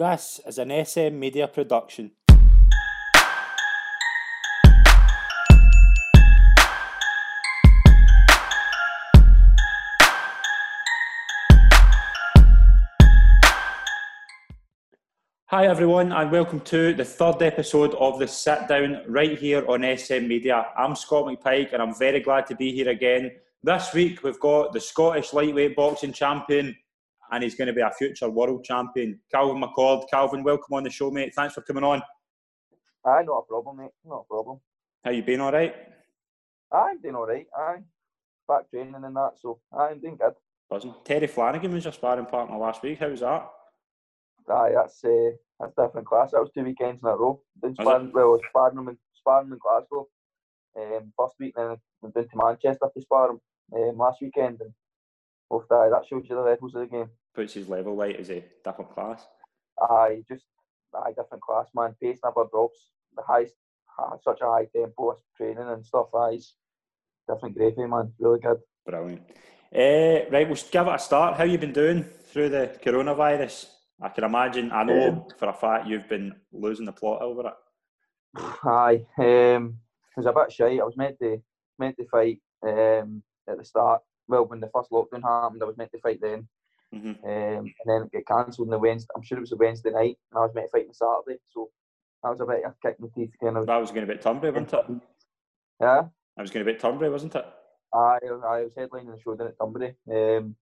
This 0.00 0.40
is 0.46 0.56
an 0.56 0.70
SM 0.70 1.18
Media 1.18 1.46
production. 1.46 2.12
Hi 15.48 15.66
everyone, 15.66 16.12
and 16.12 16.32
welcome 16.32 16.60
to 16.60 16.94
the 16.94 17.04
third 17.04 17.42
episode 17.42 17.92
of 17.96 18.18
the 18.18 18.26
Sit 18.26 18.68
Down 18.68 19.02
right 19.06 19.38
here 19.38 19.68
on 19.68 19.82
SM 19.82 20.26
Media. 20.26 20.68
I'm 20.78 20.96
Scott 20.96 21.26
McPike, 21.26 21.74
and 21.74 21.82
I'm 21.82 21.94
very 21.94 22.20
glad 22.20 22.46
to 22.46 22.54
be 22.54 22.72
here 22.72 22.88
again. 22.88 23.32
This 23.62 23.92
week 23.92 24.22
we've 24.22 24.40
got 24.40 24.72
the 24.72 24.80
Scottish 24.80 25.34
lightweight 25.34 25.76
boxing 25.76 26.14
champion, 26.14 26.74
and 27.30 27.42
he's 27.42 27.54
going 27.54 27.68
to 27.68 27.72
be 27.72 27.80
a 27.80 27.90
future 27.90 28.28
world 28.28 28.64
champion, 28.64 29.20
Calvin 29.30 29.62
McCord. 29.62 30.08
Calvin, 30.10 30.42
welcome 30.42 30.74
on 30.74 30.82
the 30.82 30.90
show, 30.90 31.10
mate. 31.10 31.32
Thanks 31.34 31.54
for 31.54 31.62
coming 31.62 31.84
on. 31.84 32.02
Aye, 33.04 33.22
not 33.22 33.38
a 33.38 33.42
problem, 33.42 33.78
mate. 33.78 33.90
Not 34.04 34.24
a 34.24 34.24
problem. 34.24 34.60
How 35.04 35.10
you 35.10 35.22
been? 35.22 35.40
All 35.40 35.52
right? 35.52 35.74
Aye, 36.72 36.90
I'm 36.90 37.00
doing 37.00 37.14
all 37.14 37.26
right. 37.26 37.46
Aye, 37.56 37.78
back 38.46 38.70
training 38.70 38.94
and 38.94 39.16
that, 39.16 39.32
so 39.40 39.60
aye, 39.72 39.88
I'm 39.92 40.00
doing 40.00 40.16
good. 40.16 40.34
Buzzing. 40.68 40.94
Terry 41.04 41.26
Flanagan 41.26 41.72
was 41.72 41.84
your 41.84 41.92
sparring 41.92 42.26
partner 42.26 42.56
last 42.56 42.82
week. 42.82 42.98
How 42.98 43.08
was 43.08 43.20
that? 43.20 43.48
Aye, 44.48 44.72
that's 44.74 45.02
uh, 45.04 45.30
that's 45.58 45.74
different 45.76 46.06
class. 46.06 46.30
That 46.30 46.40
was 46.40 46.50
two 46.54 46.62
weekends 46.62 47.02
in 47.02 47.08
a 47.08 47.16
row. 47.16 47.40
Did 47.60 47.70
Was 47.70 47.76
sparring, 47.86 48.12
well, 48.12 48.38
sparring 48.48 48.78
him 48.78 48.88
in 48.88 48.98
sparring 49.14 49.50
in 49.50 49.58
Glasgow. 49.58 50.08
Um, 50.76 51.12
first 51.18 51.34
week, 51.40 51.54
then 51.56 51.76
I've 52.04 52.14
been 52.14 52.28
to 52.28 52.36
Manchester 52.36 52.86
to 52.94 53.00
spar 53.02 53.30
him 53.30 53.40
um, 53.74 53.98
last 53.98 54.18
weekend, 54.22 54.60
and 54.60 54.72
both 55.48 55.70
aye, 55.72 55.88
that 55.90 56.06
shows 56.08 56.24
you 56.28 56.36
the 56.36 56.42
levels 56.42 56.74
of 56.74 56.82
the 56.82 56.86
game. 56.86 57.10
Puts 57.34 57.54
his 57.54 57.68
level 57.68 57.94
light 57.94 58.16
as 58.18 58.30
a 58.30 58.44
different 58.64 58.90
class. 58.92 59.26
Aye, 59.80 60.22
just 60.28 60.44
aye, 60.94 61.12
different 61.16 61.42
class, 61.42 61.68
man. 61.74 61.94
Pace 62.02 62.18
never 62.24 62.46
drops. 62.50 62.90
The 63.16 63.22
highest, 63.22 63.54
such 64.22 64.40
a 64.40 64.46
high 64.46 64.66
tempo 64.74 65.10
of 65.10 65.18
training 65.36 65.58
and 65.68 65.84
stuff. 65.84 66.08
Aye, 66.14 66.40
different 67.28 67.56
gravy, 67.56 67.86
man. 67.86 68.12
Really 68.18 68.40
good. 68.40 68.58
Brilliant. 68.84 69.22
Uh, 69.72 70.28
right, 70.32 70.48
we'll 70.48 70.58
give 70.70 70.86
it 70.88 70.94
a 70.94 70.98
start. 70.98 71.36
How 71.36 71.44
you 71.44 71.56
been 71.58 71.72
doing 71.72 72.02
through 72.02 72.48
the 72.48 72.76
coronavirus? 72.84 73.66
I 74.02 74.08
can 74.08 74.24
imagine. 74.24 74.72
I 74.72 74.82
know 74.82 75.08
Um, 75.08 75.24
for 75.38 75.48
a 75.48 75.52
fact 75.52 75.86
you've 75.86 76.08
been 76.08 76.34
losing 76.52 76.86
the 76.86 76.92
plot 76.92 77.22
over 77.22 77.46
it. 77.48 77.54
Aye, 78.64 79.04
um, 79.18 79.78
it 80.16 80.16
was 80.16 80.26
a 80.26 80.32
bit 80.32 80.50
shy. 80.52 80.78
I 80.78 80.84
was 80.84 80.96
meant 80.96 81.18
to 81.20 81.40
meant 81.78 81.96
to 81.98 82.06
fight 82.08 82.40
um, 82.66 83.22
at 83.48 83.58
the 83.58 83.64
start. 83.64 84.02
Well, 84.26 84.46
when 84.46 84.60
the 84.60 84.70
first 84.74 84.90
lockdown 84.90 85.22
happened, 85.22 85.62
I 85.62 85.66
was 85.66 85.76
meant 85.76 85.92
to 85.92 86.00
fight 86.00 86.20
then, 86.20 86.48
hmm 86.92 87.10
um, 87.10 87.16
and 87.24 87.72
then 87.86 88.08
it 88.12 88.24
got 88.26 88.44
cancelled 88.46 88.66
on 88.66 88.70
the 88.70 88.78
Wednesday. 88.78 89.08
I'm 89.14 89.22
sure 89.22 89.38
it 89.38 89.42
was 89.42 89.52
a 89.52 89.56
Wednesday 89.56 89.90
night, 89.90 90.16
and 90.32 90.38
I 90.38 90.40
was 90.40 90.54
meant 90.54 90.66
to 90.68 90.72
fight 90.72 90.88
on 90.88 90.94
Saturday. 90.94 91.40
So 91.52 91.70
that 92.22 92.30
was 92.30 92.40
a 92.40 92.46
bit 92.46 92.64
of 92.64 92.72
a 92.72 92.86
kick 92.88 92.96
in 92.98 93.06
the 93.06 93.12
teeth, 93.12 93.34
kind 93.42 93.56
of. 93.56 93.66
That 93.66 93.76
was 93.80 93.90
going 93.90 94.06
to 94.06 94.12
be 94.12 94.18
at 94.18 94.22
Turnberry, 94.22 94.52
wasn't 94.52 94.72
it? 94.74 95.00
Yeah, 95.80 96.02
That 96.36 96.42
was 96.42 96.50
going 96.50 96.66
to 96.66 96.70
be 96.70 96.74
at 96.76 96.80
Turnberry, 96.80 97.10
wasn't 97.10 97.34
it? 97.34 97.44
I 97.94 98.18
I 98.22 98.62
was 98.64 98.74
headlining 98.76 99.14
the 99.14 99.20
show 99.22 99.34
down 99.34 99.48
at 99.48 99.58
Turnberry. 99.58 99.94
Um, 100.10 100.56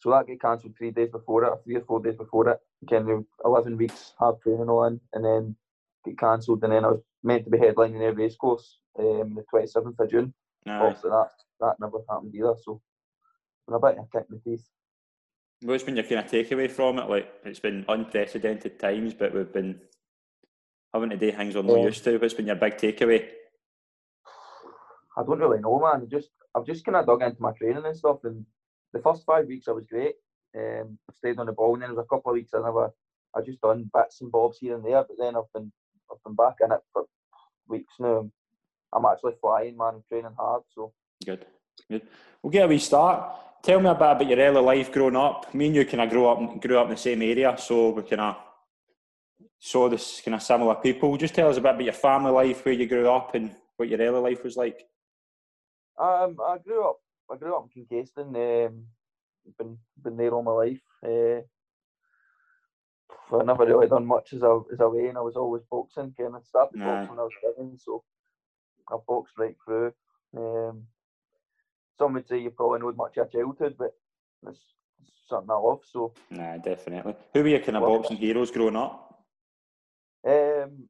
so 0.00 0.10
that 0.10 0.26
got 0.26 0.40
cancelled 0.40 0.76
three 0.76 0.90
days 0.90 1.10
before 1.10 1.44
it, 1.44 1.48
or 1.48 1.60
three 1.64 1.76
or 1.76 1.84
four 1.84 2.00
days 2.00 2.16
before 2.16 2.48
it. 2.50 2.58
Kind 2.88 3.08
of 3.10 3.24
eleven 3.44 3.76
weeks 3.76 4.12
hard 4.18 4.40
training 4.42 4.68
on, 4.68 5.00
and 5.14 5.24
then 5.24 5.56
get 6.04 6.18
cancelled. 6.18 6.62
And 6.62 6.72
then 6.72 6.84
I 6.84 6.88
was 6.88 7.00
meant 7.22 7.44
to 7.44 7.50
be 7.50 7.58
headlining 7.58 7.98
their 7.98 8.12
race 8.12 8.36
course 8.36 8.78
um, 8.98 9.34
the 9.34 9.44
twenty 9.50 9.66
seventh 9.66 9.98
of 9.98 10.10
June. 10.10 10.34
Aye. 10.66 10.78
Obviously 10.78 11.10
that 11.10 11.30
that 11.60 11.76
never 11.80 11.98
happened 12.08 12.34
either. 12.34 12.54
So 12.62 12.80
been 13.66 13.76
a 13.76 13.80
bit 13.80 13.98
of 13.98 14.04
a 14.04 14.18
kick 14.18 14.26
in 14.30 14.40
the 14.44 14.50
teeth. 14.50 14.66
What's 15.62 15.84
been 15.84 15.96
your 15.96 16.04
kind 16.04 16.24
of 16.24 16.30
takeaway 16.30 16.70
from 16.70 16.98
it? 16.98 17.08
Like 17.08 17.28
it's 17.44 17.60
been 17.60 17.84
unprecedented 17.88 18.78
times, 18.78 19.14
but 19.14 19.34
we've 19.34 19.52
been 19.52 19.80
having 20.92 21.10
to 21.10 21.16
do 21.16 21.32
things 21.32 21.54
we're 21.54 21.62
not 21.62 21.78
Yeah. 21.78 21.84
used 21.86 22.04
to. 22.04 22.18
What's 22.18 22.34
been 22.34 22.46
your 22.46 22.56
big 22.56 22.74
takeaway? 22.76 23.28
I 25.16 25.22
don't 25.22 25.38
really 25.38 25.60
know, 25.60 25.78
man. 25.78 26.08
Just 26.08 26.30
I've 26.54 26.66
just 26.66 26.84
kind 26.84 26.96
of 26.96 27.06
dug 27.06 27.22
into 27.22 27.40
my 27.40 27.52
training 27.52 27.84
and 27.84 27.96
stuff. 27.96 28.24
And 28.24 28.44
the 28.92 29.00
first 29.00 29.24
five 29.24 29.46
weeks 29.46 29.68
I 29.68 29.72
was 29.72 29.86
great. 29.86 30.16
Um, 30.56 30.98
I 31.10 31.12
stayed 31.14 31.38
on 31.38 31.46
the 31.46 31.52
ball, 31.52 31.74
and 31.74 31.82
then 31.82 31.90
there 31.90 31.96
was 31.96 32.04
a 32.04 32.14
couple 32.14 32.30
of 32.32 32.34
weeks 32.34 32.52
I 32.54 32.58
never. 32.60 32.92
I 33.36 33.40
just 33.40 33.60
done 33.60 33.90
bits 33.92 34.20
and 34.20 34.30
bobs 34.30 34.58
here 34.58 34.74
and 34.76 34.84
there. 34.84 35.02
But 35.02 35.16
then 35.18 35.36
I've 35.36 35.52
been 35.52 35.72
I've 36.10 36.22
been 36.24 36.34
back 36.34 36.56
in 36.62 36.72
it 36.72 36.80
for 36.92 37.04
weeks 37.68 37.94
now. 37.98 38.28
I'm 38.92 39.04
actually 39.06 39.34
flying, 39.40 39.76
man. 39.76 39.94
I'm 39.94 40.02
training 40.08 40.34
hard. 40.36 40.62
So 40.74 40.92
Good, 41.24 41.46
good. 41.90 42.02
We'll 42.42 42.50
get 42.50 42.64
a 42.66 42.68
wee 42.68 42.78
start. 42.78 43.34
Tell 43.64 43.80
me 43.80 43.88
a 43.88 43.94
bit 43.94 44.02
about 44.02 44.28
your 44.28 44.38
early 44.38 44.60
life 44.60 44.92
growing 44.92 45.16
up. 45.16 45.54
Me 45.54 45.66
and 45.66 45.74
you 45.74 45.86
kind 45.86 46.02
of 46.02 46.10
grew 46.10 46.26
up 46.26 46.60
grew 46.60 46.78
up 46.78 46.84
in 46.84 46.90
the 46.90 46.96
same 46.98 47.22
area, 47.22 47.56
so 47.56 47.90
we 47.90 48.02
kind 48.02 48.20
of 48.20 48.36
saw 49.58 49.88
this 49.88 50.20
kind 50.22 50.34
of 50.34 50.42
similar 50.42 50.74
people. 50.74 51.16
Just 51.16 51.34
tell 51.34 51.48
us 51.48 51.56
a 51.56 51.62
bit 51.62 51.70
about 51.70 51.84
your 51.84 51.94
family 51.94 52.30
life, 52.30 52.62
where 52.62 52.74
you 52.74 52.86
grew 52.86 53.08
up, 53.08 53.34
and 53.34 53.54
what 53.78 53.88
your 53.88 54.00
early 54.00 54.20
life 54.20 54.44
was 54.44 54.56
like. 54.56 54.86
um, 55.98 56.36
I 56.46 56.58
grew 56.58 56.86
up. 56.86 56.98
I 57.32 57.36
grew 57.38 57.56
up 57.56 57.66
in 57.74 57.86
Kincaidston. 57.86 58.66
Um, 58.66 58.84
been 59.56 59.78
been 60.02 60.16
there 60.18 60.34
all 60.34 60.42
my 60.42 60.52
life. 60.52 60.82
Uh, 61.02 61.40
I 63.34 63.44
never 63.44 63.64
really 63.64 63.88
done 63.88 64.04
much 64.04 64.34
as 64.34 64.42
a 64.42 64.60
as 64.74 64.80
a 64.80 64.88
way, 64.90 65.06
and 65.08 65.16
I 65.16 65.22
was 65.22 65.36
always 65.36 65.62
boxing. 65.70 66.12
Kind 66.18 66.36
of 66.36 66.44
started 66.44 66.82
Aye. 66.82 66.84
boxing 66.84 67.10
when 67.10 67.18
I 67.18 67.22
was 67.22 67.32
seven, 67.42 67.78
so 67.78 68.04
I 68.90 68.96
boxed 69.08 69.38
right 69.38 69.56
through. 69.64 69.94
Um, 70.36 70.82
some 71.98 72.14
would 72.14 72.28
say 72.28 72.38
you 72.38 72.50
probably 72.50 72.80
know 72.80 72.92
much 72.92 73.16
of 73.18 73.28
your 73.32 73.44
childhood, 73.44 73.76
but 73.78 73.92
it's, 74.48 74.60
something 75.28 75.50
I 75.50 75.54
love. 75.54 75.80
So 75.90 76.12
Nah, 76.30 76.58
definitely. 76.58 77.14
Who 77.32 77.42
were 77.42 77.48
your 77.48 77.60
kind 77.60 77.76
of 77.76 77.82
Well- 77.82 77.98
boxing 77.98 78.16
heroes 78.18 78.50
growing 78.50 78.76
up? 78.76 79.24
Um, 80.26 80.88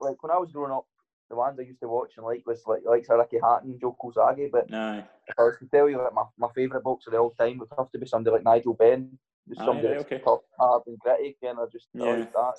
like 0.00 0.22
when 0.22 0.30
I 0.32 0.38
was 0.38 0.50
growing 0.52 0.72
up, 0.72 0.86
the 1.30 1.36
ones 1.36 1.58
I 1.58 1.62
used 1.62 1.80
to 1.80 1.88
watch 1.88 2.12
and 2.16 2.26
like 2.26 2.42
was 2.46 2.62
like 2.66 2.82
like 2.84 3.06
Ricky 3.08 3.38
Hatton, 3.42 3.78
Joe 3.80 3.96
Calzaghe. 4.02 4.50
But 4.50 4.72
Aye. 4.72 5.04
if 5.26 5.38
I 5.38 5.42
was 5.42 5.56
to 5.60 5.66
tell 5.66 5.88
you 5.88 5.98
like 5.98 6.12
my, 6.12 6.24
my 6.38 6.48
favourite 6.54 6.82
boxer 6.84 7.10
of 7.14 7.20
all 7.20 7.30
time 7.30 7.58
would 7.58 7.68
have 7.78 7.90
to 7.92 7.98
be 7.98 8.06
somebody 8.06 8.34
like 8.34 8.44
Nigel 8.44 8.74
Benn. 8.74 9.18
Just 9.48 9.60
Aye, 9.62 9.64
somebody 9.64 9.88
right, 9.88 9.96
that's 9.98 10.06
okay. 10.12 10.22
tough, 10.24 10.40
hard 10.58 10.82
and 10.86 10.98
gritty, 10.98 11.36
and 11.42 11.58
I 11.58 11.64
just 11.72 11.88
Yeah. 11.94 12.04
like 12.04 12.32
that. 12.32 12.54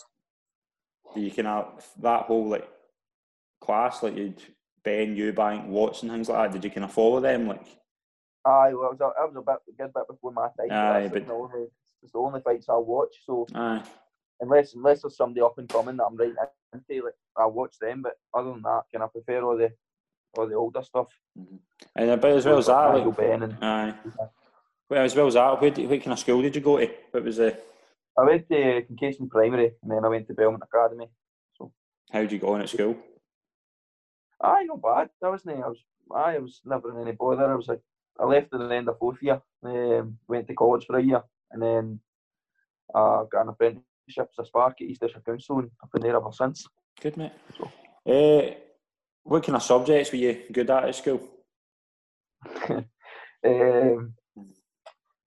You 1.15 1.31
kind 1.31 1.47
of 1.47 1.87
that 2.01 2.23
whole 2.25 2.47
like 2.47 2.67
class, 3.61 4.01
like 4.01 4.15
you'd 4.15 4.41
Benn, 4.83 5.15
Eubank, 5.15 5.67
Watson, 5.67 6.09
things 6.09 6.29
like 6.29 6.51
that? 6.51 6.53
Did 6.53 6.63
you 6.65 6.71
kind 6.71 6.83
of 6.85 6.91
follow 6.91 7.19
them? 7.19 7.47
Like, 7.47 7.61
Aye, 8.45 8.73
well, 8.73 8.87
I 8.87 8.89
was 8.89 8.99
a, 8.99 9.03
I 9.21 9.25
was 9.25 9.35
a 9.37 9.41
bit 9.41 9.55
a 9.69 9.83
good 9.83 9.93
bit 9.93 10.07
before 10.09 10.31
my 10.33 10.49
time. 10.59 10.71
Aye, 10.71 11.09
but- 11.11 11.25
the 11.25 11.33
only 11.33 11.67
it's 12.01 12.11
the 12.11 12.19
only 12.19 12.41
fights 12.41 12.67
I 12.67 12.75
watch. 12.75 13.15
So 13.25 13.47
aye. 13.55 13.81
unless 14.41 14.73
unless 14.73 15.01
there's 15.01 15.15
somebody 15.15 15.39
up 15.41 15.57
and 15.57 15.69
coming 15.69 15.95
that 15.97 16.03
I'm 16.03 16.17
right 16.17 16.33
into, 16.73 17.05
like 17.05 17.13
I 17.37 17.45
watch 17.45 17.77
them. 17.79 18.01
But 18.01 18.17
other 18.33 18.51
than 18.51 18.61
that, 18.63 18.81
can 18.91 19.01
I 19.01 19.07
prefer 19.07 19.41
all 19.41 19.57
the 19.57 19.71
all 20.37 20.47
the 20.47 20.55
older 20.55 20.83
stuff? 20.83 21.07
Mm-hmm. 21.39 21.55
And 21.95 22.09
about 22.09 22.31
as 22.31 22.45
well 22.45 22.57
as 22.57 22.65
that, 22.65 22.93
like, 22.93 23.15
Benn 23.17 23.43
and 23.43 23.57
aye. 23.63 23.93
Well, 24.89 25.05
as 25.05 25.15
well 25.15 25.27
as 25.27 25.35
that, 25.35 25.61
did- 25.61 25.89
what 25.89 26.01
kind 26.01 26.11
of 26.11 26.19
school 26.19 26.41
did 26.41 26.55
you 26.55 26.61
go 26.61 26.77
to? 26.79 26.91
What 27.11 27.23
was 27.23 27.37
the? 27.37 27.57
I 28.19 28.23
went 28.25 28.47
to 28.49 28.81
Kincaidston 28.91 29.29
Primary 29.29 29.71
and 29.81 29.91
then 29.91 30.03
I 30.03 30.09
went 30.09 30.27
to 30.27 30.33
Belmont 30.33 30.63
Academy. 30.63 31.07
So 31.57 31.71
how 32.11 32.19
did 32.19 32.31
you 32.33 32.39
go 32.39 32.53
on 32.53 32.61
at 32.61 32.69
school? 32.69 32.97
Aye, 34.43 34.63
not 34.65 34.81
bad. 34.81 35.09
I 35.23 35.29
wasn't. 35.29 35.63
I 35.63 35.67
was. 35.69 35.83
I 36.13 36.37
was 36.39 36.61
never 36.65 36.91
in 36.91 37.07
any 37.07 37.15
bother. 37.15 37.51
I 37.51 37.55
was 37.55 37.67
like, 37.67 37.81
I 38.19 38.25
left 38.25 38.53
at 38.53 38.59
the 38.59 38.75
end 38.75 38.89
of 38.89 38.97
fourth 38.99 39.21
year. 39.21 39.41
Um, 39.63 40.17
went 40.27 40.47
to 40.47 40.53
college 40.53 40.85
for 40.85 40.97
a 40.97 41.03
year, 41.03 41.23
and 41.51 41.61
then 41.61 41.99
uh, 42.93 43.23
got 43.23 43.43
an 43.43 43.49
apprenticeship 43.49 43.83
as 44.37 44.39
a 44.39 44.45
spark 44.45 44.75
at 44.81 44.87
East 44.87 45.01
Ayrshire 45.03 45.21
Council, 45.25 45.59
and 45.59 45.71
I've 45.81 45.91
been 45.91 46.01
there 46.03 46.17
ever 46.17 46.31
since. 46.31 46.67
Good 47.01 47.17
mate. 47.17 47.31
So- 47.57 47.71
Uh, 48.05 48.53
what 49.23 49.43
kind 49.45 49.55
of 49.55 49.63
subjects 49.63 50.11
were 50.11 50.17
you 50.17 50.41
good 50.51 50.69
at 50.69 50.83
at 50.89 50.95
school? 50.95 51.21
um, 52.69 54.13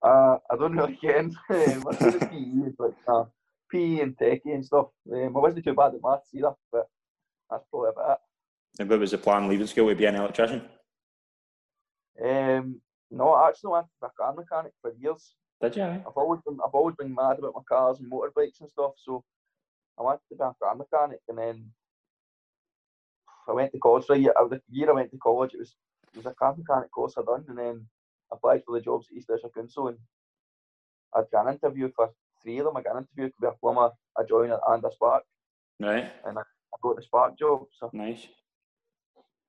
uh, 0.02 0.36
I 0.50 0.56
don't 0.58 0.76
really 0.76 0.98
get 1.00 1.30
the 1.48 2.28
PE, 2.30 2.72
but 2.78 2.94
uh, 3.12 3.24
PE 3.72 4.00
and 4.00 4.16
techie 4.18 4.54
and 4.54 4.64
stuff. 4.64 4.88
Um, 5.10 5.34
I 5.36 5.40
wasn't 5.40 5.64
too 5.64 5.74
bad 5.74 5.94
at 5.94 6.02
maths 6.02 6.28
either, 6.34 6.52
but 6.70 6.86
that's 7.50 7.64
probably 7.70 7.90
about 7.96 8.20
And 8.78 8.88
what 8.90 9.00
was 9.00 9.10
the 9.12 9.18
plan 9.18 9.48
leaving 9.48 9.66
school 9.66 9.88
to 9.88 9.94
be 9.94 10.04
an 10.06 10.16
electrician? 10.16 10.62
Um, 12.22 12.80
no, 13.10 13.32
I 13.32 13.48
actually 13.48 13.70
wanted 13.70 13.86
to 13.88 14.00
be 14.02 14.06
a 14.06 14.22
car 14.22 14.34
mechanic 14.34 14.72
for 14.82 14.92
years. 14.98 15.34
Did 15.60 15.76
you? 15.76 15.82
I've 15.84 16.16
always 16.16 16.40
been 16.46 16.58
I've 16.64 16.74
always 16.74 16.96
been 16.96 17.14
mad 17.14 17.38
about 17.38 17.54
my 17.54 17.62
cars 17.68 17.98
and 18.00 18.10
motorbikes 18.10 18.60
and 18.60 18.70
stuff. 18.70 18.92
So 18.96 19.24
I 19.98 20.02
wanted 20.02 20.20
to 20.30 20.36
be 20.36 20.42
a 20.42 20.52
car 20.62 20.74
mechanic, 20.74 21.20
and 21.28 21.38
then 21.38 21.70
I 23.48 23.52
went 23.52 23.72
to 23.72 23.78
college 23.78 24.04
for 24.04 24.14
a 24.14 24.18
year. 24.18 24.34
uh, 24.38 24.48
The 24.48 24.60
year 24.70 24.90
I 24.90 24.94
went 24.94 25.10
to 25.12 25.18
college, 25.18 25.54
it 25.54 25.58
was 25.60 25.74
it 26.12 26.16
was 26.18 26.26
a 26.26 26.34
car 26.34 26.54
mechanic 26.56 26.90
course 26.90 27.14
I 27.16 27.22
done, 27.22 27.44
and 27.48 27.58
then 27.58 27.86
applied 28.32 28.62
for 28.64 28.76
the 28.76 28.84
jobs 28.84 29.06
at 29.10 29.16
East 29.16 29.30
Ayrshire 29.30 29.50
Council, 29.54 29.88
and 29.88 29.98
I'd 31.14 31.30
got 31.32 31.46
an 31.46 31.54
interview 31.54 31.90
for 31.94 32.10
three 32.42 32.58
of 32.58 32.66
them. 32.66 32.76
I 32.76 32.82
got 32.82 32.96
an 32.96 33.04
interview 33.04 33.30
to 33.30 33.40
be 33.40 33.46
a 33.46 33.52
plumber, 33.52 33.90
a 34.18 34.24
joiner, 34.24 34.58
and 34.68 34.84
a 34.84 34.90
spark, 34.90 35.24
Right. 35.80 36.10
and 36.24 36.38
I, 36.38 36.42
I 36.42 36.76
got 36.82 36.96
the 36.96 37.02
spark 37.02 37.38
job. 37.38 37.66
So 37.78 37.90
Nice. 37.92 38.26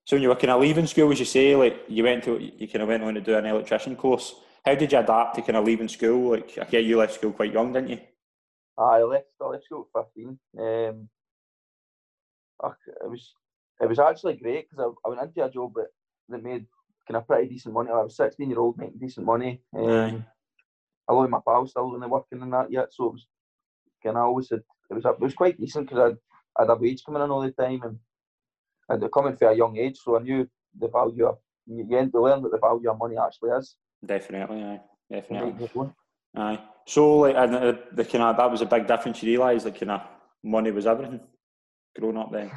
So 0.08 0.16
when 0.16 0.24
you 0.24 0.30
were 0.30 0.36
kind 0.36 0.52
of 0.52 0.62
leaving 0.62 0.88
school, 0.88 1.12
as 1.12 1.20
you 1.20 1.26
say, 1.26 1.54
like 1.54 1.84
you 1.90 2.02
went 2.02 2.24
to, 2.24 2.40
you 2.40 2.66
kind 2.70 2.82
of 2.82 2.88
went 2.88 3.04
on 3.04 3.16
to 3.16 3.20
do 3.20 3.36
an 3.36 3.46
electrician 3.46 3.98
course. 3.98 4.36
How 4.66 4.74
did 4.74 4.94
you 4.94 5.00
adapt 5.00 5.36
to 5.36 5.42
kind 5.42 5.58
of 5.58 5.66
leaving 5.66 5.90
school? 5.90 6.32
Like, 6.32 6.58
I 6.58 6.64
get 6.64 6.86
you 6.86 6.98
left 6.98 7.16
school 7.16 7.34
quite 7.34 7.52
young, 7.52 7.74
didn't 7.74 7.90
you? 7.90 8.00
I 8.78 9.02
left. 9.02 9.26
I 9.42 9.48
left 9.48 9.66
school 9.66 9.90
at 9.94 10.06
fifteen. 10.06 10.40
Um, 10.58 11.10
it 12.64 13.10
was 13.10 13.34
it 13.82 13.90
was 13.90 14.00
actually 14.00 14.38
great 14.38 14.70
because 14.70 14.94
I, 15.06 15.08
I 15.08 15.10
went 15.10 15.28
into 15.28 15.44
a 15.44 15.52
job 15.52 15.74
that, 15.76 15.88
that 16.30 16.42
made 16.42 16.68
kind 17.06 17.18
of 17.18 17.28
pretty 17.28 17.50
decent 17.50 17.74
money. 17.74 17.90
I 17.92 18.04
was 18.04 18.16
sixteen 18.16 18.50
year 18.50 18.60
old 18.60 18.78
making 18.78 19.00
decent 19.00 19.26
money. 19.26 19.62
Um, 19.78 20.26
a 21.10 21.14
lot 21.14 21.26
of 21.26 21.30
my 21.32 21.40
pals 21.46 21.72
still 21.72 21.84
only 21.94 22.08
working 22.08 22.42
in 22.42 22.50
that 22.52 22.72
yet, 22.72 22.94
so 22.94 23.08
it 23.08 23.14
was 23.14 23.28
kind 24.02 24.16
of 24.16 24.24
always 24.24 24.50
had, 24.50 24.64
it 24.90 24.94
was 24.94 25.04
it 25.04 25.20
was 25.20 25.34
quite 25.34 25.60
decent 25.60 25.90
because 25.90 26.16
I 26.58 26.62
had 26.62 26.70
a 26.70 26.76
wage 26.76 27.04
coming 27.06 27.22
in 27.22 27.30
all 27.30 27.42
the 27.42 27.52
time 27.52 27.82
and 27.84 28.00
and 28.90 29.02
they're 29.02 29.10
coming 29.10 29.36
from 29.36 29.54
a 29.54 29.56
young 29.56 29.78
age, 29.78 29.98
so 30.04 30.18
I 30.18 30.24
knew 30.24 30.48
the 30.78 30.88
value 30.88 31.26
of 31.26 31.38
you 31.66 31.98
end 31.98 32.12
to 32.14 32.22
learn 32.22 32.42
what 32.42 32.52
the 32.52 32.60
value 32.60 32.90
of 32.90 32.98
money 32.98 33.16
actually 33.18 33.50
is. 33.52 33.76
Definitely, 34.06 34.64
aye, 34.64 34.82
definitely. 35.12 35.92
Aye. 36.36 36.60
So 36.86 37.20
like, 37.20 37.36
and 37.36 37.54
the, 37.54 37.80
the 37.92 38.06
kind 38.06 38.24
of 38.24 38.38
that 38.38 38.52
was 38.52 38.62
a 38.62 38.66
big 38.66 38.88
difference. 38.88 39.22
You 39.22 39.30
realise 39.32 39.66
like 39.66 39.80
kind 39.80 39.92
of 39.92 40.02
money 40.44 40.72
was 40.72 40.86
everything. 40.86 41.20
Growing 41.98 42.18
up 42.18 42.32
then. 42.32 42.52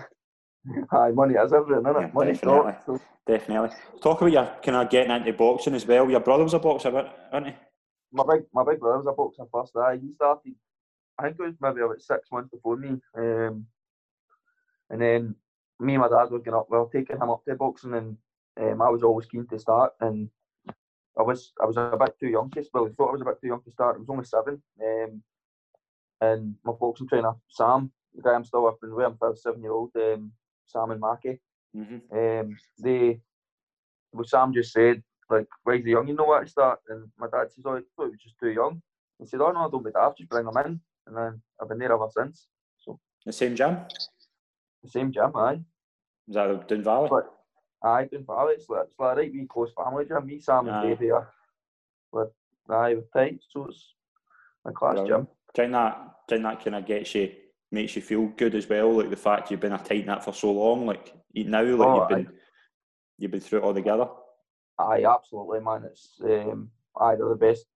Aye, 0.93 1.11
money 1.13 1.35
is 1.35 1.53
everything, 1.53 1.85
isn't 1.87 1.97
it? 1.97 2.01
Yeah, 2.01 2.11
Money 2.13 2.33
definitely. 2.33 2.73
Not, 2.73 2.85
so. 2.85 3.01
Definitely. 3.27 3.71
Talk 4.03 4.21
about 4.21 4.33
your 4.33 4.57
kind 4.63 4.77
of 4.77 4.91
getting 4.91 5.13
into 5.13 5.33
boxing 5.33 5.75
as 5.75 5.87
well. 5.87 6.11
Your 6.11 6.21
brother 6.21 6.45
was 6.45 6.55
a 6.55 6.59
boxer, 6.59 6.91
wasn't 6.91 7.47
he? 7.47 7.53
My 8.13 8.25
big, 8.29 8.43
my 8.53 8.65
big 8.65 8.81
brother 8.81 8.99
was 8.99 9.07
a 9.07 9.13
boxer 9.13 9.45
first. 9.53 9.77
Aye, 9.77 9.99
he 10.03 10.13
started. 10.15 10.55
I 11.19 11.25
think 11.25 11.37
it 11.39 11.43
was 11.43 11.55
maybe 11.61 11.81
about 11.81 12.03
six 12.03 12.29
months 12.31 12.51
before 12.51 12.77
me. 12.77 13.01
Um, 13.17 13.67
and 14.91 15.01
then 15.01 15.35
me 15.81 15.95
and 15.95 16.03
my 16.03 16.09
dad 16.09 16.31
were 16.31 16.39
going 16.39 16.57
up, 16.57 16.67
well, 16.69 16.91
taking 16.93 17.17
him 17.17 17.31
up 17.31 17.45
to 17.45 17.55
boxing, 17.55 17.95
and 17.95 18.17
um, 18.61 18.83
I 18.83 18.89
was 18.91 19.03
always 19.03 19.27
keen 19.27 19.47
to 19.47 19.59
start. 19.59 19.93
And 20.01 20.29
I 21.19 21.23
was 21.23 21.53
I 21.61 21.67
was 21.67 21.77
a 21.77 21.97
bit 21.99 22.15
too 22.19 22.29
young 22.29 22.51
to 22.51 22.65
well, 22.73 22.87
I 22.87 22.91
thought 22.91 23.09
I 23.09 23.13
was 23.13 23.23
a 23.23 23.25
bit 23.25 23.41
too 23.41 23.49
young 23.49 23.63
to 23.63 23.71
start. 23.71 23.97
I 23.97 23.99
was 23.99 24.11
only 24.11 24.25
seven. 24.25 24.63
Um, 24.83 25.23
and 26.21 26.55
my 26.65 26.73
boxing 26.73 27.09
trainer, 27.09 27.33
Sam, 27.49 27.91
the 28.15 28.23
guy 28.23 28.35
I'm 28.35 28.45
still 28.45 28.67
up 28.67 28.79
in 28.83 28.95
with, 28.95 29.07
I'm 29.07 29.19
a 29.23 29.37
seven 29.37 29.63
year 29.63 29.73
old, 29.73 29.91
um, 29.97 30.33
Sam 30.67 30.91
and 30.91 31.01
Mackie. 31.01 31.41
Mm-hmm. 31.77 32.17
Um, 32.17 32.57
they, 32.79 33.21
well, 34.13 34.25
Sam 34.25 34.53
just 34.53 34.73
said, 34.73 35.03
like, 35.31 35.47
why's 35.65 35.85
the 35.85 35.91
young, 35.91 36.09
you 36.09 36.15
know 36.15 36.25
what 36.25 36.45
to 36.45 36.51
start? 36.51 36.81
And 36.89 37.09
my 37.19 37.29
dad 37.33 37.51
says, 37.51 37.65
oh, 37.65 37.77
I 37.77 37.81
thought 37.97 38.07
he 38.07 38.11
was 38.11 38.21
just 38.23 38.39
too 38.39 38.51
young. 38.51 38.83
He 39.19 39.27
said, 39.27 39.41
oh, 39.41 39.53
no, 39.53 39.69
don't 39.71 39.85
be 39.85 39.93
daft, 39.93 40.19
just 40.19 40.31
bring 40.31 40.47
him 40.47 40.57
in. 40.65 40.81
And 41.07 41.17
then 41.17 41.43
I've 41.61 41.69
been 41.69 41.79
there 41.79 41.93
ever 41.93 42.09
since. 42.11 42.49
So 42.79 42.99
The 43.25 43.33
same 43.33 43.55
gym? 43.55 43.79
The 44.83 44.91
same 44.91 45.13
gym, 45.13 45.33
aye. 45.35 45.61
Is 46.29 46.35
that 46.35 46.69
Doon 46.69 46.83
Valley? 46.83 47.09
But, 47.11 47.33
aye, 47.83 48.09
Doon 48.11 48.25
Valley. 48.25 48.55
It's 48.55 48.69
like, 48.69 48.85
it's 48.85 48.99
like 48.99 49.17
a 49.17 49.21
right 49.21 49.33
wee 49.33 49.47
close 49.49 49.73
family 49.77 50.05
gym. 50.07 50.27
Me, 50.27 50.41
Sam, 50.41 50.69
and 50.69 50.89
Dave 50.89 50.99
here. 50.99 51.29
But, 52.13 52.33
aye, 52.69 52.95
we're 52.95 53.03
tight, 53.13 53.41
so 53.51 53.67
it's 53.67 53.95
a 54.65 54.73
class 54.73 54.95
Brilliant. 54.95 55.29
gym. 55.29 55.29
Do 55.55 55.73
that, 55.73 56.15
you 56.31 56.43
that 56.43 56.65
kind 56.65 56.77
of 56.77 56.87
gets 56.87 57.15
you 57.15 57.33
makes 57.73 57.95
you 57.97 58.03
feel 58.03 58.27
good 58.27 58.55
as 58.55 58.69
well. 58.69 58.93
Like 58.93 59.11
the 59.11 59.17
fact 59.17 59.51
you've 59.51 59.61
been 59.61 59.73
a 59.73 59.79
tight 59.79 60.07
knit 60.07 60.23
for 60.23 60.33
so 60.33 60.53
long. 60.53 60.87
Like 60.87 61.15
now, 61.35 61.63
like 61.63 61.89
oh, 61.89 61.97
you've 61.97 62.09
been 62.09 62.33
you've 63.19 63.31
been 63.31 63.41
through 63.41 63.61
it 63.61 63.65
all 63.65 63.75
together. 63.75 64.09
Aye, 64.79 65.05
absolutely, 65.05 65.61
man. 65.61 65.85
It's 65.85 66.21
um, 66.25 66.71
aye, 66.99 67.17
they're 67.17 67.29
the 67.29 67.35
best 67.35 67.67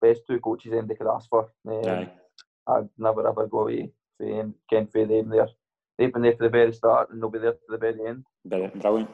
best 0.00 0.22
two 0.26 0.40
coaches 0.40 0.72
anybody 0.72 0.96
could 0.96 1.12
ask 1.12 1.28
for. 1.28 1.50
Um, 1.66 1.84
aye. 1.84 2.10
I'd 2.66 2.88
never 2.98 3.26
ever 3.26 3.46
go 3.46 3.60
away 3.60 3.90
from 4.16 4.54
Ken 4.68 4.86
for 4.86 5.06
them 5.06 5.28
there. 5.28 5.48
They've 6.00 6.10
been 6.10 6.22
there 6.22 6.32
for 6.32 6.44
the 6.44 6.48
very 6.48 6.72
start 6.72 7.10
and 7.10 7.20
they'll 7.20 7.28
be 7.28 7.38
there 7.38 7.52
for 7.52 7.76
the 7.76 7.76
very 7.76 8.06
end. 8.08 8.24
Brilliant. 8.42 8.80
Brilliant. 8.80 9.10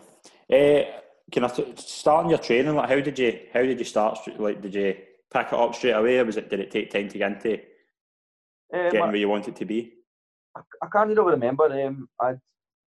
Uh, 0.48 1.00
can 1.32 1.42
I 1.42 1.48
t- 1.48 1.74
start 1.78 2.24
on 2.24 2.30
your 2.30 2.38
training? 2.38 2.76
Like, 2.76 2.88
how 2.88 3.00
did 3.00 3.18
you 3.18 3.40
how 3.52 3.62
did 3.62 3.80
you 3.80 3.84
start? 3.84 4.20
Like, 4.38 4.62
did 4.62 4.72
you 4.72 4.94
pick 5.34 5.48
it 5.48 5.52
up 5.52 5.74
straight 5.74 5.90
away, 5.96 6.20
or 6.20 6.24
was 6.24 6.36
it 6.36 6.48
did 6.48 6.60
it 6.60 6.70
take 6.70 6.92
time 6.92 7.08
to 7.08 7.18
get 7.18 7.32
into 7.32 7.54
um, 8.72 8.92
getting 8.92 9.00
where 9.00 9.16
you 9.16 9.28
wanted 9.28 9.56
to 9.56 9.64
be? 9.64 9.94
I, 10.56 10.60
I 10.80 10.86
can't 10.86 11.08
really 11.08 11.32
remember. 11.32 11.64
Um, 11.64 12.08
I 12.20 12.34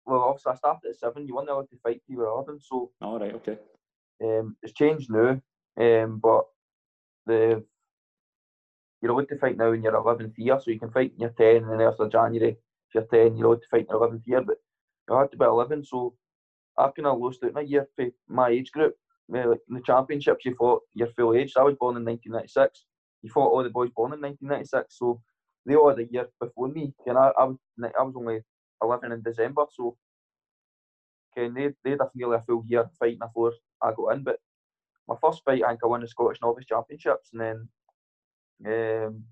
well, 0.04 0.22
obviously 0.22 0.50
I 0.50 0.56
started 0.56 0.88
at 0.88 0.96
seven. 0.96 1.28
You 1.28 1.36
weren't 1.36 1.48
allowed 1.48 1.70
to 1.70 1.78
fight 1.80 2.02
till 2.04 2.14
you 2.14 2.18
were 2.18 2.26
eleven, 2.26 2.58
so. 2.60 2.90
All 3.00 3.20
right. 3.20 3.34
Okay. 3.34 3.58
Um, 4.20 4.56
it's 4.64 4.72
changed 4.72 5.12
now, 5.12 5.40
um, 5.78 6.18
but 6.18 6.44
the 7.24 7.64
you're 9.00 9.12
allowed 9.12 9.28
to 9.28 9.38
fight 9.38 9.56
now 9.56 9.70
in 9.70 9.82
your 9.82 9.92
11th 9.92 10.32
year, 10.38 10.58
so 10.58 10.72
you 10.72 10.80
can 10.80 10.90
fight 10.90 11.12
in 11.14 11.20
your 11.20 11.30
10 11.30 11.56
and 11.56 11.70
then 11.70 11.82
after 11.82 12.08
January, 12.08 12.56
if 12.88 12.94
you're 12.94 13.28
10, 13.28 13.36
you're 13.36 13.46
allowed 13.48 13.62
to 13.62 13.68
fight 13.70 13.80
in 13.80 13.86
your 13.90 14.08
11th 14.08 14.26
year, 14.26 14.42
but 14.42 14.56
you 15.08 15.16
had 15.16 15.30
to 15.30 15.36
be 15.36 15.44
11, 15.44 15.84
so 15.84 16.14
I 16.78 16.90
kind 16.90 17.06
of 17.06 17.18
lost 17.18 17.42
out 17.44 17.56
a 17.56 17.62
year 17.62 17.86
for 17.96 18.06
my 18.28 18.50
age 18.50 18.70
group. 18.70 18.94
In 19.32 19.56
the 19.68 19.80
championships, 19.80 20.44
you 20.44 20.54
fought 20.54 20.82
your 20.94 21.08
full 21.08 21.34
age. 21.34 21.54
I 21.56 21.62
was 21.62 21.74
born 21.80 21.96
in 21.96 22.04
1996. 22.04 22.84
You 23.22 23.30
fought 23.30 23.50
all 23.50 23.64
the 23.64 23.70
boys 23.70 23.90
born 23.96 24.12
in 24.12 24.20
1996, 24.20 24.98
so 24.98 25.20
they 25.64 25.74
all 25.74 25.88
had 25.88 25.98
a 25.98 26.04
year 26.04 26.28
before 26.40 26.68
me. 26.68 26.94
And 27.06 27.18
I, 27.18 27.32
I 27.36 27.44
was 27.44 27.56
I 27.82 28.02
was 28.02 28.14
only 28.16 28.40
11 28.82 29.10
in 29.10 29.22
December, 29.22 29.64
so 29.72 29.96
okay, 31.36 31.52
they 31.52 31.72
they 31.82 31.90
had 31.90 32.00
nearly 32.14 32.36
a 32.36 32.42
full 32.42 32.62
year 32.66 32.88
fighting 33.00 33.18
before 33.18 33.52
I 33.82 33.92
got 33.96 34.10
in. 34.10 34.22
But 34.22 34.38
my 35.08 35.16
first 35.20 35.42
fight, 35.44 35.62
I 35.64 35.70
think 35.70 35.80
I 35.82 35.88
won 35.88 36.02
the 36.02 36.08
Scottish 36.08 36.40
Novice 36.40 36.66
Championships, 36.66 37.30
and 37.32 37.40
then 37.40 37.68
um, 38.66 39.24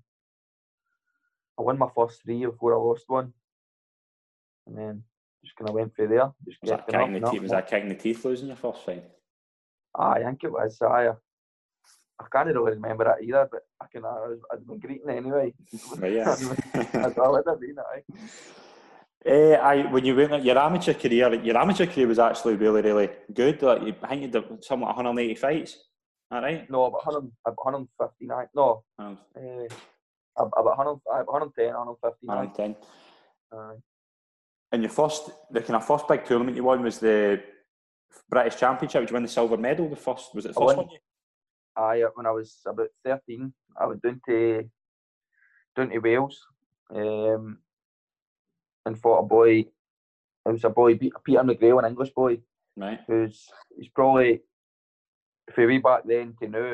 I 1.57 1.61
won 1.61 1.77
my 1.77 1.89
first 1.95 2.21
three 2.23 2.45
before 2.45 2.73
I 2.73 2.77
lost 2.77 3.05
one, 3.07 3.33
and 4.67 4.77
then 4.77 5.03
just 5.43 5.55
kind 5.57 5.69
of 5.69 5.75
went 5.75 5.95
through 5.95 6.09
there. 6.09 6.31
Just 6.47 6.61
was 6.61 6.71
that, 6.71 6.87
kicking 6.87 7.13
the 7.13 7.31
teeth, 7.31 7.41
was 7.41 7.51
that 7.51 7.67
kicking 7.69 7.89
the 7.89 7.95
teeth 7.95 8.25
losing 8.25 8.47
your 8.47 8.55
first 8.55 8.85
fight? 8.85 9.03
I 9.97 10.23
think 10.23 10.43
it 10.43 10.51
was. 10.51 10.77
I, 10.81 11.09
I 12.19 12.25
can't 12.31 12.47
really 12.47 12.71
remember 12.71 13.05
that 13.05 13.23
either, 13.23 13.47
but 13.51 13.61
I 13.81 13.85
can. 13.91 14.05
I 14.05 14.27
was, 14.27 14.39
I'd 14.51 14.67
been 14.67 14.79
greeting 14.79 15.09
anyway. 15.09 15.53
Right, 15.97 16.13
yeah. 16.13 16.35
I'd, 16.73 17.17
I'd 17.17 17.59
been. 17.59 17.75
Uh, 19.27 19.31
I 19.31 19.91
when 19.91 20.05
you 20.05 20.15
went 20.15 20.43
your 20.43 20.57
amateur 20.57 20.93
career, 20.93 21.33
your 21.35 21.57
amateur 21.57 21.87
career 21.87 22.07
was 22.07 22.19
actually 22.19 22.55
really, 22.55 22.81
really 22.81 23.09
good. 23.33 23.61
Like 23.61 23.81
I 24.03 24.07
think 24.07 24.21
you 24.21 24.27
did 24.27 24.63
somewhat 24.63 24.95
180 24.95 25.35
fights. 25.35 25.77
All 26.31 26.41
right. 26.41 26.69
No, 26.69 26.85
about 26.85 27.05
100, 27.05 27.31
about 27.45 27.65
159. 27.65 28.47
No. 28.55 28.83
Oh. 28.99 29.17
Uh, 29.35 29.67
about 30.37 30.77
100, 30.77 30.99
110, 31.05 31.73
159. 31.73 32.37
110. 32.37 32.75
Uh, 33.51 33.73
and 34.75 34.83
your 34.83 34.91
first, 34.91 35.31
the 35.49 35.61
kind 35.61 35.77
of 35.77 35.87
first 35.87 36.05
big 36.07 36.25
tournament 36.25 36.57
you 36.57 36.63
won 36.63 36.83
was 36.83 36.99
the 36.99 37.41
British 38.29 38.59
Championship. 38.59 39.01
Did 39.01 39.09
you 39.09 39.13
win 39.13 39.23
the 39.23 39.29
silver 39.29 39.57
medal? 39.57 39.89
The 39.89 39.95
first 39.95 40.35
was 40.35 40.45
it 40.45 40.49
the 40.49 40.59
first 40.59 40.77
one? 40.77 40.89
Aye, 41.77 42.03
when 42.13 42.25
I 42.25 42.31
was 42.31 42.59
about 42.65 42.89
13, 43.05 43.53
I 43.79 43.85
went 43.85 44.01
down 44.01 44.21
to 44.27 44.69
down 45.75 45.89
to 45.89 45.99
Wales, 45.99 46.45
um, 46.93 47.59
and 48.85 48.99
fought 48.99 49.19
a 49.19 49.23
boy. 49.23 49.59
It 50.45 50.51
was 50.51 50.63
a 50.65 50.69
boy, 50.69 50.95
Peter 50.97 51.41
McGrail, 51.41 51.79
an 51.79 51.89
English 51.89 52.11
boy, 52.11 52.39
right? 52.75 52.99
Who's 53.07 53.47
he's 53.77 53.89
probably 53.89 54.41
for 55.53 55.67
way 55.67 55.77
back 55.77 56.01
then 56.05 56.35
to 56.41 56.49
now, 56.49 56.73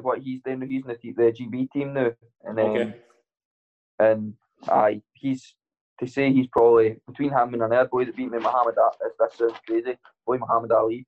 what 0.00 0.20
he's 0.20 0.40
doing, 0.42 0.62
he's 0.62 0.84
in 0.84 0.88
the, 0.88 1.12
the 1.12 1.32
GB 1.32 1.70
team 1.70 1.92
now, 1.92 2.12
and 2.44 2.56
then, 2.56 2.66
okay. 2.66 2.94
and 3.98 4.34
aye, 4.68 5.02
he's 5.12 5.54
to 6.00 6.06
say 6.06 6.32
he's 6.32 6.46
probably 6.48 6.96
between 7.06 7.30
him 7.30 7.54
and 7.54 7.62
another 7.62 7.88
boy 7.88 8.04
that 8.04 8.16
beat 8.16 8.30
me, 8.30 8.38
Muhammad. 8.38 8.74
That 9.18 9.32
sounds 9.34 9.54
crazy, 9.66 9.96
boy 10.26 10.38
Muhammad 10.38 10.72
Ali, 10.72 11.06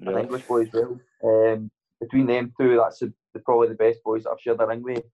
an 0.00 0.18
English 0.18 0.42
boy 0.42 0.62
as 0.62 0.68
well. 0.72 0.98
Um, 1.24 1.70
between 2.00 2.26
them 2.26 2.52
two, 2.58 2.76
that's 2.76 2.98
the, 2.98 3.12
the, 3.34 3.40
probably 3.40 3.68
the 3.68 3.74
best 3.74 4.02
boys 4.04 4.24
that 4.24 4.30
I've 4.30 4.40
shared 4.40 4.58
the 4.58 4.66
ring 4.66 4.82
with, 4.82 5.04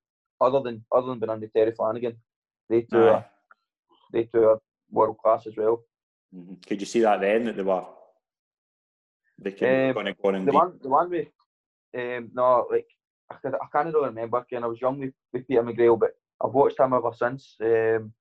other 0.40 0.60
than 0.60 0.84
other 0.92 1.08
than 1.08 1.18
being 1.18 1.30
under 1.30 1.46
Terry 1.48 1.72
Flanagan. 1.72 2.16
They 2.68 2.82
two, 2.82 3.02
are, 3.02 3.24
they 4.12 4.24
two 4.24 4.44
are 4.44 4.58
world 4.90 5.18
class 5.18 5.46
as 5.46 5.56
well. 5.56 5.82
Mm-hmm. 6.34 6.54
Could 6.66 6.80
you 6.80 6.86
see 6.86 7.00
that 7.00 7.20
then 7.20 7.44
that 7.44 7.56
they 7.56 7.62
were 7.62 7.84
they 9.38 9.52
can 9.52 9.96
um, 9.96 10.14
go 10.22 10.28
on 10.28 10.44
the 10.44 10.52
one, 10.52 10.78
the 10.80 10.88
one 10.88 11.10
with 11.10 11.28
um, 11.94 12.30
no, 12.32 12.66
like 12.70 12.86
I, 13.30 13.36
I 13.48 13.66
can't 13.72 13.92
really 13.92 14.06
remember. 14.06 14.38
Again, 14.38 14.64
I 14.64 14.68
was 14.68 14.80
young 14.80 14.98
with, 14.98 15.12
with 15.32 15.46
Peter 15.46 15.62
McGrail, 15.62 15.98
but 15.98 16.12
I've 16.42 16.52
watched 16.52 16.78
him 16.78 16.92
ever 16.92 17.12
since. 17.14 17.56
Um, 17.60 18.12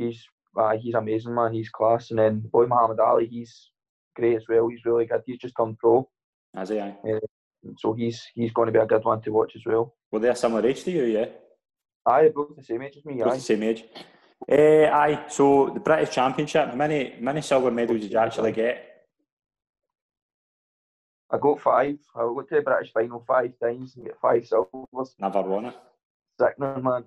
he's 0.00 0.24
uh, 0.56 0.76
he's 0.76 0.94
amazing, 0.94 1.34
man. 1.34 1.52
He's 1.52 1.68
class. 1.68 2.10
And 2.10 2.18
then 2.18 2.40
boy 2.40 2.66
Muhammad 2.66 3.00
Ali, 3.00 3.26
he's 3.26 3.70
great 4.16 4.36
as 4.36 4.44
well. 4.48 4.68
He's 4.68 4.84
really 4.84 5.06
good. 5.06 5.22
He's 5.26 5.38
just 5.38 5.54
turned 5.56 5.78
pro. 5.78 6.08
Has 6.54 6.70
he? 6.70 6.80
Uh, 6.80 6.94
so 7.78 7.92
he's 7.92 8.22
he's 8.34 8.52
going 8.52 8.66
to 8.66 8.72
be 8.72 8.78
a 8.78 8.86
good 8.86 9.04
one 9.04 9.20
to 9.22 9.30
watch 9.30 9.52
as 9.56 9.62
well. 9.64 9.94
Well, 10.10 10.20
they 10.20 10.28
a 10.28 10.36
similar 10.36 10.66
age 10.66 10.82
to 10.84 10.90
you? 10.90 11.04
Yeah. 11.04 11.26
Aye, 12.06 12.30
both 12.34 12.56
the 12.56 12.64
same 12.64 12.82
age 12.82 12.96
as 12.96 13.04
me. 13.04 13.14
Both 13.18 13.32
aye. 13.32 13.36
the 13.36 13.40
same 13.40 13.62
age. 13.62 13.84
Uh, 14.50 14.88
aye. 15.02 15.24
So 15.28 15.70
the 15.72 15.80
British 15.80 16.14
Championship, 16.14 16.68
how 16.68 16.74
many 16.74 17.14
many 17.20 17.42
silver 17.42 17.70
medals 17.70 18.00
did 18.00 18.12
you 18.12 18.18
actually 18.18 18.52
get? 18.52 18.86
I 21.32 21.38
got 21.38 21.60
five. 21.60 21.98
I 22.16 22.24
went 22.24 22.48
to 22.48 22.56
the 22.56 22.62
British 22.62 22.92
final 22.92 23.22
five 23.24 23.52
times 23.62 23.94
and 23.94 24.06
get 24.06 24.18
five 24.20 24.44
silvers. 24.44 25.14
Never 25.20 25.42
won 25.42 25.66
it. 25.66 25.76
Sickening, 26.40 26.82
man. 26.82 27.04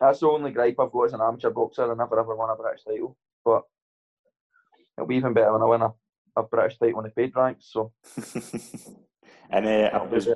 That's 0.00 0.20
the 0.20 0.28
only 0.28 0.50
gripe 0.50 0.76
I've 0.78 0.92
got 0.92 1.04
as 1.04 1.12
an 1.12 1.20
amateur 1.20 1.50
boxer. 1.50 1.90
I 1.90 1.94
never 1.94 2.18
ever 2.18 2.34
won 2.34 2.50
a 2.50 2.56
British 2.56 2.84
title. 2.84 3.16
But 3.44 3.62
it'll 4.96 5.06
be 5.06 5.16
even 5.16 5.32
better 5.32 5.52
when 5.52 5.62
I 5.62 5.66
win 5.66 5.82
a, 5.82 5.92
a 6.36 6.42
British 6.42 6.78
title 6.78 7.00
in 7.00 7.04
the 7.04 7.10
paid 7.10 7.34
ranks. 7.36 7.70
So. 7.70 7.92
and 9.50 9.66
uh, 9.66 10.06
as, 10.12 10.28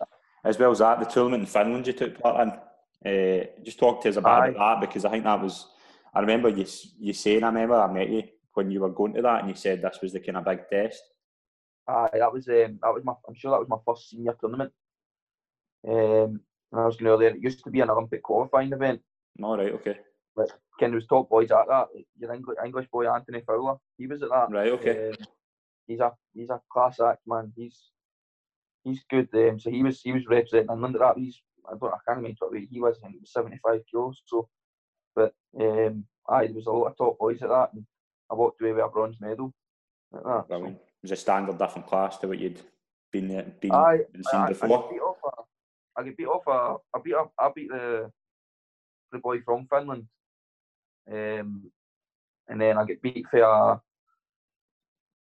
as 0.45 0.59
well 0.59 0.71
as 0.71 0.79
that, 0.79 1.01
the 1.01 1.07
tournament 1.07 1.43
in 1.43 1.47
Finland 1.47 1.87
you 1.87 1.93
took 1.93 2.21
part 2.21 2.41
in, 2.47 2.53
Uh, 2.99 3.45
just 3.63 3.79
talk 3.79 4.01
to 4.03 4.09
us 4.09 4.17
about 4.17 4.55
that 4.55 4.81
because 4.81 5.05
I 5.05 5.11
think 5.11 5.25
that 5.25 5.41
was. 5.41 5.67
I 6.15 6.21
remember 6.21 6.49
you 6.49 6.67
you 6.99 7.13
saying. 7.13 7.45
I 7.45 7.47
remember 7.47 7.77
I 7.77 7.93
met 7.93 8.11
you 8.11 8.23
when 8.55 8.71
you 8.73 8.81
were 8.81 8.91
going 8.91 9.15
to 9.15 9.23
that, 9.23 9.41
and 9.41 9.49
you 9.49 9.55
said 9.55 9.81
this 9.81 10.01
was 10.03 10.13
the 10.13 10.21
kind 10.21 10.37
of 10.37 10.45
big 10.45 10.61
test. 10.69 11.03
Aye, 11.87 12.19
that 12.19 12.33
was 12.33 12.49
um, 12.49 12.79
that 12.83 12.95
was 12.95 13.05
my. 13.05 13.15
I'm 13.27 13.35
sure 13.35 13.53
that 13.53 13.61
was 13.61 13.69
my 13.69 13.79
first 13.87 14.11
senior 14.11 14.35
tournament. 14.41 14.73
Um, 15.87 16.41
and 16.71 16.81
I 16.81 16.87
was 16.87 16.97
going 16.97 17.21
there. 17.21 17.35
It 17.37 17.43
used 17.43 17.63
to 17.65 17.71
be 17.71 17.81
an 17.81 17.91
Olympic 17.91 18.23
qualifying 18.23 18.73
event. 18.73 19.01
All 19.43 19.57
right, 19.57 19.73
okay. 19.73 19.99
But 20.35 20.53
Ken 20.79 20.95
was 20.95 21.07
top 21.07 21.29
boys 21.29 21.51
at 21.51 21.67
that. 21.69 21.89
Your 22.19 22.33
English, 22.33 22.59
English 22.65 22.89
boy 22.93 23.13
Anthony 23.13 23.43
Fowler, 23.47 23.77
he 23.97 24.07
was 24.07 24.23
at 24.23 24.31
that. 24.31 24.51
Right, 24.51 24.71
okay. 24.73 25.09
Um, 25.09 25.15
he's 25.87 26.01
a 26.01 26.13
he's 26.35 26.51
a 26.51 26.61
class 26.73 27.01
act 27.01 27.23
man. 27.27 27.53
He's 27.57 27.91
he's 28.85 29.01
good. 29.11 29.29
Um, 29.35 29.59
so 29.59 29.71
he 29.71 29.83
was 29.83 30.01
he 30.03 30.13
was 30.13 30.27
representing 30.27 30.71
England 30.71 30.97
at 30.97 31.01
that. 31.01 31.19
He's 31.19 31.41
I 31.67 31.73
don't 31.79 31.93
I 31.93 31.99
can't 32.07 32.19
remember 32.19 32.37
what 32.41 32.53
weight 32.53 32.69
he 32.71 32.81
was. 32.81 32.99
I 33.03 33.09
think 33.09 33.21
was 33.21 33.33
seventy 33.33 33.59
five 33.65 33.81
kilos. 33.91 34.23
So, 34.27 34.49
but 35.15 35.35
um, 35.61 36.05
aye, 36.29 36.47
there 36.47 36.55
was 36.55 36.67
a 36.67 36.71
lot 36.71 36.87
of 36.87 36.97
top 36.97 37.19
boys 37.19 37.43
at 37.43 37.49
that, 37.49 37.71
and 37.75 37.85
I 38.31 38.35
walked 38.35 38.61
away 38.63 38.73
with 38.73 38.85
a 38.85 38.89
bronze 38.89 39.17
medal. 39.21 39.53
At 40.15 40.25
that. 40.25 40.49
Brilliant. 40.49 40.77
It 40.77 41.03
was 41.03 41.13
a 41.13 41.17
standard 41.17 41.59
different 41.59 41.87
class 41.87 42.19
to 42.19 42.29
what 42.29 42.39
you'd 42.39 42.61
been 43.13 43.29
there, 43.29 43.45
been, 43.61 43.73
aye, 43.73 44.01
been 44.13 44.25
seen 44.25 44.41
I, 44.41 44.49
before. 44.49 44.85
I 44.85 44.91
beat 44.91 45.01
off 45.01 45.17
a, 45.25 46.01
I 46.01 46.03
beat 46.17 46.27
off 46.27 46.47
a, 46.47 46.97
I 46.97 47.01
beat 47.03 47.15
up, 47.15 47.33
I 47.39 47.51
beat 47.55 47.69
the 47.71 48.11
the 49.13 49.19
boy 49.19 49.41
from 49.45 49.67
Finland, 49.69 50.07
um, 51.11 51.71
and 52.49 52.61
then 52.61 52.79
I 52.79 52.85
get 52.85 53.03
beat 53.03 53.27
for 53.31 53.41
a, 53.41 53.81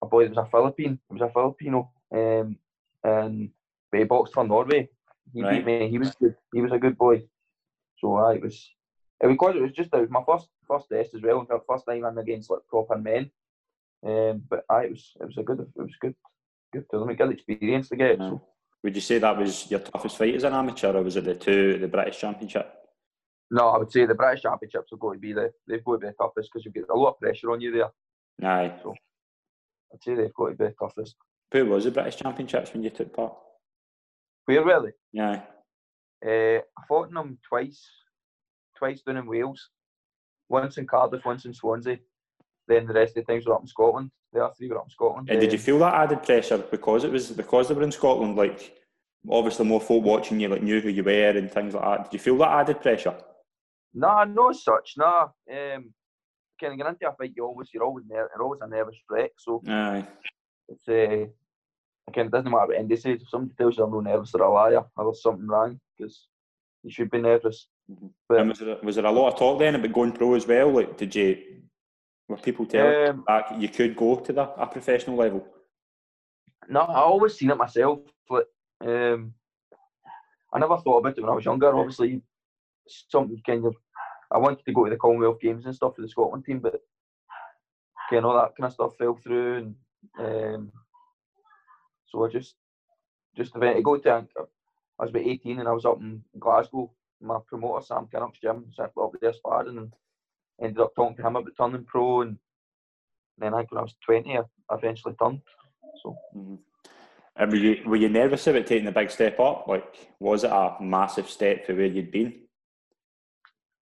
a 0.01 0.05
boy 0.05 0.23
that 0.23 0.35
was 0.35 0.45
a 0.45 0.49
Philippine. 0.49 0.99
It 1.09 1.13
was 1.13 1.21
a 1.21 1.31
Filipino, 1.33 1.91
um, 2.11 2.57
and 3.03 3.49
but 3.91 3.99
he 3.99 4.03
boxed 4.05 4.33
for 4.33 4.43
Norway. 4.45 4.89
He 5.33 5.41
Right. 5.41 5.65
beat 5.65 5.65
me. 5.65 5.89
He 5.89 5.97
was 5.99 6.15
good. 6.15 6.35
He 6.53 6.61
was 6.61 6.71
a 6.71 6.79
good 6.79 6.97
boy. 6.97 7.23
So 7.99 8.17
it 8.29 8.41
was. 8.41 8.69
It 9.21 9.27
was 9.27 9.35
because 9.35 9.55
it 9.55 9.61
was 9.61 9.71
just 9.71 9.93
it 9.93 10.01
was 10.01 10.09
my 10.09 10.23
first 10.27 10.47
first 10.67 10.89
test 10.89 11.13
as 11.15 11.21
well. 11.21 11.39
In 11.39 11.45
fact, 11.45 11.63
first 11.67 11.85
time 11.85 12.03
I'm 12.05 12.17
against 12.17 12.49
like 12.49 12.67
proper 12.67 12.97
men. 12.97 13.31
Um, 14.05 14.43
but 14.49 14.65
aye, 14.69 14.85
it 14.85 14.91
was 14.91 15.11
it 15.21 15.25
was 15.25 15.37
a 15.37 15.43
good 15.43 15.59
it 15.61 15.81
was 15.81 15.95
good 16.01 16.15
good 16.73 16.85
tournament, 16.89 17.17
good 17.17 17.31
experience 17.31 17.89
to 17.89 17.95
get. 17.95 18.19
Yeah. 18.19 18.29
So 18.31 18.41
Would 18.83 18.95
you 18.95 19.01
say 19.01 19.19
that 19.19 19.37
was 19.37 19.71
your 19.71 19.79
toughest 19.79 20.17
fight 20.17 20.35
as 20.35 20.43
an 20.43 20.53
amateur, 20.53 20.93
or 20.93 21.03
was 21.03 21.15
it 21.15 21.23
the 21.23 21.35
two, 21.35 21.77
the 21.77 21.87
British 21.87 22.19
Championship? 22.19 22.67
No, 23.53 23.69
I 23.69 23.77
would 23.77 23.91
say 23.91 24.05
the 24.07 24.15
British 24.15 24.41
Championships 24.41 24.89
have 24.91 24.99
got 24.99 25.13
to 25.13 25.19
be 25.19 25.31
the 25.33 25.51
they've 25.67 25.83
got 25.85 25.93
to 25.93 25.97
be 25.99 26.07
the 26.07 26.13
toughest 26.13 26.49
because 26.51 26.65
you 26.65 26.71
get 26.71 26.89
a 26.89 26.95
lot 26.95 27.11
of 27.11 27.19
pressure 27.19 27.51
on 27.51 27.61
you 27.61 27.71
there. 27.71 27.91
Aye. 28.49 28.73
I'd 29.93 30.03
say 30.03 30.15
they've 30.15 30.33
got 30.33 30.49
to 30.49 30.55
be 30.55 30.65
the 30.65 30.75
toughest. 30.79 31.15
Who 31.51 31.67
was 31.67 31.83
the 31.83 31.91
British 31.91 32.15
Championships 32.15 32.73
when 32.73 32.81
you 32.83 32.89
took 32.89 33.13
part? 33.15 33.33
Where 34.45 34.63
were 34.65 34.81
they? 34.87 34.93
Yeah. 35.11 35.41
Uh, 36.25 36.61
I 36.77 36.85
fought 36.87 37.09
in 37.09 37.13
them 37.13 37.37
twice, 37.47 37.87
twice 38.75 39.01
down 39.03 39.17
in 39.17 39.27
Wales, 39.27 39.69
once 40.49 40.77
in 40.79 40.87
Cardiff, 40.87 41.23
once 41.23 41.45
in 41.45 41.53
Swansea. 41.53 41.99
Then 42.67 42.87
the 42.87 42.93
rest 42.93 43.15
of 43.17 43.25
the 43.25 43.31
times 43.33 43.45
were 43.45 43.53
up 43.53 43.61
in 43.61 43.67
Scotland. 43.67 44.09
The 44.31 44.43
other 44.43 44.53
three 44.57 44.69
were 44.69 44.79
up 44.79 44.85
in 44.85 44.89
Scotland. 44.89 45.29
And 45.29 45.39
did 45.39 45.51
you 45.51 45.59
Um, 45.59 45.63
feel 45.63 45.79
that 45.79 45.93
added 45.93 46.23
pressure 46.23 46.57
because 46.57 47.03
it 47.03 47.11
was 47.11 47.29
because 47.31 47.67
they 47.67 47.75
were 47.75 47.83
in 47.83 47.91
Scotland? 47.91 48.35
Like, 48.35 48.75
obviously, 49.29 49.65
more 49.65 49.81
folk 49.81 50.03
watching 50.03 50.39
you 50.39 50.47
like 50.47 50.63
knew 50.63 50.81
who 50.81 50.89
you 50.89 51.03
were 51.03 51.29
and 51.37 51.51
things 51.51 51.75
like 51.75 51.83
that. 51.83 52.03
Did 52.05 52.13
you 52.13 52.19
feel 52.19 52.37
that 52.39 52.49
added 52.49 52.81
pressure? 52.81 53.15
Nah, 53.93 54.25
no 54.25 54.51
such. 54.51 54.93
Nah. 54.97 55.29
Um, 55.51 55.93
kind 56.59 56.73
of 56.73 56.77
get 56.77 56.87
into 56.87 57.09
a 57.09 57.13
fight, 57.15 57.33
you 57.35 57.45
always 57.45 57.69
you're 57.73 57.83
always 57.83 58.05
ner- 58.07 58.29
you're 58.33 58.43
always 58.43 58.61
a 58.61 58.67
nervous 58.67 58.95
wreck. 59.09 59.31
So 59.37 59.61
Aye. 59.67 60.05
it's 60.69 60.87
uh, 60.87 61.27
again, 62.07 62.27
it 62.27 62.31
doesn't 62.31 62.51
matter 62.51 62.67
what 62.67 62.77
Andy 62.77 62.95
says. 62.95 63.21
If 63.21 63.29
somebody 63.29 63.55
tells 63.55 63.77
you 63.77 63.83
they're 63.83 63.91
no 63.91 63.99
nervous, 63.99 64.31
they're 64.31 64.43
a 64.43 64.51
liar. 64.51 64.83
Or 64.95 65.05
there's 65.05 65.21
something 65.21 65.47
wrong 65.47 65.79
because 65.97 66.27
you 66.83 66.91
should 66.91 67.11
be 67.11 67.19
nervous. 67.19 67.67
Mhm. 67.91 68.11
But 68.27 68.39
And 68.39 68.49
was 68.49 68.59
there, 68.59 68.77
was 68.81 68.95
there 68.95 69.05
a 69.05 69.11
lot 69.11 69.33
of 69.33 69.39
talk 69.39 69.59
then 69.59 69.75
about 69.75 69.93
going 69.93 70.11
pro 70.11 70.35
as 70.35 70.47
well? 70.47 70.71
Like, 70.71 70.97
did 70.97 71.13
you 71.15 71.37
were 72.29 72.37
people 72.37 72.65
telling 72.65 73.09
um, 73.09 73.17
you 73.17 73.23
that 73.27 73.61
you 73.61 73.69
could 73.69 73.95
go 73.95 74.15
to 74.15 74.33
the, 74.33 74.43
a 74.61 74.67
professional 74.67 75.17
level? 75.17 75.45
No, 76.69 76.81
I 76.81 77.01
always 77.01 77.37
seen 77.37 77.51
it 77.51 77.57
myself. 77.57 77.99
But 78.29 78.45
um, 78.81 79.33
I 80.53 80.59
never 80.59 80.77
thought 80.77 80.99
about 80.99 81.17
it 81.17 81.21
when 81.21 81.29
I 81.29 81.35
was 81.35 81.45
younger. 81.45 81.75
Obviously, 81.75 82.21
something 82.87 83.41
kind 83.45 83.65
of. 83.65 83.75
I 84.31 84.37
wanted 84.37 84.65
to 84.65 84.73
go 84.73 84.85
to 84.85 84.89
the 84.89 84.97
Commonwealth 84.97 85.39
Games 85.41 85.65
and 85.65 85.75
stuff 85.75 85.95
for 85.95 86.01
the 86.01 86.07
Scotland 86.07 86.45
team, 86.45 86.59
but 86.59 86.81
kind 88.09 88.25
of 88.25 88.31
all 88.31 88.41
that 88.41 88.55
kind 88.57 88.67
of 88.67 88.73
stuff 88.73 88.97
fell 88.97 89.15
through, 89.15 89.57
and 89.57 89.75
um, 90.55 90.71
so 92.07 92.25
I 92.25 92.29
just 92.29 92.55
just 93.35 93.55
eventually 93.55 93.83
go 93.83 93.97
to. 93.97 94.09
I 94.09 95.03
was 95.03 95.09
about 95.09 95.23
eighteen, 95.23 95.59
and 95.59 95.67
I 95.67 95.71
was 95.71 95.85
up 95.85 95.99
in 95.99 96.23
Glasgow. 96.39 96.91
My 97.21 97.39
promoter 97.47 97.85
Sam 97.85 98.07
Kynoch's 98.13 98.39
gym, 98.39 98.65
went 98.77 98.91
up 98.97 99.11
there 99.21 99.33
sparring, 99.33 99.77
and 99.77 99.93
ended 100.61 100.79
up 100.79 100.93
talking 100.95 101.15
to 101.17 101.21
him 101.25 101.35
about 101.35 101.51
turning 101.57 101.85
pro, 101.85 102.21
and 102.21 102.37
then 103.37 103.53
I 103.53 103.59
think 103.59 103.71
when 103.71 103.79
I 103.79 103.83
was 103.83 103.95
twenty, 104.05 104.37
I 104.37 104.41
I 104.69 104.75
eventually 104.75 105.15
turned. 105.15 105.41
So. 106.01 106.17
Mhm. 106.35 106.59
And 107.35 107.51
were 107.51 107.57
you 107.57 107.83
were 107.85 107.95
you 107.95 108.09
nervous 108.09 108.45
about 108.45 108.67
taking 108.67 108.85
the 108.85 108.91
big 108.91 109.09
step 109.09 109.39
up? 109.39 109.67
Like, 109.67 110.15
was 110.19 110.43
it 110.43 110.51
a 110.51 110.75
massive 110.79 111.29
step 111.29 111.65
for 111.65 111.73
where 111.75 111.87
you'd 111.87 112.11
been? 112.11 112.42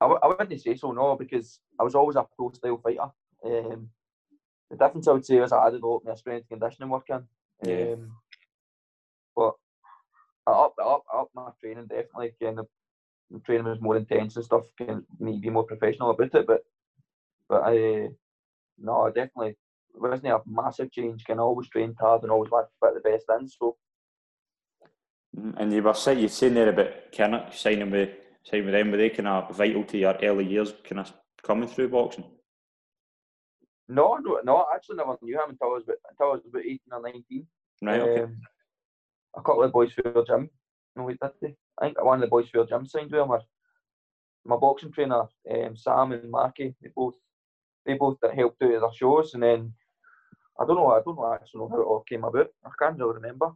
I, 0.01 0.05
w- 0.05 0.19
I 0.21 0.27
wouldn't 0.27 0.61
say 0.61 0.75
so, 0.75 0.91
no, 0.91 1.15
because 1.15 1.59
I 1.79 1.83
was 1.83 1.95
always 1.95 2.15
a 2.15 2.25
pro 2.35 2.51
style 2.51 2.77
fighter. 2.83 3.11
Um, 3.45 3.89
the 4.69 4.77
difference 4.77 5.07
I 5.07 5.11
would 5.11 5.25
say 5.25 5.37
is 5.37 5.51
I 5.51 5.67
added 5.67 5.83
a 5.83 5.87
lot 5.87 6.03
more 6.03 6.17
strength 6.17 6.47
and 6.49 6.59
conditioning 6.59 6.89
work 6.89 7.09
in. 7.09 7.23
Yeah. 7.63 7.93
Um, 7.93 8.11
but 9.35 9.53
I 10.47 10.51
up, 10.51 10.73
up, 10.83 11.03
up 11.13 11.29
my 11.35 11.49
training 11.59 11.85
definitely. 11.87 12.33
Kind 12.41 12.59
of, 12.59 12.67
the 13.29 13.39
training 13.39 13.67
was 13.67 13.79
more 13.79 13.97
intense 13.97 14.35
and 14.35 14.45
stuff. 14.45 14.63
Of 14.79 15.03
need 15.19 15.35
to 15.35 15.41
be 15.41 15.49
more 15.49 15.65
professional 15.65 16.09
about 16.09 16.33
it. 16.33 16.47
But 16.47 16.63
but 17.47 17.61
I 17.63 18.09
no, 18.79 19.01
I 19.01 19.09
definitely 19.09 19.51
it 19.93 20.01
wasn't 20.01 20.33
a 20.33 20.41
massive 20.47 20.91
change. 20.91 21.25
Of 21.29 21.39
always 21.39 21.69
train 21.69 21.95
hard 21.99 22.23
and 22.23 22.31
always 22.31 22.49
to 22.49 22.67
put 22.81 22.95
the 22.95 23.01
best 23.01 23.25
in. 23.39 23.47
So 23.47 23.77
Mhm. 25.37 25.53
And 25.57 25.71
you 25.73 25.81
were 25.83 25.93
saying 25.93 26.19
you 26.19 26.27
saying 26.27 26.55
there 26.55 26.69
about 26.69 27.11
Kynoch 27.11 27.53
signing 27.53 27.91
with 27.91 28.09
signing 28.43 28.65
with 28.65 28.73
them. 28.73 28.91
Were 28.91 28.97
they 28.97 29.09
kind 29.09 29.27
of 29.27 29.55
vital 29.55 29.83
to 29.85 29.97
your 29.97 30.17
early 30.21 30.45
years, 30.45 30.73
kind 30.83 30.99
of 30.99 31.13
coming 31.43 31.67
through 31.67 31.89
boxing? 31.89 32.25
no, 33.91 34.17
no, 34.23 34.39
no. 34.43 34.57
I 34.57 34.75
actually 34.75 34.97
never 34.97 35.17
knew 35.21 35.35
him 35.35 35.49
until 35.49 35.67
I 35.67 35.73
was 35.73 35.83
about, 35.83 35.97
until 36.09 36.27
I 36.27 36.29
was 36.31 36.41
about 36.47 36.63
eighteen 36.63 36.93
or 36.93 37.01
nineteen. 37.01 37.47
Right. 37.81 38.01
Okay. 38.01 38.23
Um, 38.23 38.37
a 39.35 39.41
couple 39.41 39.63
of 39.63 39.71
boys 39.71 39.91
for 39.91 40.03
your 40.05 40.25
gym. 40.25 40.49
No, 40.95 41.03
wait, 41.03 41.19
did 41.21 41.31
they? 41.41 41.55
I 41.79 41.85
think 41.85 42.03
one 42.03 42.15
of 42.15 42.21
the 42.21 42.27
boys 42.27 42.49
for 42.49 42.57
your 42.57 42.67
gym 42.67 42.85
signed 42.85 43.11
with 43.11 43.21
him. 43.21 43.29
Or 43.31 43.41
my 44.45 44.55
boxing 44.55 44.91
trainer, 44.91 45.23
um, 45.51 45.75
Sam 45.75 46.11
and 46.13 46.31
Marky, 46.31 46.75
they 46.81 46.89
both 46.95 47.15
they 47.85 47.93
both 47.95 48.17
helped 48.21 48.61
out 48.63 48.71
at 48.71 48.81
their 48.81 48.93
shows, 48.93 49.33
and 49.33 49.43
then 49.43 49.73
I 50.59 50.65
don't 50.65 50.75
know, 50.75 50.91
I 50.91 51.01
don't 51.03 51.15
know 51.15 51.33
actually 51.33 51.59
know 51.59 51.69
how 51.69 51.81
it 51.81 51.85
all 51.85 52.05
came 52.07 52.23
about. 52.23 52.47
I 52.65 52.69
can't 52.79 52.97
really 52.97 53.15
remember. 53.15 53.51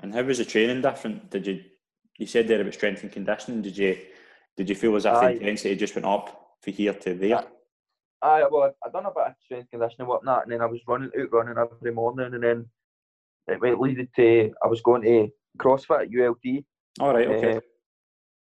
And 0.00 0.14
how 0.14 0.22
was 0.22 0.38
the 0.38 0.44
training 0.44 0.82
different? 0.82 1.30
Did 1.30 1.46
you 1.46 1.64
you 2.18 2.26
said 2.26 2.48
there 2.48 2.60
about 2.60 2.74
strength 2.74 3.02
and 3.02 3.12
conditioning? 3.12 3.62
Did 3.62 3.78
you 3.78 3.96
did 4.56 4.68
you 4.68 4.74
feel 4.74 4.96
as 4.96 5.04
if 5.04 5.12
the 5.12 5.18
Aye. 5.18 5.30
intensity 5.30 5.76
just 5.76 5.94
went 5.94 6.04
up 6.04 6.56
from 6.60 6.72
here 6.72 6.92
to 6.92 7.14
there? 7.14 7.44
Aye, 8.20 8.44
well, 8.50 8.74
I, 8.84 8.90
done 8.90 9.06
a 9.06 9.10
bit 9.12 9.26
of 9.28 9.34
strength 9.44 9.70
conditioning 9.70 10.08
work 10.08 10.22
and 10.26 10.42
and 10.42 10.52
then 10.52 10.60
I 10.60 10.66
was 10.66 10.80
running 10.88 11.10
out 11.16 11.32
running 11.32 11.56
every 11.56 11.92
morning, 11.92 12.34
and 12.34 12.42
then 12.42 12.66
it 13.46 13.60
went 13.60 13.80
leaded 13.80 14.08
to 14.16 14.52
I 14.62 14.66
was 14.66 14.82
going 14.82 15.02
to 15.02 15.28
CrossFit 15.58 16.02
at 16.02 16.28
ULT. 16.28 16.64
All 17.00 17.14
right. 17.14 17.28
Okay. 17.28 17.56
uh, 17.56 17.60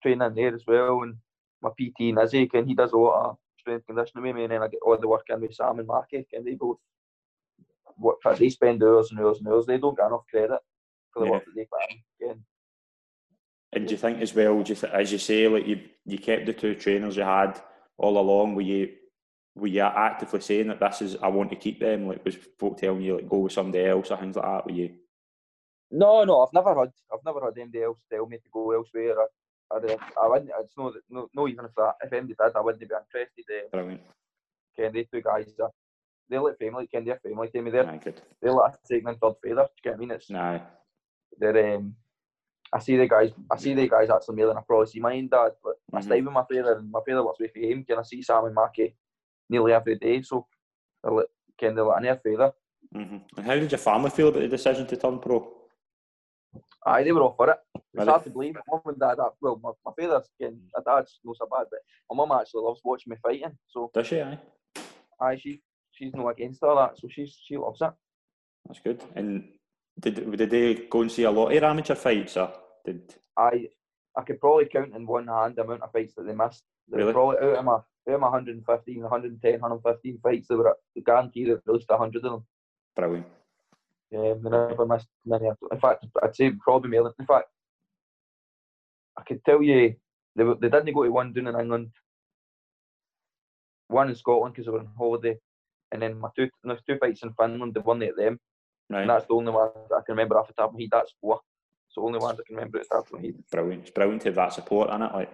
training 0.03 0.35
there 0.35 0.55
as 0.55 0.65
well. 0.67 1.03
And 1.03 1.17
my 1.61 1.71
PT 1.71 2.15
Nizzy, 2.15 2.49
and 2.55 2.67
he 2.67 2.75
does 2.75 2.93
a 2.93 2.97
lot 2.97 3.31
of 3.31 3.37
strength 3.59 3.87
conditioning 3.87 4.25
with 4.25 4.37
me, 4.37 4.45
and 4.45 4.53
then 4.53 4.63
I 4.63 4.69
get 4.69 4.81
all 4.81 4.97
the 4.97 5.07
work 5.07 5.27
in 5.29 5.43
with 5.43 5.55
Sam 5.55 5.79
and 5.79 5.87
Marky, 5.87 6.27
and 6.33 6.47
they 6.47 6.55
both 6.55 6.79
work. 7.99 8.17
They 8.39 8.49
spend 8.49 8.83
hours 8.83 9.11
and 9.11 9.21
hours 9.21 9.39
and 9.41 9.49
hours. 9.49 9.67
They 9.67 9.77
don't 9.77 9.97
get 9.97 10.07
enough 10.07 10.25
credit 10.31 10.61
for 11.13 11.21
the 11.21 11.27
Yeah. 11.27 11.33
work 11.33 11.45
that 11.45 11.55
they 11.55 11.67
put 11.67 12.31
in. 12.31 12.45
And 13.73 13.87
do 13.87 13.93
you 13.93 13.99
think 13.99 14.21
as 14.23 14.35
well, 14.35 14.63
just 14.63 14.85
as 14.85 15.13
you 15.13 15.19
say, 15.19 15.47
like 15.49 15.67
you 15.67 15.81
you 16.07 16.19
kept 16.19 16.47
the 16.47 16.53
two 16.53 16.75
trainers 16.75 17.17
you 17.17 17.23
had 17.23 17.61
all 17.99 18.19
along? 18.19 18.55
Were 18.55 18.63
you 18.63 18.95
were 19.55 19.67
you 19.67 19.83
actively 19.83 20.41
saying 20.41 20.69
that 20.69 20.81
this 20.81 21.03
is 21.03 21.17
I 21.17 21.29
want 21.29 21.51
to 21.51 21.57
keep 21.57 21.81
them? 21.81 22.07
Like 22.09 22.25
was 22.25 22.37
folk 22.59 22.79
telling 22.79 23.03
you 23.03 23.17
like 23.17 23.29
go 23.29 23.39
with 23.39 23.53
somebody 23.53 23.85
else 23.85 24.11
or 24.11 24.17
things 24.17 24.37
like 24.37 24.45
that? 24.47 24.65
Were 24.67 24.73
you? 24.73 24.95
No, 25.91 26.25
no, 26.25 26.43
I've 26.43 26.53
never 26.53 26.79
had, 26.79 26.93
I've 27.13 27.25
never 27.25 27.41
had 27.45 27.57
anybody 27.59 27.83
else 27.85 27.99
tell 28.11 28.27
me 28.27 28.37
to 28.37 28.49
go 28.53 28.73
elsewhere. 28.73 29.15
I, 29.71 29.77
I, 29.77 29.97
I 30.23 30.29
wouldn't. 30.29 30.51
It's 30.61 30.77
no, 30.77 30.93
no, 31.11 31.29
no. 31.35 31.49
Even 31.49 31.65
if 31.67 31.75
that, 31.77 31.95
if 32.03 32.13
anybody 32.13 32.35
did, 32.39 32.57
I 32.57 32.61
wouldn't 32.61 32.81
be 32.81 32.87
interested. 32.87 33.47
Uh, 33.49 33.69
Brilliant. 33.71 34.01
Ken, 34.77 34.93
they 34.93 35.05
two 35.05 35.23
guys, 35.23 35.47
are, 35.63 35.71
they're 36.29 36.41
like 36.43 36.59
family. 36.59 36.87
Ken, 36.87 37.05
they're 37.05 37.21
family 37.23 37.49
to 37.49 37.63
me. 37.63 37.71
They're, 37.71 37.87
Aye, 37.89 38.01
good. 38.03 38.21
they're 38.41 38.53
like 38.53 38.75
second 38.85 39.09
and 39.09 39.19
third 39.21 39.35
feather. 39.43 39.65
Do 39.65 39.69
you 39.77 39.83
get 39.83 39.91
what 39.93 39.97
I 39.97 40.01
mean? 40.01 40.11
It's, 40.13 40.31
Nah. 40.31 40.59
they're 41.39 41.75
um 41.77 41.95
I 42.73 42.79
see 42.81 42.97
the 42.97 43.09
guys 43.09 43.31
I 43.51 43.57
see 43.57 43.75
the 43.75 43.89
guys 43.89 44.11
actually 44.11 44.45
I 44.45 44.61
probably 44.67 44.87
see 44.87 45.01
mine 45.01 45.29
dad, 45.31 45.53
but 45.65 45.77
I 45.93 46.01
Mhm. 46.01 46.05
stay 46.05 46.21
with 46.21 46.33
my 46.33 46.45
father 46.51 46.75
and 46.75 46.91
my 46.91 47.01
father 47.07 47.25
works 47.25 47.41
with 47.41 47.57
him, 47.57 47.85
can 47.85 47.99
I 47.99 48.03
see 48.03 48.23
Sam 48.23 48.45
and 48.45 48.55
Mackie 48.55 48.95
nearly 49.49 49.73
every 49.73 49.97
day, 49.97 50.21
so 50.23 50.47
like 51.03 51.27
kind 51.61 51.79
of 51.79 51.87
like 51.87 52.03
near 52.03 52.17
father. 52.17 52.53
hmm 52.93 53.17
And 53.37 53.47
how 53.47 53.55
did 53.55 53.71
your 53.73 53.79
family 53.79 54.11
feel 54.11 54.29
about 54.29 54.41
the 54.41 54.49
decision 54.49 54.87
to 54.87 54.97
turn 54.97 55.19
pro? 55.19 55.55
Aye, 56.87 57.03
they 57.05 57.13
were 57.13 57.23
all 57.23 57.35
for 57.35 57.51
it. 57.51 57.59
It's 57.75 57.85
Really? 57.95 58.09
hard 58.11 58.25
to 58.25 58.31
believe. 58.31 58.57
Mum 58.71 58.81
and 58.87 58.99
dad, 59.01 59.19
are- 59.19 59.35
well, 59.41 59.59
my, 59.63 59.71
my 59.85 59.93
father's 59.99 60.29
getting, 60.39 60.61
my 60.75 60.83
dad's 60.87 61.19
not 61.25 61.37
so 61.37 61.47
bad, 61.51 61.67
but 61.71 61.81
my 62.11 62.17
mum 62.17 62.39
actually 62.39 62.63
loves 62.63 62.81
watching 62.85 63.11
me 63.11 63.17
fighting. 63.23 63.57
So, 63.69 63.91
Does 63.93 64.07
she? 64.07 64.21
Aye, 64.21 64.39
aye, 65.21 65.37
she, 65.37 65.63
she's 65.93 66.15
not 66.15 66.29
against 66.29 66.63
all 66.63 66.77
that. 66.77 66.99
So 66.99 67.09
she's, 67.11 67.39
she 67.45 67.57
loves 67.57 67.81
it. 67.83 67.93
that's 68.67 68.81
good. 68.81 69.03
And 69.17 69.49
did 69.99 70.37
did 70.37 70.51
they 70.51 70.75
go 70.75 71.03
and 71.03 71.11
see 71.13 71.25
a 71.25 71.31
lot 71.31 71.53
of 71.55 71.63
amateur 71.63 71.95
fights? 71.95 72.37
Or 72.37 72.53
did 72.85 73.15
I, 73.37 73.69
I 74.17 74.23
could 74.23 74.41
probably 74.41 74.67
count 74.67 74.95
in 74.95 75.07
one 75.07 75.29
hand 75.29 75.57
the 75.57 75.63
amount 75.63 75.83
of 75.83 75.93
fights 75.93 76.15
that 76.17 76.25
they 76.27 76.35
missed. 76.35 76.65
They 76.91 76.99
Really? 76.99 77.13
probably 77.13 77.37
out 77.39 77.59
of 77.59 77.65
my, 77.65 77.73
out 77.75 77.85
of 78.15 78.21
my 78.21 78.29
115, 78.29 79.01
110, 79.03 79.61
115 79.61 80.19
fights, 80.23 80.49
they 80.49 80.55
were 80.57 80.77
guaranteed 81.05 81.51
at 81.51 81.61
least 81.67 81.89
100 81.89 82.17
of 82.25 82.33
them. 82.33 82.47
brilliant? 82.97 83.27
Um, 84.15 84.43
they 84.43 84.51
never 84.51 84.87
missed 84.87 85.09
many. 85.27 85.49
In 85.71 85.81
fact, 85.81 86.07
I'd 86.23 86.35
say 86.35 86.51
probably 86.53 86.91
more. 86.91 87.13
In 87.19 87.27
fact, 87.27 87.49
I 89.19 89.23
could 89.23 89.45
tell 89.45 89.63
you 89.63 89.95
they 90.35 90.45
were, 90.45 90.55
they 90.55 90.69
didn't 90.71 90.95
go 90.95 91.05
to 91.05 91.11
one 91.11 91.33
down 91.33 91.49
in 91.49 91.61
England, 91.61 91.91
one 93.89 94.09
in 94.09 94.15
Scotland 94.15 94.55
because 94.55 94.67
they 94.67 94.73
were 94.73 94.81
on 94.81 94.89
holiday, 94.97 95.37
and 95.93 96.01
then 96.03 96.19
my 96.19 96.29
two 96.37 96.49
there's 96.65 96.81
two 96.89 96.99
fights 96.99 97.23
in 97.23 97.33
Finland. 97.35 97.75
They 97.75 97.81
won 97.81 98.03
at 98.03 98.17
them, 98.17 98.39
Right, 98.91 99.03
and 99.03 99.11
that's 99.11 99.27
the 99.27 99.35
only 99.35 99.53
one 99.53 99.69
that 99.91 99.97
I 99.97 100.01
can 100.01 100.15
remember 100.15 100.39
off 100.39 100.47
the 100.49 100.55
top 100.55 100.71
of 100.71 100.75
my 100.75 100.81
head. 100.81 100.89
That's 100.93 101.13
four. 101.21 101.41
It's 101.89 101.95
the 101.95 102.01
only 102.01 102.19
ones 102.19 102.39
I 102.41 102.43
can 102.47 102.57
remember 102.57 102.79
at 102.79 102.85
the 102.89 102.97
top 102.97 103.07
of 103.07 103.13
my 103.13 103.21
head. 103.21 103.35
brilliant. 103.51 103.83
It's 103.83 103.91
brilliant 103.91 104.23
to 104.23 104.29
have 104.29 104.35
that 104.37 104.53
support 104.55 104.91
in 104.91 105.03
it. 105.03 105.13
Like, 105.13 105.33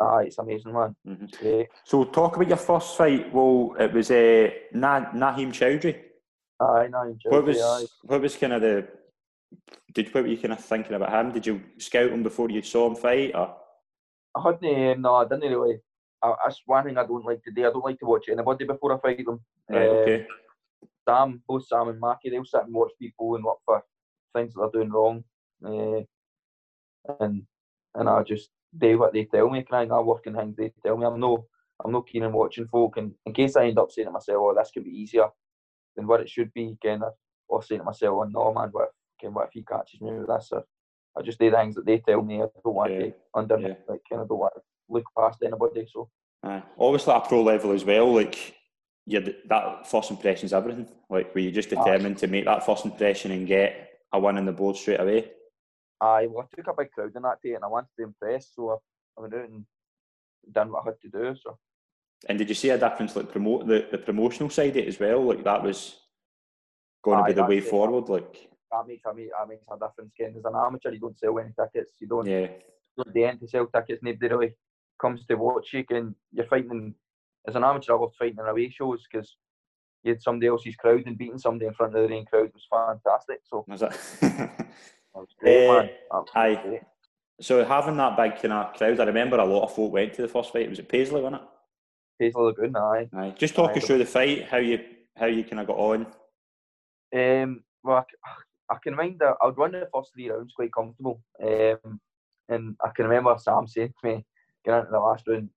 Ah, 0.00 0.18
it's 0.18 0.38
amazing, 0.38 0.72
man. 0.72 0.94
mhm. 1.06 1.24
It's 1.28 1.38
great. 1.38 1.68
so 1.84 2.04
talk 2.04 2.34
about 2.36 2.48
your 2.48 2.56
first 2.56 2.96
fight. 2.96 3.32
Well, 3.32 3.76
it 3.78 3.92
was 3.92 4.10
uh, 4.10 4.50
Na- 4.72 5.12
Naheem 5.12 5.52
Chowdhury. 5.52 6.00
Aye, 6.60 6.88
no, 6.90 6.98
I 6.98 7.06
enjoyed 7.08 7.32
What 7.32 7.44
was 7.44 7.58
aye. 7.60 7.86
what 8.02 8.20
was 8.20 8.36
kind 8.36 8.52
of 8.54 8.60
the 8.62 8.88
did 9.92 10.12
what 10.12 10.24
were 10.24 10.28
you 10.28 10.36
kind 10.38 10.52
of 10.52 10.58
thinking 10.64 10.94
about 10.94 11.12
him? 11.12 11.32
Did 11.32 11.46
you 11.46 11.60
scout 11.78 12.10
him 12.10 12.22
before 12.24 12.50
you 12.50 12.60
saw 12.62 12.88
him 12.88 12.96
fight? 12.96 13.34
Or 13.36 13.56
I 14.34 14.42
hadn't, 14.42 14.92
um, 14.96 15.02
no, 15.02 15.14
I 15.14 15.24
didn't 15.24 15.48
really. 15.52 15.78
I, 16.22 16.34
that's 16.44 16.60
one 16.66 16.84
thing 16.84 16.98
I 16.98 17.06
don't 17.06 17.24
like 17.24 17.42
to 17.44 17.52
do. 17.52 17.60
I 17.66 17.70
don't 17.70 17.84
like 17.84 17.98
to 18.00 18.06
watch 18.06 18.28
anybody 18.28 18.64
before 18.64 18.94
I 18.94 18.98
fight 18.98 19.24
them. 19.24 19.40
right, 19.68 19.88
Um, 19.90 19.96
okay, 19.98 20.26
Sam, 21.08 21.42
both 21.46 21.66
Sam 21.66 21.88
and 21.88 22.00
Mackie, 22.00 22.30
they'll 22.30 22.44
sit 22.44 22.64
and 22.64 22.74
watch 22.74 22.92
people 22.98 23.34
and 23.34 23.44
look 23.44 23.58
for 23.64 23.82
things 24.34 24.54
that 24.54 24.70
they're 24.72 24.82
doing 24.82 24.92
wrong. 24.92 25.24
Uh, 25.64 26.02
and 27.20 27.42
and 27.94 28.08
I 28.08 28.22
just 28.22 28.50
do 28.76 28.98
what 28.98 29.12
they 29.12 29.24
tell 29.24 29.48
me. 29.50 29.62
Kind 29.62 29.90
of, 29.90 29.98
I 29.98 30.00
work 30.00 30.26
in 30.26 30.34
things 30.34 30.56
they 30.56 30.72
tell 30.84 30.96
me. 30.96 31.06
I'm 31.06 31.20
no 31.20 31.46
I'm 31.84 31.92
no 31.92 32.02
keen 32.02 32.24
on 32.24 32.32
watching 32.32 32.68
folk, 32.68 32.96
and 32.96 33.12
in 33.26 33.32
case 33.32 33.56
I 33.56 33.66
end 33.66 33.78
up 33.78 33.90
saying 33.90 34.06
to 34.06 34.12
myself, 34.12 34.38
"Oh, 34.40 34.54
this 34.54 34.70
could 34.72 34.84
be 34.84 34.90
easier 34.90 35.28
than 35.96 36.06
what 36.06 36.20
it 36.20 36.28
should 36.28 36.52
be," 36.54 36.76
kind 36.82 37.02
of, 37.02 37.12
or 37.48 37.62
saying 37.62 37.80
to 37.80 37.84
myself, 37.84 38.16
"Oh 38.20 38.24
no, 38.24 38.52
man, 38.52 38.70
what 38.72 38.88
if, 39.22 39.32
what 39.32 39.46
if 39.46 39.52
he 39.52 39.62
catches 39.64 40.00
me 40.00 40.12
with 40.12 40.28
this?" 40.28 40.50
Or 40.52 40.64
I 41.16 41.22
just 41.22 41.38
do 41.38 41.50
the 41.50 41.56
things 41.56 41.74
that 41.76 41.86
they 41.86 41.98
tell 41.98 42.22
me. 42.22 42.36
I 42.42 42.46
don't 42.64 42.74
want 42.74 42.92
Yeah, 42.92 42.98
to 43.00 43.14
under 43.34 43.58
yeah. 43.58 43.74
like 43.88 44.00
kind 44.08 44.22
of 44.22 44.28
don't 44.28 44.38
want 44.38 44.54
to 44.56 44.62
look 44.88 45.04
past 45.16 45.42
anybody. 45.42 45.86
So 45.90 46.08
Aye. 46.42 46.62
obviously 46.78 47.12
at 47.14 47.28
pro 47.28 47.42
level 47.42 47.72
as 47.72 47.84
well. 47.84 48.12
Like 48.12 48.54
you 49.06 49.34
that 49.46 49.86
first 49.86 50.10
impression 50.10 50.46
is 50.46 50.52
everything. 50.52 50.88
Like 51.10 51.34
were 51.34 51.40
you 51.40 51.50
just 51.50 51.72
Aye. 51.72 51.76
determined 51.76 52.18
to 52.18 52.26
make 52.26 52.44
that 52.46 52.64
first 52.64 52.84
impression 52.84 53.30
and 53.32 53.46
get 53.46 54.00
a 54.12 54.18
win 54.18 54.38
on 54.38 54.46
the 54.46 54.52
board 54.52 54.76
straight 54.76 55.00
away? 55.00 55.30
I 56.00 56.26
well, 56.26 56.48
I 56.52 56.56
took 56.56 56.68
a 56.68 56.74
big 56.76 56.90
crowd 56.92 57.12
in 57.14 57.22
that 57.22 57.42
day, 57.42 57.54
and 57.54 57.64
I 57.64 57.68
wanted 57.68 57.88
to 57.98 58.04
impress. 58.04 58.50
So 58.54 58.70
I, 58.70 58.76
I 59.18 59.22
went 59.22 59.34
out 59.34 59.48
and 59.48 59.64
done 60.52 60.70
what 60.70 60.82
I 60.82 60.90
had 60.90 61.00
to 61.02 61.08
do. 61.08 61.36
So. 61.42 61.58
And 62.28 62.38
did 62.38 62.48
you 62.48 62.54
see 62.54 62.70
a 62.70 62.78
difference 62.78 63.14
like 63.16 63.30
promote 63.30 63.66
the, 63.66 63.86
the 63.90 63.98
promotional 63.98 64.50
side 64.50 64.70
of 64.70 64.76
it 64.78 64.88
as 64.88 64.98
well? 64.98 65.22
Like 65.22 65.44
that 65.44 65.62
was 65.62 65.96
going 67.02 67.18
to 67.18 67.24
be 67.24 67.32
the 67.32 67.44
way 67.44 67.58
it. 67.58 67.68
forward. 67.68 68.08
Like 68.08 68.50
that 68.72 68.86
makes 68.86 69.04
a 69.06 69.12
that 69.14 69.48
makes 69.48 69.66
a 69.70 69.74
difference. 69.74 70.12
Again, 70.18 70.34
as 70.38 70.44
an 70.44 70.54
amateur, 70.56 70.92
you 70.92 71.00
don't 71.00 71.18
sell 71.18 71.38
any 71.38 71.52
tickets. 71.58 71.96
You 72.00 72.08
don't. 72.08 72.26
yeah, 72.26 72.48
At 72.98 73.12
the 73.12 73.24
end 73.24 73.40
to 73.40 73.48
sell 73.48 73.66
tickets, 73.66 74.02
nobody 74.02 74.28
really 74.28 74.54
comes 75.00 75.24
to 75.26 75.34
watch 75.34 75.68
you. 75.72 75.84
And 75.90 76.14
you're 76.32 76.46
fighting 76.46 76.94
as 77.46 77.56
an 77.56 77.64
amateur. 77.64 77.92
I 77.92 77.96
loved 77.96 78.16
fighting 78.16 78.38
in 78.38 78.46
away 78.46 78.70
shows 78.70 79.04
because 79.10 79.36
you 80.02 80.12
had 80.12 80.22
somebody 80.22 80.48
else's 80.48 80.76
crowd 80.76 81.04
and 81.06 81.18
beating 81.18 81.38
somebody 81.38 81.66
in 81.66 81.74
front 81.74 81.96
of 81.96 82.08
the 82.08 82.14
own 82.14 82.24
crowd 82.26 82.50
was 82.52 82.66
fantastic. 82.70 83.40
So 83.44 83.64
was 83.66 83.82
it? 83.82 83.92
it 84.22 84.66
was 85.14 85.28
great, 85.38 85.68
man. 85.68 85.90
Aye. 86.34 86.60
great. 86.62 86.82
so 87.40 87.64
having 87.64 87.96
that 87.96 88.16
big 88.16 88.40
kind 88.40 88.52
of 88.52 88.74
crowd, 88.74 89.00
I 89.00 89.04
remember 89.04 89.38
a 89.38 89.44
lot 89.44 89.64
of 89.64 89.74
folk 89.74 89.92
went 89.92 90.14
to 90.14 90.22
the 90.22 90.28
first 90.28 90.52
fight. 90.52 90.68
Was 90.68 90.78
it 90.78 90.88
Paisley, 90.88 91.22
wasn't 91.22 91.42
it? 91.42 91.48
Paisley 92.20 92.42
Lagoon, 92.42 92.76
aye. 92.76 93.08
Aye. 93.12 93.34
Just 93.36 93.54
talk 93.54 93.70
Aye. 93.70 93.78
us 93.78 93.86
through 93.86 93.98
the 93.98 94.06
fight, 94.06 94.44
how 94.48 94.58
you 94.58 94.78
how 95.16 95.26
you 95.26 95.44
kind 95.44 95.60
of 95.60 95.66
got 95.66 95.76
on. 95.76 96.06
Um, 97.14 97.62
well, 97.82 97.98
I, 97.98 98.74
I 98.74 98.78
can 98.82 98.96
mind 98.96 99.16
that 99.20 99.36
I 99.40 99.46
would 99.46 99.58
run 99.58 99.72
the 99.72 99.88
first 99.92 100.12
three 100.14 100.30
rounds 100.30 100.52
quite 100.54 100.72
comfortable. 100.72 101.22
Um, 101.42 102.00
and 102.48 102.76
I 102.84 102.90
can 102.94 103.06
remember 103.06 103.36
Sam 103.38 103.66
saying 103.66 103.94
to 104.00 104.08
me, 104.08 104.26
get 104.64 104.78
into 104.78 104.90
the 104.90 104.98
last 104.98 105.26
round, 105.28 105.50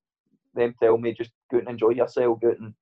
them 0.58 0.76
tell 0.80 0.98
me 0.98 1.14
just 1.14 1.32
go 1.52 1.60
and 1.60 1.70
enjoy 1.70 1.90
yourself, 1.92 2.40
go 2.42 2.50
and, 2.50 2.74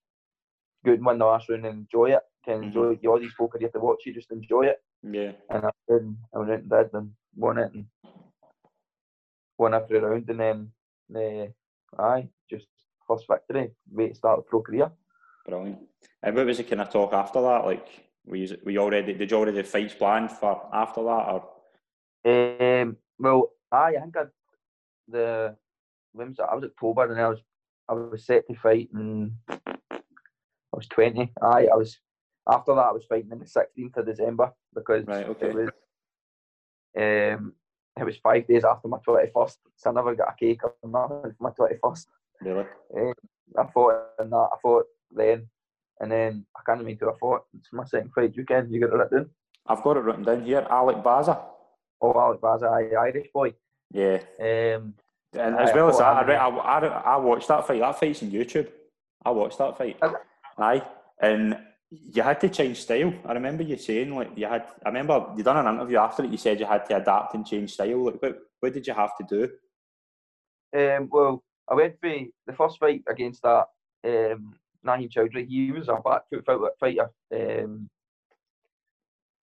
go 0.85 0.93
and 0.93 1.05
win 1.05 1.19
the 1.19 1.25
last 1.25 1.49
round 1.49 1.65
and 1.65 1.79
enjoy 1.79 2.11
it. 2.11 2.21
Can 2.43 2.61
Mhm. 2.61 2.63
enjoy 2.65 3.09
all 3.09 3.19
these 3.19 3.33
folk 3.33 3.55
are 3.55 3.59
here 3.59 3.69
to 3.69 3.79
watch 3.79 4.05
you, 4.05 4.13
just 4.13 4.31
enjoy 4.31 4.63
it. 4.67 4.83
Yeah, 5.03 5.33
And 5.49 5.65
I, 5.65 5.69
and 5.89 6.17
I 6.33 6.39
went 6.39 6.51
out 6.51 6.59
and 6.59 6.69
did 6.69 6.93
and 6.93 7.11
won 7.35 7.57
it 7.59 7.71
and 7.73 7.85
won 9.57 9.73
every 9.73 9.99
round. 9.99 10.29
And 10.29 10.39
then, 10.39 10.71
uh, 11.97 12.01
aye, 12.01 12.29
just 12.49 12.67
first 13.07 13.27
victory, 13.27 13.71
way 13.91 14.09
to 14.09 14.15
start 14.15 14.38
the 14.39 14.43
pro 14.43 14.61
career. 14.61 14.91
brilliant. 15.45 15.88
And 16.23 16.35
what 16.35 16.45
was 16.45 16.57
the 16.57 16.63
kind 16.63 16.81
of 16.81 16.89
talk 16.89 17.13
after 17.13 17.41
that? 17.41 17.65
Like, 17.65 17.88
were 18.25 18.35
you, 18.38 18.57
were 18.63 18.71
you 18.71 18.79
already 18.79 19.13
did 19.13 19.29
you 19.29 19.38
already 19.38 19.57
have 19.57 19.67
fights 19.67 19.93
planned 19.93 20.31
for 20.31 20.69
after 20.73 21.03
that, 21.03 21.29
or 21.29 21.49
Um, 22.25 22.97
well, 23.19 23.51
aye, 23.71 23.95
I 23.97 24.01
think 24.01 24.17
I, 24.17 24.23
the 25.07 25.55
when 26.13 26.29
was 26.29 26.39
it? 26.39 26.45
I 26.49 26.55
was 26.55 26.63
October 26.63 27.11
and 27.11 27.21
I 27.21 27.29
was 27.29 27.39
I 27.89 27.93
was 27.93 28.25
set 28.25 28.47
to 28.47 28.55
fight 28.55 28.89
in 28.93 29.35
I 29.49 29.59
was 30.73 30.87
twenty. 30.87 31.31
Aye, 31.41 31.67
I 31.71 31.75
was 31.75 31.97
after 32.49 32.75
that 32.75 32.87
I 32.87 32.91
was 32.91 33.05
fighting 33.05 33.31
in 33.31 33.39
the 33.39 33.47
sixteenth 33.47 33.97
of 33.97 34.05
December 34.05 34.51
because 34.73 35.05
Right, 35.05 35.27
okay. 35.27 35.47
it 35.49 35.55
was 35.55 35.69
um 36.97 37.53
it 37.97 38.03
was 38.03 38.17
five 38.17 38.45
days 38.47 38.63
after 38.65 38.87
my 38.87 38.97
twenty 39.05 39.31
first, 39.33 39.59
so 39.77 39.89
I 39.89 39.93
never 39.93 40.15
got 40.15 40.33
a 40.33 40.35
cake 40.37 40.61
or 40.63 40.73
nothing 40.83 41.31
for 41.37 41.43
my 41.43 41.51
twenty 41.51 41.75
first. 41.83 42.07
really? 42.41 42.65
I 43.57 43.65
fought 43.73 44.01
in 44.19 44.29
that. 44.31 44.49
I 44.53 44.57
fought 44.61 44.85
then, 45.11 45.47
and 46.01 46.11
then 46.11 46.45
I 46.57 46.61
can't 46.65 46.79
remember 46.79 47.05
who 47.05 47.11
I 47.11 47.17
fought. 47.17 47.43
It's 47.57 47.69
my 47.71 47.85
second 47.85 48.11
fight. 48.13 48.35
You 48.35 48.43
can 48.45 48.69
you 48.71 48.81
got 48.81 48.93
it 48.93 48.97
written? 48.97 49.29
I've 49.67 49.81
got 49.83 49.97
it 49.97 50.01
written 50.01 50.23
down 50.23 50.43
here. 50.43 50.65
Alec 50.69 51.03
Baza. 51.03 51.39
Oh, 52.01 52.19
Alec 52.19 52.41
Baza, 52.41 52.65
Irish 52.67 53.29
boy. 53.33 53.53
Yeah, 53.91 54.19
Um, 54.41 54.95
and 55.35 55.55
as 55.55 55.71
I 55.71 55.75
well 55.75 55.89
as 55.89 55.97
that, 55.97 56.05
I, 56.05 56.21
I 56.21 56.25
re- 56.25 56.35
I, 56.35 56.47
I, 56.47 56.87
I 57.13 57.15
watched 57.17 57.47
that 57.47 57.65
fight. 57.67 57.79
That 57.79 57.99
fight's 57.99 58.23
on 58.23 58.31
YouTube. 58.31 58.69
I 59.23 59.31
watched 59.31 59.57
that 59.57 59.77
fight. 59.77 59.97
It? 60.01 60.11
Aye, 60.57 60.83
and 61.21 61.57
you 61.89 62.21
had 62.21 62.39
to 62.41 62.49
change 62.49 62.81
style. 62.81 63.13
I 63.25 63.33
remember 63.33 63.63
you 63.63 63.77
saying 63.77 64.15
like 64.15 64.31
you 64.35 64.45
had. 64.45 64.65
I 64.85 64.89
remember 64.89 65.33
you 65.35 65.43
done 65.43 65.65
an 65.65 65.75
interview 65.75 65.97
after 65.97 66.23
it. 66.23 66.31
You 66.31 66.37
said 66.37 66.59
you 66.59 66.65
had 66.65 66.85
to 66.87 66.97
adapt 66.97 67.35
and 67.35 67.45
change 67.45 67.73
style. 67.73 68.05
Like, 68.05 68.21
what, 68.21 68.39
what 68.59 68.73
did 68.73 68.87
you 68.87 68.93
have 68.93 69.15
to 69.17 69.23
do? 69.23 69.43
Um, 70.77 71.09
well, 71.11 71.43
I 71.69 71.75
went 71.75 71.99
for 71.99 72.09
the 72.47 72.53
first 72.53 72.79
fight 72.79 73.03
against 73.07 73.43
that 73.43 73.67
um, 74.03 74.55
Naheem 74.85 75.11
Chowdhury. 75.11 75.47
He 75.47 75.71
was 75.71 75.87
a 75.87 75.95
back 75.95 76.23
foot 76.29 76.73
fighter, 76.79 77.09
um, 77.33 77.89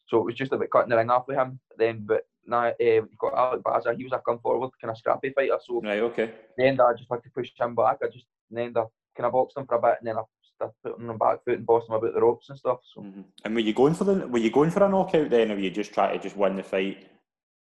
so 0.07 0.19
it 0.19 0.25
was 0.25 0.35
just 0.35 0.53
about 0.53 0.71
cutting 0.71 0.91
the 0.91 0.97
ring 0.97 1.11
off 1.11 1.27
with 1.27 1.37
him. 1.37 1.59
Then, 1.77 2.05
but 2.05 2.27
now 2.47 2.67
uh, 2.69 2.75
you 2.81 3.09
got 3.19 3.35
Alec 3.35 3.63
Baza. 3.63 3.95
He 3.95 4.05
was 4.05 4.13
a 4.13 4.21
come 4.27 4.39
forward 4.41 4.71
kind 4.81 4.91
of 4.91 4.99
scrappy 4.99 5.31
fighter. 5.31 5.59
So 5.65 5.81
Right. 5.83 6.01
Okay. 6.01 6.31
then 6.57 6.81
I 6.81 6.93
just 6.95 7.11
had 7.11 7.23
to 7.23 7.31
push 7.31 7.51
him 7.59 7.75
back. 7.75 7.99
I 8.03 8.09
just 8.09 8.27
then 8.51 8.73
I 8.77 8.85
kind 9.17 9.27
of 9.27 9.33
boxed 9.33 9.57
him 9.57 9.67
for 9.67 9.77
a 9.77 9.81
bit, 9.83 9.97
and 10.01 10.09
then 10.09 10.17
I 10.19 10.23
started 10.57 10.75
putting 10.83 11.05
him 11.05 11.11
on 11.11 11.19
back 11.19 11.45
foot 11.45 11.59
and 11.59 11.67
bossing 11.67 11.91
him 11.95 11.97
about 11.97 12.15
the 12.15 12.21
ropes 12.21 12.49
and 12.51 12.59
stuff. 12.59 12.79
So 12.95 13.03
hmm 13.03 13.23
And 13.45 13.55
were 13.55 13.61
you 13.61 13.73
going 13.75 13.95
for 13.95 14.05
the? 14.05 14.27
Were 14.27 14.39
you 14.39 14.51
going 14.51 14.71
for 14.71 14.85
a 14.85 14.89
knockout 14.89 15.31
then, 15.31 15.51
or 15.51 15.55
were 15.55 15.61
you 15.61 15.71
just 15.71 15.93
trying 15.93 16.17
to 16.17 16.23
just 16.23 16.37
win 16.37 16.57
the 16.57 16.63
fight? 16.63 17.07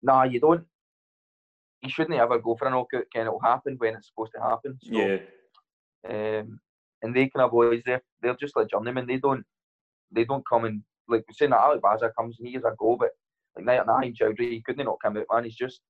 nah, 0.03 0.25
you 0.25 0.41
don't. 0.41 0.65
You 1.83 1.91
shouldn't 1.91 2.19
ever 2.19 2.39
go 2.39 2.55
for 2.57 2.69
a 2.69 2.71
knockout. 2.71 3.05
Kind 3.15 3.29
of 3.29 3.41
happen 3.43 3.75
when 3.79 3.95
it's 3.97 4.09
supposed 4.09 4.33
to 4.37 4.41
happen. 4.41 4.79
So, 4.83 4.97
Yeah. 4.97 5.19
um, 6.09 6.61
and 7.03 7.15
they 7.15 7.29
kind 7.29 7.45
of 7.45 7.51
boys 7.51 7.83
they're 7.85 8.03
they're 8.21 8.37
just 8.37 8.57
like 8.57 8.69
journeymen. 8.69 9.07
They 9.07 9.19
don't 9.19 9.45
they 10.13 10.25
don't 10.25 10.47
come 10.49 10.65
and 10.65 10.83
like 11.09 11.25
saying 11.33 11.51
that 11.51 11.61
Alec 11.61 11.83
Baza 11.83 12.13
comes 12.17 12.39
and 12.39 12.49
he 12.49 12.57
is 12.57 12.65
a 12.65 12.75
go, 12.79 12.97
but 12.97 13.11
like 13.57 13.87
Naheem 13.87 14.17
Chowdhury, 14.17 14.51
he 14.51 14.63
couldn't 14.63 14.87
knock 14.87 15.05
him 15.05 15.17
out, 15.17 15.27
man. 15.33 15.45
He's 15.45 15.55
just 15.57 15.81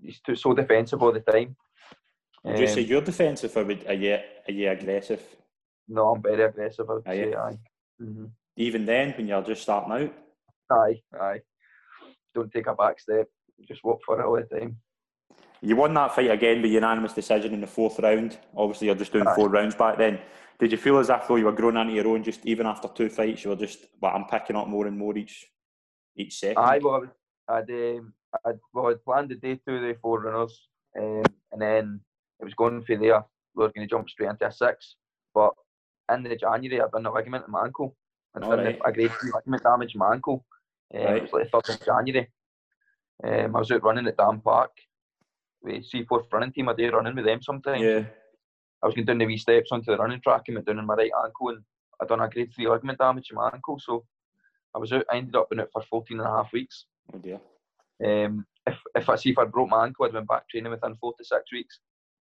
he's 0.00 0.20
too 0.20 0.36
so 0.36 0.52
defensive 0.54 1.02
all 1.02 1.12
the 1.12 1.20
time. 1.20 1.56
Would 2.44 2.58
you 2.58 2.66
say 2.66 2.82
Um, 2.82 2.88
you're 2.88 3.00
defensive, 3.00 3.56
or 3.56 3.64
would- 3.64 3.86
are 3.86 3.94
you 3.94 4.14
are 4.46 4.52
you 4.52 4.70
aggressive? 4.70 5.22
no, 5.88 6.10
I'm 6.10 6.22
very 6.22 6.42
aggressive. 6.42 6.88
I 6.88 6.92
would 6.94 7.08
Are 7.08 7.14
you? 7.14 7.32
say 7.32 7.36
aye. 7.36 7.58
hmm 7.98 8.26
Even 8.56 8.84
then, 8.84 9.12
when 9.16 9.26
you're 9.28 9.42
just 9.42 9.62
starting 9.62 9.92
out. 9.92 10.12
Aye, 10.70 11.02
aye. 11.20 11.40
Don't 12.34 12.52
take 12.52 12.66
a 12.66 12.74
back 12.74 13.00
step. 13.00 13.28
Just 13.66 13.82
walk 13.84 14.00
for 14.04 14.20
it 14.20 14.24
all 14.24 14.36
the 14.36 14.58
time. 14.58 14.76
You 15.60 15.74
won 15.76 15.94
that 15.94 16.14
fight 16.14 16.30
again 16.30 16.62
by 16.62 16.68
unanimous 16.68 17.14
decision 17.14 17.52
in 17.54 17.60
the 17.60 17.66
fourth 17.66 17.98
round. 17.98 18.38
Obviously, 18.56 18.86
you're 18.86 18.94
just 18.96 19.12
doing 19.12 19.26
Aye. 19.26 19.34
four 19.34 19.48
rounds 19.48 19.74
back 19.74 19.96
then. 19.98 20.20
Did 20.60 20.70
you 20.72 20.78
feel 20.78 20.98
as 20.98 21.08
if 21.10 21.26
though 21.26 21.36
you 21.36 21.46
were 21.46 21.52
growing 21.52 21.76
into 21.76 21.92
your 21.94 22.06
own, 22.08 22.22
just 22.22 22.44
even 22.46 22.66
after 22.66 22.86
two 22.88 23.08
fights, 23.08 23.42
you 23.44 23.50
were 23.50 23.56
just, 23.56 23.86
well, 24.00 24.14
I'm 24.14 24.26
picking 24.26 24.54
up 24.56 24.68
more 24.68 24.86
and 24.86 24.96
more 24.96 25.16
each 25.16 25.46
each 26.18 26.38
second? 26.38 26.62
Well, 26.82 26.94
I 26.94 26.98
was, 26.98 27.08
I'd, 27.48 27.70
um, 27.70 28.12
I'd, 28.44 28.58
well, 28.72 28.88
I'd 28.88 29.04
planned 29.04 29.30
the 29.30 29.36
day 29.36 29.58
two, 29.66 29.80
day 29.80 29.98
four 30.02 30.20
runners, 30.20 30.68
um, 30.98 31.22
and 31.52 31.60
then 31.60 32.00
it 32.40 32.44
was 32.44 32.54
going 32.54 32.82
for 32.82 32.96
there. 32.96 33.24
We 33.54 33.64
were 33.64 33.72
going 33.72 33.86
to 33.88 33.90
jump 33.90 34.08
straight 34.10 34.30
into 34.30 34.46
a 34.46 34.52
six, 34.52 34.96
but 35.34 35.52
in 36.12 36.22
the 36.22 36.36
January, 36.36 36.80
I'd 36.80 36.90
done 36.90 37.06
a 37.06 37.12
ligament 37.12 37.44
in 37.46 37.52
my 37.52 37.64
ankle. 37.64 37.96
I'd 38.34 38.42
done 38.42 38.66
a 38.84 38.92
grade 38.92 39.12
three 39.12 39.30
ligament 39.34 39.62
damage 39.62 39.94
in 39.94 39.98
my 39.98 40.12
ankle. 40.12 40.44
Um, 40.94 41.00
It 41.00 41.22
was 41.22 41.32
like 41.32 41.50
the 41.50 41.58
3rd 41.58 41.74
of 41.80 41.84
January. 41.86 42.30
Um, 43.24 43.56
I 43.56 43.58
was 43.58 43.70
out 43.70 43.82
running 43.82 44.06
at 44.06 44.16
Dam 44.16 44.40
Park 44.40 44.70
with 45.62 45.84
C4 45.90 46.22
running 46.32 46.52
team. 46.52 46.68
I 46.68 46.74
do 46.74 46.90
running 46.90 47.16
with 47.16 47.24
them 47.24 47.42
sometimes. 47.42 47.82
Yeah. 47.82 48.04
I 48.82 48.86
was 48.86 48.94
going 48.94 49.06
down 49.06 49.18
the 49.18 49.26
wee 49.26 49.38
steps 49.38 49.72
onto 49.72 49.90
the 49.90 49.98
running 49.98 50.20
track 50.20 50.42
and 50.46 50.56
went 50.56 50.66
down 50.66 50.78
in 50.78 50.86
my 50.86 50.94
right 50.94 51.10
ankle 51.24 51.48
and 51.48 51.64
I 52.00 52.04
done 52.06 52.20
a 52.20 52.28
grade 52.28 52.52
three 52.54 52.68
ligament 52.68 52.98
damage 52.98 53.30
in 53.30 53.36
my 53.36 53.50
ankle. 53.52 53.78
So 53.80 54.04
I 54.74 54.78
was 54.78 54.92
out, 54.92 55.04
I 55.10 55.16
ended 55.16 55.36
up 55.36 55.48
in 55.52 55.60
it 55.60 55.68
for 55.72 55.82
14 55.82 56.18
and 56.20 56.28
a 56.28 56.30
half 56.30 56.52
weeks. 56.52 56.86
Oh 57.12 57.18
dear. 57.18 57.40
Um, 58.04 58.46
if 58.66 58.78
if 58.94 59.08
I 59.08 59.16
see 59.16 59.30
if 59.30 59.38
I 59.38 59.44
broke 59.44 59.70
my 59.70 59.84
ankle, 59.86 60.04
I'd 60.04 60.12
been 60.12 60.24
back 60.26 60.48
training 60.48 60.70
within 60.70 60.96
four 60.96 61.14
to 61.18 61.24
six 61.24 61.52
weeks. 61.52 61.80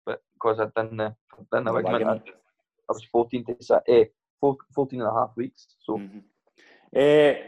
But 0.06 0.22
because 0.36 0.60
I'd 0.60 0.74
done 0.74 0.98
the 0.98 1.16
done 1.52 1.66
the 1.66 1.74
ligament, 1.74 2.04
I, 2.08 2.32
I 2.32 2.94
was 2.94 3.04
14 3.12 3.46
to 3.46 3.82
eh, 3.88 4.06
four- 4.40 4.58
14 4.74 5.02
and 5.02 5.10
a 5.10 5.14
half 5.14 5.32
weeks. 5.36 5.68
So 5.84 5.98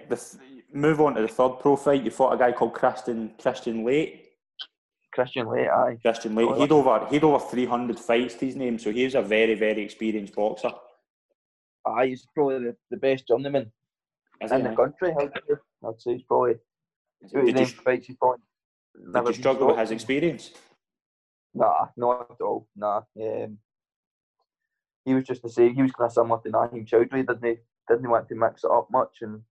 the 0.09 0.15
th- 0.15 0.43
move 0.73 1.01
on 1.01 1.15
to 1.15 1.21
the 1.21 1.27
third 1.27 1.59
pro 1.59 1.75
fight. 1.75 2.03
You 2.03 2.11
fought 2.11 2.33
a 2.33 2.37
guy 2.37 2.51
called 2.51 2.73
Christian 2.73 3.31
Kristian 3.39 3.83
Laight. 3.83 4.25
Kristian 5.17 5.45
Laight, 5.45 5.69
aye. 5.69 5.97
Kristian 6.03 6.33
Laight. 6.33 6.51
Oh, 6.51 6.59
He'd 6.61 6.71
over 6.71 7.07
he'd 7.09 7.23
over 7.23 7.39
three 7.45 7.65
hundred 7.65 7.99
fights 7.99 8.35
to 8.35 8.45
his 8.45 8.55
name, 8.55 8.77
so 8.79 8.91
he's 8.91 9.15
a 9.15 9.21
very 9.21 9.55
very 9.55 9.81
experienced 9.83 10.35
boxer. 10.35 10.71
Aye, 11.85 12.07
he's 12.07 12.27
probably 12.35 12.59
the, 12.59 12.75
the 12.91 12.97
best 12.97 13.27
journeyman 13.27 13.71
Is 14.41 14.51
in 14.51 14.63
the 14.63 14.75
country. 14.75 15.13
I'd 15.19 16.01
say, 16.01 16.13
he's 16.13 16.23
probably 16.23 16.55
Did 17.21 17.31
you, 17.59 17.73
fights 17.83 18.07
he's 18.07 18.15
probably 18.17 18.41
did 18.95 19.13
never 19.13 19.29
you 19.29 19.33
been 19.33 19.41
struggle 19.41 19.67
with 19.67 19.77
his 19.77 19.91
experience? 19.91 20.51
Nah, 21.53 21.87
not 21.97 22.31
at 22.31 22.41
all. 22.41 22.67
Nah. 22.75 23.01
Um, 23.21 23.57
he 25.05 25.13
was 25.13 25.23
just 25.25 25.41
the 25.41 25.49
same. 25.49 25.75
He 25.75 25.81
was 25.81 25.91
kind 25.91 26.07
of 26.07 26.13
similar 26.13 26.39
to 26.41 26.49
Naheem 26.49 26.87
Chowdhury, 26.87 27.27
didn't 27.27 27.43
he? 27.43 27.57
Didn't 27.87 28.09
want 28.09 28.29
to 28.29 28.35
mix 28.35 28.63
it 28.63 28.71
up 28.71 28.87
much 28.91 29.17
and 29.21 29.41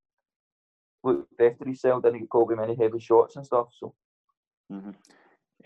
looked 1.02 1.40
after 1.40 1.64
himself, 1.64 2.02
didn't 2.02 2.20
get 2.20 2.30
caught 2.30 2.48
with 2.48 2.58
many 2.58 2.74
heavy 2.76 2.98
shots 3.00 3.36
and 3.36 3.46
stuff. 3.46 3.68
So 3.78 3.94
Mm-hmm. 4.72 4.90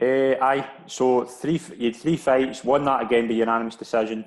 Uh, 0.00 0.44
aye, 0.44 0.68
so 0.86 1.24
three 1.24 1.60
you 1.76 1.86
had 1.86 1.96
three 1.96 2.16
fights, 2.16 2.64
won 2.64 2.84
that 2.84 3.02
again 3.02 3.28
by 3.28 3.34
unanimous 3.34 3.76
decision. 3.76 4.24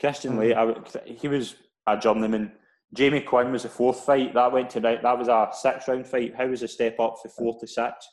Christian 0.00 0.34
Mhm. 0.34 0.38
Late, 0.38 0.56
I 0.56 1.02
he 1.04 1.28
was 1.28 1.56
a 1.86 1.98
journeyman. 1.98 2.52
Jamie 2.94 3.20
Quinn 3.20 3.52
was 3.52 3.64
the 3.64 3.68
fourth 3.68 4.00
fight. 4.04 4.32
That 4.34 4.52
went 4.52 4.70
tonight. 4.70 5.02
That 5.02 5.18
was 5.18 5.28
a 5.28 5.50
six 5.52 5.86
round 5.88 6.06
fight. 6.06 6.34
How 6.36 6.46
was 6.46 6.60
the 6.60 6.68
step 6.68 6.98
up 7.00 7.16
from 7.20 7.30
four 7.30 7.58
to 7.60 7.66
six? 7.66 8.08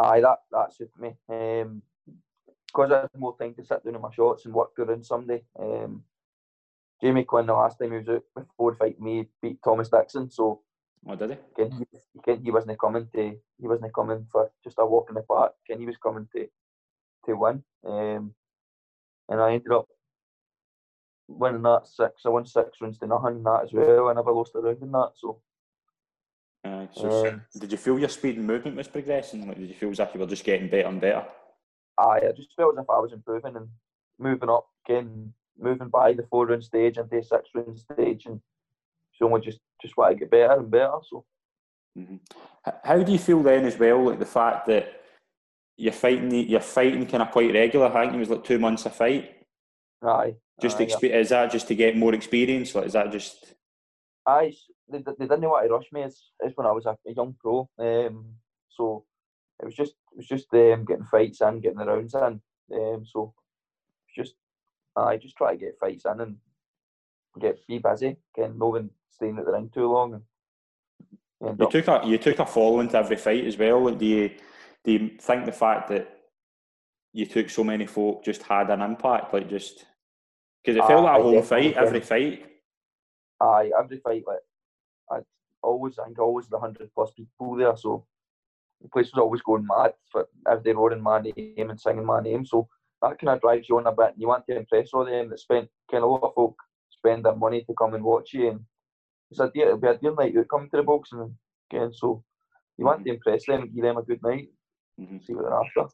aye, 0.00 0.20
that 0.20 0.38
that 0.52 0.72
suited 0.72 0.98
me. 0.98 1.16
Um, 1.28 1.82
because 2.66 2.92
I 2.92 3.00
had 3.00 3.10
more 3.16 3.36
time 3.36 3.54
to 3.54 3.64
sit 3.64 3.82
down 3.84 3.94
in 3.94 4.00
my 4.00 4.12
shots 4.12 4.44
and 4.44 4.54
work 4.54 4.78
around 4.78 5.04
somebody. 5.04 5.42
Um, 5.58 6.04
Jamie 7.00 7.24
Quinn 7.24 7.46
the 7.46 7.54
last 7.54 7.78
time 7.78 7.92
he 7.92 7.98
was 7.98 8.08
out 8.08 8.22
before 8.36 8.74
fighting 8.74 9.02
me 9.02 9.28
beat 9.40 9.58
Thomas 9.64 9.88
Dixon, 9.88 10.30
so 10.30 10.62
Oh, 11.06 11.14
did 11.14 11.30
he? 11.30 11.64
he, 11.64 11.86
again, 12.18 12.42
he 12.44 12.50
wasn't 12.50 12.78
coming 12.78 13.08
to 13.14 13.38
he 13.58 13.66
wasn't 13.66 13.94
coming 13.94 14.26
for 14.30 14.50
just 14.62 14.76
a 14.78 14.84
walk 14.86 15.06
in 15.08 15.14
the 15.14 15.22
park. 15.22 15.54
Again, 15.64 15.80
he 15.80 15.86
was 15.86 15.96
coming 15.96 16.28
to 16.34 16.46
to 17.26 17.34
win. 17.34 17.62
Um, 17.86 18.34
and 19.28 19.40
I 19.40 19.52
ended 19.54 19.72
up 19.72 19.86
winning 21.28 21.62
that 21.62 21.86
six. 21.86 22.22
I 22.24 22.30
won 22.30 22.46
six 22.46 22.80
rounds 22.80 22.98
to 22.98 23.06
nothing 23.06 23.36
in 23.36 23.42
that 23.44 23.64
as 23.64 23.72
well. 23.72 24.08
I 24.08 24.14
never 24.14 24.32
lost 24.32 24.54
a 24.54 24.60
round 24.60 24.82
in 24.82 24.90
that. 24.92 25.12
So 25.14 25.40
Aye, 26.64 26.88
so 26.92 27.28
Um, 27.28 27.42
did 27.56 27.70
you 27.70 27.78
feel 27.78 27.98
your 27.98 28.08
speed 28.08 28.36
and 28.36 28.46
movement 28.46 28.76
was 28.76 28.88
progressing? 28.88 29.46
Like, 29.46 29.58
did 29.58 29.68
you 29.68 29.74
feel 29.74 29.90
as 29.90 30.00
if 30.00 30.12
you 30.12 30.20
were 30.20 30.26
just 30.26 30.44
getting 30.44 30.68
better 30.68 30.88
and 30.88 31.00
better? 31.00 31.26
aye, 31.98 32.20
I 32.28 32.32
just 32.32 32.54
felt 32.56 32.76
as 32.78 32.82
if 32.82 32.90
I 32.90 32.98
was 32.98 33.12
improving 33.12 33.56
and 33.56 33.68
moving 34.18 34.48
up, 34.50 34.68
again, 34.86 35.32
moving 35.58 35.88
by 35.88 36.12
the 36.12 36.24
four 36.24 36.46
round 36.46 36.64
stage 36.64 36.96
into 36.98 37.14
the 37.16 37.22
six 37.22 37.48
round 37.54 37.78
stage, 37.78 38.26
and 38.26 38.40
so 39.14 39.34
I 39.34 39.38
just 39.40 39.60
just 39.80 39.96
want 39.96 40.12
to 40.12 40.18
get 40.18 40.30
better 40.30 40.54
and 40.54 40.70
better. 40.70 40.98
So 41.08 41.24
Mhm. 41.96 42.20
How 42.84 43.02
do 43.02 43.10
you 43.12 43.18
feel 43.18 43.42
then 43.42 43.64
as 43.64 43.78
well, 43.78 44.04
like 44.04 44.18
the 44.18 44.26
fact 44.26 44.66
that 44.66 45.02
you're 45.76 45.92
fighting, 45.92 46.30
you're 46.32 46.60
fighting 46.60 47.06
kind 47.06 47.22
of 47.22 47.30
quite 47.30 47.52
regular? 47.52 47.86
I 47.86 48.02
think 48.04 48.14
it 48.14 48.18
was 48.18 48.30
like 48.30 48.44
two 48.44 48.58
months 48.58 48.86
a 48.86 48.90
fight. 48.90 49.46
aye, 50.02 50.36
Just 50.60 50.78
aye, 50.80 50.86
expe- 50.86 51.14
is 51.14 51.28
that 51.28 51.50
just 51.52 51.68
to 51.68 51.74
get 51.74 51.96
more 51.96 52.14
experience? 52.14 52.74
Like, 52.74 52.86
is 52.86 52.92
that 52.94 53.12
just 53.12 53.54
s- 54.48 54.70
they, 54.88 54.98
they 54.98 55.26
didn't 55.26 55.42
want 55.48 55.66
to 55.66 55.72
rush 55.72 55.92
me 55.92 56.02
It's, 56.02 56.32
as 56.44 56.52
when 56.54 56.66
I 56.66 56.72
was 56.72 56.86
a, 56.86 56.96
a 57.06 57.12
young 57.12 57.34
pro. 57.40 57.68
Um, 57.78 58.34
so 58.68 59.04
it 59.60 59.64
was 59.64 59.74
just 59.74 59.92
it 60.12 60.16
was 60.18 60.26
just 60.26 60.52
um, 60.54 60.84
getting 60.84 61.04
fights 61.04 61.40
in, 61.40 61.60
getting 61.60 61.78
the 61.78 61.86
rounds 61.86 62.14
in. 62.14 62.40
Um, 62.74 63.04
so 63.06 63.34
just 64.14 64.34
I 64.96 65.16
just 65.16 65.36
try 65.36 65.52
to 65.52 65.58
get 65.58 65.78
fights 65.78 66.04
in 66.04 66.20
and 66.20 66.36
get 67.40 67.64
be 67.66 67.78
busy, 67.78 68.16
getting 68.34 68.58
no 68.58 68.68
one 68.68 68.90
staying 69.10 69.38
at 69.38 69.44
the 69.44 69.52
ring 69.52 69.70
too 69.72 69.90
long. 69.90 70.22
And 71.40 71.58
you 71.58 71.66
up- 71.66 71.70
took 71.72 71.86
a 71.88 72.02
you 72.04 72.18
took 72.18 72.38
a 72.40 72.46
following 72.46 72.88
to 72.88 72.98
every 72.98 73.16
fight 73.16 73.44
as 73.44 73.56
well? 73.56 73.88
Do 73.90 74.04
you 74.04 74.30
do 74.84 74.92
you 74.92 75.10
think 75.20 75.44
the 75.44 75.52
fact 75.52 75.88
that 75.90 76.08
you 77.12 77.26
took 77.26 77.48
so 77.50 77.62
many 77.64 77.86
folk 77.86 78.24
just 78.24 78.42
had 78.42 78.70
an 78.70 78.80
impact? 78.82 79.32
Like, 79.32 79.48
just 79.48 79.86
because 80.62 80.76
it 80.76 80.84
felt 80.86 81.00
Ah, 81.04 81.12
like 81.12 81.20
a 81.20 81.22
home 81.22 81.34
definitely 81.34 81.72
fight 81.72 81.86
every 81.86 82.00
fight. 82.00 82.46
aye, 83.40 83.70
every 83.78 83.98
fight 83.98 84.24
like 84.26 84.38
I 85.10 85.18
always 85.62 85.98
I 85.98 86.04
think 86.04 86.18
always 86.18 86.48
the 86.48 86.58
hundred 86.58 86.90
plus 86.94 87.12
people 87.12 87.56
there. 87.56 87.76
So 87.76 88.06
the 88.80 88.88
place 88.88 89.10
was 89.12 89.20
always 89.22 89.42
going 89.42 89.66
mad 89.66 89.94
for 90.10 90.28
they 90.64 90.72
roaring 90.72 91.00
my 91.02 91.20
name 91.20 91.70
and 91.70 91.80
singing 91.80 92.04
my 92.04 92.20
name. 92.20 92.44
So 92.46 92.68
that 93.02 93.18
kind 93.18 93.30
of 93.30 93.40
drives 93.40 93.68
you 93.68 93.78
on 93.78 93.86
a 93.86 93.92
bit. 93.92 94.12
And 94.12 94.20
you 94.20 94.28
want 94.28 94.44
to 94.46 94.56
impress 94.56 94.90
all 94.92 95.04
them 95.04 95.30
that 95.30 95.40
spent 95.40 95.68
kind 95.90 96.04
of 96.04 96.10
a 96.10 96.12
lot 96.12 96.22
of 96.24 96.34
folk 96.34 96.56
spend 96.90 97.24
their 97.24 97.34
money 97.36 97.62
to 97.64 97.74
come 97.74 97.94
and 97.94 98.04
watch 98.04 98.32
you. 98.34 98.50
And 98.50 98.60
it's 99.30 99.40
a 99.40 99.50
dear, 99.52 99.66
it'll 99.66 99.78
be 99.78 99.88
a 99.88 99.96
dear 99.98 100.14
night 100.14 100.36
out 100.36 100.48
coming 100.48 100.70
to 100.70 100.76
the 100.78 100.82
boxing 100.82 101.36
again. 101.70 101.92
So 101.92 102.22
you 102.76 102.84
want 102.84 103.04
to 103.04 103.10
impress 103.12 103.46
them 103.46 103.62
and 103.62 103.74
give 103.74 103.84
them 103.84 103.96
a 103.98 104.02
good 104.02 104.22
night. 104.22 104.48
Mhm. 105.00 105.24
See 105.24 105.34
what 105.34 105.44
they're 105.44 105.54
after. 105.54 105.92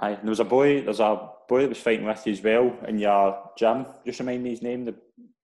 Aye, 0.00 0.10
and 0.10 0.22
there 0.22 0.30
was 0.30 0.40
a 0.40 0.44
boy. 0.44 0.82
There's 0.82 1.00
a 1.00 1.30
boy 1.48 1.62
that 1.62 1.68
was 1.68 1.78
fighting 1.78 2.04
with 2.06 2.26
you 2.26 2.32
as 2.32 2.42
well 2.42 2.76
in 2.88 2.98
your 2.98 3.50
gym. 3.56 3.86
Just 4.04 4.20
remind 4.20 4.42
me 4.42 4.50
his 4.50 4.62
name. 4.62 4.84
The, 4.84 4.94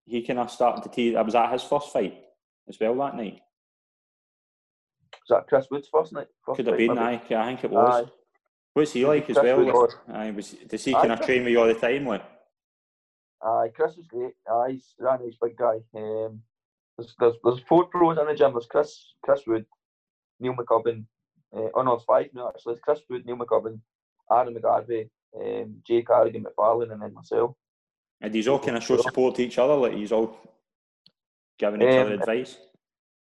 he 0.06 0.22
kind 0.22 0.38
of 0.38 0.50
started 0.50 0.82
to 0.82 0.88
tee. 0.88 1.14
Was 1.14 1.32
that 1.34 1.52
his 1.52 1.62
first 1.62 1.92
fight 1.92 2.14
as 2.68 2.78
well 2.80 2.94
that 2.96 3.16
night? 3.16 3.40
Was 5.12 5.28
that 5.38 5.46
Chris 5.46 5.66
Wood's 5.70 5.88
first 5.88 6.12
night? 6.12 6.26
First 6.44 6.56
Could 6.56 6.66
have 6.66 6.76
been. 6.76 6.94
maybe? 6.94 7.00
Aye, 7.34 7.42
I 7.42 7.46
think 7.46 7.64
it 7.64 7.70
was. 7.70 8.04
Aye. 8.06 8.10
What's 8.74 8.92
he 8.92 9.04
like 9.06 9.28
as 9.30 9.36
well? 9.36 9.58
Wood 9.58 9.66
was- 9.66 9.96
aye, 10.08 10.30
was 10.30 10.50
does 10.68 10.84
he 10.84 10.92
kind 10.92 11.12
of 11.12 11.18
Chris- 11.18 11.26
train 11.26 11.44
with 11.44 11.52
you 11.52 11.60
all 11.60 11.66
the 11.66 11.74
time? 11.74 12.06
Like, 12.06 12.22
Aye, 13.42 13.68
Chris 13.74 13.96
is 13.96 14.06
great. 14.06 14.34
Aye, 14.50 14.72
he's 14.72 14.94
a 14.98 15.04
nice 15.04 15.36
big 15.40 15.56
guy. 15.56 15.78
Um, 15.94 16.42
there's, 16.98 17.14
there's 17.18 17.34
there's 17.42 17.60
four 17.68 17.86
pros 17.86 18.18
in 18.18 18.26
the 18.26 18.34
gym. 18.34 18.52
There's 18.52 18.66
Chris 18.66 19.14
Chris 19.22 19.42
Wood, 19.46 19.64
Neil 20.40 20.54
McCubbin. 20.54 21.04
Uh, 21.56 21.68
oh 21.74 21.82
no, 21.82 21.94
it's 21.94 22.04
five 22.04 22.26
now 22.34 22.48
actually. 22.48 22.74
It's 22.74 22.82
Chris 22.82 23.00
Wood, 23.08 23.24
Neil 23.26 23.36
McCubbin, 23.36 23.80
Aaron 24.30 24.54
McGarvey, 24.54 25.08
um, 25.36 25.76
Jay 25.86 26.02
Carrigan 26.02 26.44
McFarlane, 26.44 26.92
and 26.92 27.02
then 27.02 27.14
myself. 27.14 27.54
and 28.20 28.34
he's 28.34 28.48
all 28.48 28.58
kind 28.58 28.76
of 28.76 28.82
show 28.82 28.96
support 28.98 29.34
to 29.36 29.42
each 29.42 29.58
other. 29.58 29.74
Like 29.74 29.94
he's 29.94 30.12
all 30.12 30.36
giving 31.58 31.82
each 31.82 31.88
other 31.88 32.14
Um, 32.14 32.20
advice. 32.20 32.58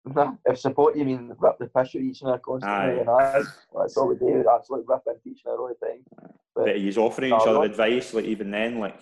Nah, 0.06 0.36
if 0.46 0.58
support 0.60 0.96
you 0.96 1.04
mean 1.04 1.36
rip 1.38 1.58
the 1.58 1.65
piss 1.65 1.96
out 1.96 1.96
each 1.96 2.24
other 2.24 2.38
constantly, 2.39 3.00
and 3.02 3.10
aye, 3.10 3.43
that's 3.76 3.98
all 3.98 4.08
we 4.08 4.15
do. 4.15 4.46
Absolutely 4.50 4.86
rip 4.88 5.04
into 5.08 5.30
each 5.30 5.46
other 5.46 5.58
all 5.58 5.67
the 5.67 5.86
time. 5.86 6.04
But 6.56 6.78
he's 6.78 6.98
offering 6.98 7.32
nah, 7.32 7.41
each 7.41 7.48
other 7.48 7.63
advice. 7.63 8.13
Like 8.13 8.26
even 8.26 8.50
then, 8.52 8.80
like 8.80 9.02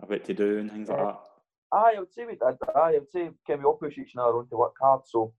about 0.00 0.24
to 0.24 0.34
do 0.34 0.58
and 0.58 0.70
things 0.70 0.88
like 0.88 0.98
that. 0.98 1.20
Aye, 1.72 1.94
I 1.96 1.98
would 1.98 2.12
say 2.12 2.24
we 2.24 2.32
did. 2.32 2.42
Aye, 2.42 2.56
I 2.76 2.98
would 2.98 3.10
say 3.10 3.30
can 3.46 3.58
we 3.58 3.64
all 3.64 3.74
push 3.74 3.98
each 3.98 4.14
other 4.16 4.38
on 4.38 4.48
to 4.48 4.56
work 4.56 4.74
hard. 4.80 5.02
So 5.06 5.32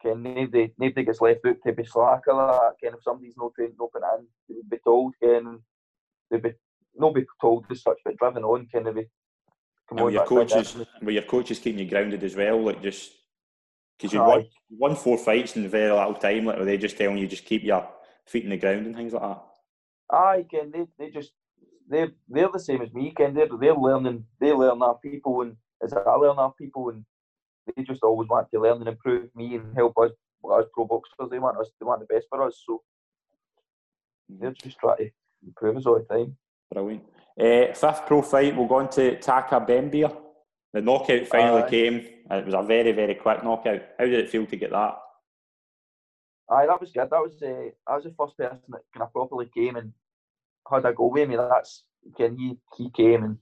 can 0.00 0.22
nobody 0.22 0.72
nobody 0.78 1.04
gets 1.04 1.20
left 1.20 1.44
out 1.46 1.56
to 1.66 1.72
be 1.72 1.84
slack 1.84 2.22
or 2.28 2.34
that. 2.34 2.74
Can 2.82 2.94
if 2.94 3.02
somebody's 3.02 3.36
not 3.36 3.52
trained, 3.54 3.74
no 3.78 3.88
put 3.92 4.02
in, 4.02 4.26
they 4.48 4.54
would 4.56 4.70
be 4.70 4.78
told. 4.84 5.14
Can 5.22 5.60
they 6.30 6.38
be 6.38 6.52
no 6.94 7.12
be 7.12 7.24
told 7.40 7.66
as 7.70 7.82
such, 7.82 7.98
but 8.04 8.16
driven 8.16 8.44
on. 8.44 8.66
Can 8.66 8.84
they 8.84 8.92
be? 8.92 9.06
Come 9.88 9.98
And 9.98 10.04
with 10.06 10.14
your 10.14 10.26
coaches, 10.26 10.76
with 11.02 11.14
your 11.14 11.22
coaches 11.24 11.58
keeping 11.58 11.80
you 11.80 11.88
grounded 11.88 12.22
as 12.22 12.36
well. 12.36 12.60
Like 12.62 12.82
just 12.82 13.12
because 13.96 14.12
you 14.12 14.20
won, 14.20 14.46
won 14.70 14.96
four 14.96 15.18
fights 15.18 15.56
in 15.56 15.64
a 15.64 15.68
very 15.68 15.90
little 15.90 16.14
time. 16.14 16.44
Like 16.44 16.58
were 16.58 16.64
they 16.64 16.78
just 16.78 16.96
telling 16.96 17.18
you 17.18 17.26
just 17.26 17.44
keep 17.44 17.64
your 17.64 17.88
feet 18.26 18.44
in 18.44 18.50
the 18.50 18.56
ground 18.56 18.86
and 18.86 18.94
things 18.94 19.12
like 19.12 19.22
that? 19.22 19.44
Aye, 20.10 20.44
Ken, 20.50 20.70
they, 20.72 20.86
they 20.98 21.10
just 21.10 21.32
they 21.88 22.08
they're 22.28 22.50
the 22.52 22.60
same 22.60 22.82
as 22.82 22.92
me, 22.92 23.12
Ken. 23.16 23.34
They're 23.34 23.48
they're 23.60 23.74
learning 23.74 24.24
they 24.40 24.52
learn 24.52 24.82
our 24.82 24.98
people 24.98 25.42
and 25.42 25.56
as 25.82 25.92
I 25.92 26.10
learn 26.12 26.38
our 26.38 26.52
people 26.52 26.90
and 26.90 27.04
they 27.76 27.82
just 27.82 28.02
always 28.02 28.28
want 28.28 28.48
to 28.52 28.60
learn 28.60 28.78
and 28.78 28.88
improve 28.88 29.28
me 29.34 29.56
and 29.56 29.74
help 29.74 29.96
us 29.98 30.10
as 30.58 30.64
pro 30.72 30.84
boxers. 30.84 31.30
They 31.30 31.38
want 31.38 31.58
us 31.58 31.70
they 31.80 31.86
want 31.86 32.00
the 32.00 32.12
best 32.12 32.26
for 32.30 32.42
us. 32.42 32.62
So 32.66 32.82
they're 34.28 34.52
just 34.52 34.78
trying 34.78 34.96
to 34.98 35.10
improve 35.46 35.76
us 35.76 35.86
all 35.86 35.98
the 35.98 36.04
time. 36.04 36.36
Brilliant. 36.72 37.04
Uh, 37.38 37.72
fifth 37.72 38.06
pro 38.06 38.22
fight, 38.22 38.56
we'll 38.56 38.66
go 38.66 38.76
on 38.76 38.90
to 38.90 39.18
Taka 39.18 39.60
Bembia. 39.60 40.14
The 40.72 40.82
knockout 40.82 41.26
finally 41.28 41.62
Aye. 41.62 41.70
came. 41.70 41.94
It 42.30 42.44
was 42.44 42.54
a 42.54 42.62
very, 42.62 42.92
very 42.92 43.14
quick 43.14 43.42
knockout. 43.42 43.80
How 43.98 44.04
did 44.04 44.14
it 44.14 44.28
feel 44.28 44.44
to 44.46 44.56
get 44.56 44.70
that? 44.70 44.98
Aye, 46.50 46.66
that 46.66 46.80
was 46.80 46.92
good. 46.92 47.08
That 47.10 47.20
was 47.20 47.42
uh, 47.42 47.70
I 47.90 47.96
was 47.96 48.04
the 48.04 48.14
first 48.18 48.36
person 48.36 48.60
that 48.68 48.82
kind 48.92 49.02
of 49.02 49.12
properly 49.12 49.50
came 49.54 49.76
and 49.76 49.92
had 50.70 50.84
a 50.84 50.92
go 50.92 51.06
with 51.06 51.28
me. 51.28 51.36
That's 51.36 51.84
again 52.06 52.36
he 52.36 52.56
he 52.76 52.90
came 52.90 53.24
and 53.24 53.38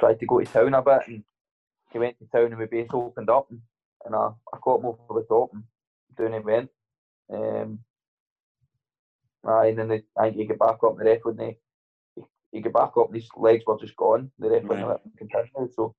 tried 0.00 0.20
to 0.20 0.26
go 0.26 0.40
to 0.40 0.46
town 0.46 0.74
a 0.74 0.82
bit 0.82 1.02
and 1.08 1.24
he 1.94 1.98
went 2.00 2.18
to 2.18 2.26
town 2.26 2.52
and 2.52 2.58
we 2.58 2.66
both 2.66 2.92
opened 2.92 3.30
up 3.30 3.50
and, 3.50 3.60
and 4.04 4.14
I, 4.14 4.30
I 4.52 4.58
caught 4.58 4.80
him 4.80 4.86
over 4.86 5.20
the 5.20 5.26
top 5.26 5.50
and 5.54 5.62
doing 6.18 6.34
an 6.34 6.42
event. 6.42 6.70
Um, 7.32 7.78
aye, 9.46 9.68
and 9.68 9.78
then 9.78 9.88
the, 9.88 10.02
I 10.18 10.24
think 10.24 10.36
he 10.36 10.44
got 10.44 10.58
back 10.58 10.84
up 10.84 10.98
and 10.98 11.00
the 11.00 11.04
ref 11.04 11.24
wouldn't 11.24 11.56
he, 12.16 12.22
he 12.52 12.60
got 12.60 12.72
back 12.72 12.92
up 12.98 13.06
and 13.06 13.14
his 13.14 13.28
legs 13.36 13.64
were 13.66 13.78
just 13.78 13.96
gone. 13.96 14.30
The 14.38 14.50
ref 14.50 14.64
wouldn't 14.64 14.88
let 14.88 15.00
him 15.04 15.12
continue. 15.16 15.70
So 15.74 15.94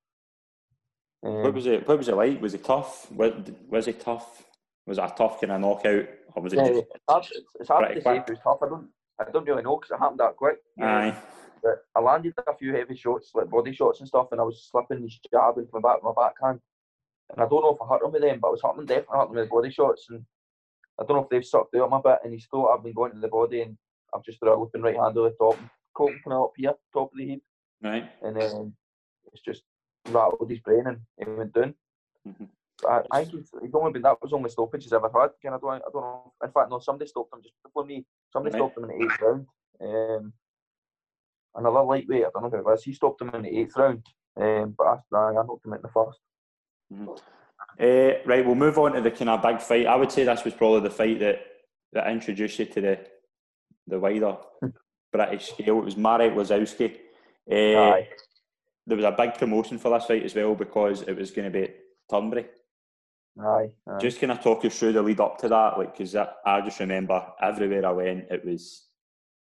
um, 1.25 1.41
what 1.43 1.53
was 1.53 1.65
it? 1.65 1.87
What 1.87 1.97
was 1.97 2.09
it 2.09 2.15
like? 2.15 2.41
Was 2.41 2.53
it 2.53 2.63
tough? 2.65 3.09
Was, 3.11 3.31
was 3.69 3.87
it 3.87 4.01
tough? 4.01 4.43
Was 4.85 4.97
it 4.97 5.03
a 5.03 5.13
tough 5.17 5.39
kind 5.39 5.53
of 5.53 5.61
knockout, 5.61 6.07
or 6.35 6.43
was 6.43 6.53
it 6.53 6.57
yeah, 6.57 6.67
just 6.67 6.83
it's 6.93 7.03
hard, 7.09 7.25
it's 7.59 7.69
hard 7.69 7.87
to 7.87 7.93
quick? 7.93 8.03
say 8.03 8.17
if 8.17 8.23
it 8.23 8.29
was 8.31 8.39
tough. 8.43 8.59
I 8.61 8.69
don't, 8.69 8.89
I 9.19 9.31
don't 9.31 9.47
really 9.47 9.63
know 9.63 9.77
because 9.77 9.91
it 9.95 9.99
happened 9.99 10.19
that 10.19 10.35
quick. 10.35 10.57
Aye. 10.79 11.15
But 11.61 11.85
I 11.95 11.99
landed 11.99 12.33
a 12.37 12.55
few 12.55 12.73
heavy 12.73 12.95
shots, 12.95 13.31
like 13.33 13.49
body 13.49 13.73
shots 13.73 13.99
and 13.99 14.07
stuff, 14.07 14.27
and 14.31 14.41
I 14.41 14.43
was 14.43 14.67
slipping 14.69 15.01
his 15.01 15.19
jab 15.31 15.57
into 15.57 15.71
my 15.73 15.81
back, 15.81 16.03
my 16.03 16.11
backhand. 16.15 16.59
And 17.31 17.43
I 17.43 17.47
don't 17.47 17.63
know 17.63 17.73
if 17.73 17.81
I 17.81 17.87
hurt 17.87 18.03
him 18.03 18.11
with 18.11 18.21
them, 18.21 18.39
but 18.39 18.49
I 18.49 18.51
was 18.51 18.61
hurting 18.61 18.85
definitely 18.85 19.17
hurting 19.17 19.35
with 19.35 19.45
the 19.45 19.49
body 19.49 19.71
shots. 19.71 20.07
And 20.09 20.23
I 20.99 21.03
don't 21.03 21.17
know 21.17 21.23
if 21.23 21.29
they've 21.29 21.45
sucked 21.45 21.75
out 21.75 21.89
my 21.89 22.01
bit, 22.01 22.19
and 22.23 22.33
he's 22.33 22.45
thought 22.45 22.73
I've 22.73 22.83
been 22.83 22.93
going 22.93 23.13
to 23.13 23.19
the 23.19 23.27
body, 23.27 23.61
and 23.61 23.77
I've 24.13 24.23
just 24.23 24.39
threw 24.39 24.53
a 24.53 24.59
looping 24.59 24.81
right 24.81 24.95
hand 24.95 25.17
over 25.17 25.29
the 25.29 25.35
top, 25.35 25.57
caught 25.93 26.11
him 26.11 26.31
up 26.31 26.51
here, 26.55 26.73
top 26.93 27.11
of 27.11 27.17
the 27.17 27.29
head. 27.29 27.41
Right. 27.81 28.09
And 28.21 28.39
then 28.39 28.73
it's 29.33 29.41
just 29.41 29.63
rattled 30.09 30.49
his 30.49 30.59
brain, 30.59 30.85
and 30.85 30.99
he 31.17 31.25
went 31.25 31.53
down. 31.53 31.73
Mm-hmm. 32.27 32.45
I, 32.87 33.01
I 33.11 33.23
think 33.23 33.37
he's, 33.37 33.51
he's 33.61 33.73
only 33.73 33.93
been 33.93 34.01
that 34.01 34.21
was 34.21 34.33
only 34.33 34.49
stoppage 34.49 34.83
he's 34.83 34.93
ever 34.93 35.09
had. 35.13 35.29
Again, 35.39 35.53
I 35.53 35.57
don't, 35.57 35.71
I 35.71 35.89
don't 35.91 36.01
know. 36.01 36.33
In 36.43 36.51
fact, 36.51 36.69
no, 36.69 36.79
somebody 36.79 37.07
stopped 37.09 37.33
him 37.33 37.41
just 37.41 37.55
before 37.63 37.85
me. 37.85 38.05
Somebody 38.31 38.53
right. 38.53 38.59
stopped 38.59 38.77
him 38.77 38.83
in 38.83 38.89
the 38.89 39.05
eighth 39.05 39.21
round. 39.21 39.47
Um, 39.81 40.33
another 41.55 41.83
lightweight, 41.83 42.25
I 42.25 42.29
don't 42.33 42.43
know 42.43 42.49
who 42.49 42.57
it 42.57 42.65
was. 42.65 42.83
He 42.83 42.93
stopped 42.93 43.21
him 43.21 43.29
in 43.29 43.43
the 43.43 43.57
eighth 43.59 43.75
round, 43.75 44.05
um, 44.37 44.75
but 44.77 45.01
I, 45.13 45.17
I 45.17 45.33
knocked 45.33 45.65
him 45.65 45.73
in 45.73 45.81
the 45.81 45.89
1st 45.89 46.13
mm-hmm. 46.93 47.09
uh, 47.79 48.13
right, 48.25 48.45
we'll 48.45 48.55
move 48.55 48.77
on 48.77 48.93
to 48.93 49.01
the 49.01 49.11
kind 49.11 49.29
of 49.29 49.41
big 49.41 49.61
fight. 49.61 49.87
I 49.87 49.95
would 49.95 50.11
say 50.11 50.23
this 50.23 50.43
was 50.43 50.53
probably 50.53 50.81
the 50.81 50.95
fight 50.95 51.19
that 51.19 51.39
that 51.93 52.09
introduced 52.09 52.59
you 52.59 52.65
to 52.65 52.81
the 52.81 52.99
the 53.87 53.99
wider. 53.99 54.37
British 55.15 55.51
scale. 55.51 55.79
It 55.79 55.85
was 55.85 55.97
Marek 55.97 56.33
Lisowski. 56.33 56.95
Uh, 57.49 58.03
there 58.87 58.97
was 58.97 59.05
a 59.05 59.15
big 59.17 59.35
promotion 59.35 59.77
for 59.77 59.89
this 59.89 60.05
fight 60.05 60.23
as 60.23 60.35
well 60.35 60.55
because 60.55 61.01
it 61.03 61.15
was 61.15 61.31
going 61.31 61.51
to 61.51 61.59
be 61.59 61.73
Turnberry. 62.09 62.45
Aye, 63.39 63.69
aye. 63.87 63.97
Just 63.99 64.19
kind 64.19 64.31
of 64.31 64.41
talk 64.41 64.63
you 64.63 64.69
through 64.69 64.93
the 64.93 65.01
lead 65.01 65.19
up 65.19 65.37
to 65.39 65.49
that, 65.49 65.77
like 65.77 65.93
because 65.93 66.15
I, 66.15 66.27
I 66.45 66.61
just 66.61 66.79
remember 66.79 67.25
everywhere 67.41 67.85
I 67.85 67.91
went, 67.91 68.25
it 68.31 68.45
was 68.45 68.87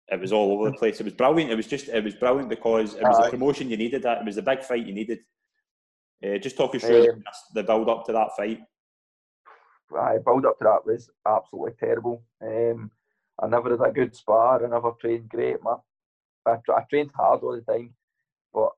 it 0.09 0.19
was 0.19 0.31
all 0.31 0.53
over 0.53 0.71
the 0.71 0.77
place. 0.77 0.99
It 0.99 1.03
was 1.03 1.13
brilliant. 1.13 1.51
It 1.51 1.55
was 1.55 1.67
just 1.67 1.89
it 1.89 2.03
was 2.03 2.15
brilliant 2.15 2.49
because 2.49 2.95
it 2.95 3.03
was 3.03 3.19
aye. 3.19 3.25
the 3.25 3.31
promotion 3.31 3.69
you 3.69 3.77
needed. 3.77 4.03
That 4.03 4.19
it 4.19 4.25
was 4.25 4.35
the 4.35 4.41
big 4.41 4.63
fight 4.63 4.85
you 4.85 4.93
needed. 4.93 5.19
Uh, 6.25 6.37
just 6.37 6.57
talk 6.57 6.73
you 6.73 6.79
through 6.79 7.11
um, 7.11 7.23
the, 7.53 7.63
build 7.63 7.89
up 7.89 8.05
to 8.05 8.13
that 8.13 8.35
fight. 8.35 8.59
Aye, 9.95 10.17
build 10.25 10.45
up 10.45 10.57
to 10.57 10.63
that 10.63 10.85
was 10.85 11.09
absolutely 11.27 11.73
terrible. 11.79 12.23
Um, 12.41 12.91
I 13.41 13.47
never 13.47 13.69
had 13.69 13.81
a 13.81 13.91
good 13.91 14.15
spar. 14.15 14.65
I 14.65 14.69
never 14.69 14.91
trained 14.99 15.29
great. 15.29 15.61
My, 15.61 15.75
I, 16.45 16.57
I 16.69 16.81
trained 16.89 17.11
hard 17.15 17.41
all 17.43 17.55
the 17.55 17.61
time, 17.71 17.93
but 18.53 18.71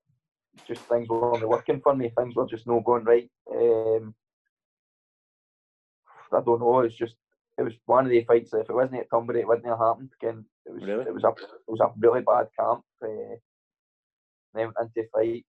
just 0.66 0.82
things 0.82 1.08
were 1.08 1.32
only 1.32 1.46
working 1.46 1.80
for 1.80 1.94
me. 1.96 2.12
Things 2.16 2.34
were 2.34 2.46
just 2.46 2.66
not 2.66 2.84
going 2.84 3.04
right. 3.04 3.30
Um, 3.50 4.14
I 6.32 6.40
don't 6.40 6.60
know. 6.60 6.80
It's 6.80 6.94
just 6.94 7.14
it 7.60 7.64
was 7.64 7.74
one 7.84 8.06
of 8.06 8.10
the 8.10 8.24
fights. 8.24 8.54
If 8.54 8.70
it 8.70 8.74
wasn't 8.74 9.00
at 9.00 9.10
Turnberry, 9.10 9.40
it 9.40 9.46
wouldn't 9.46 9.66
have 9.66 9.78
happened. 9.78 10.10
Again, 10.20 10.46
it 10.64 10.72
was 10.72 10.82
really? 10.82 11.04
it 11.04 11.12
was 11.12 11.24
a 11.24 11.28
it 11.28 11.68
was 11.68 11.80
a 11.80 11.92
really 11.98 12.22
bad 12.22 12.46
camp. 12.58 12.82
Uh, 13.04 13.36
then 14.54 14.72
into 14.80 15.08
fight. 15.12 15.44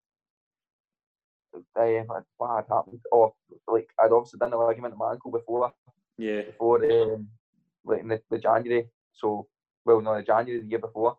Uh, 1.54 2.04
what 2.38 2.56
had 2.56 2.65
happened? 2.69 3.00
Oh, 3.13 3.34
like 3.67 3.88
I'd 3.97 4.12
obviously 4.12 4.39
done 4.39 4.52
a 4.52 4.58
argument 4.58 4.93
in 4.93 4.97
my 4.97 5.13
ankle 5.13 5.32
before. 5.32 5.71
Yeah. 6.17 6.41
Before 6.41 6.84
um, 6.84 7.30
like 7.86 8.02
in 8.02 8.10
the, 8.10 8.21
the 8.30 8.39
January. 8.39 8.88
So 9.13 9.47
well, 9.86 10.02
no, 10.02 10.17
the 10.17 10.24
January 10.24 10.62
the 10.62 10.67
year 10.67 10.80
before, 10.80 11.17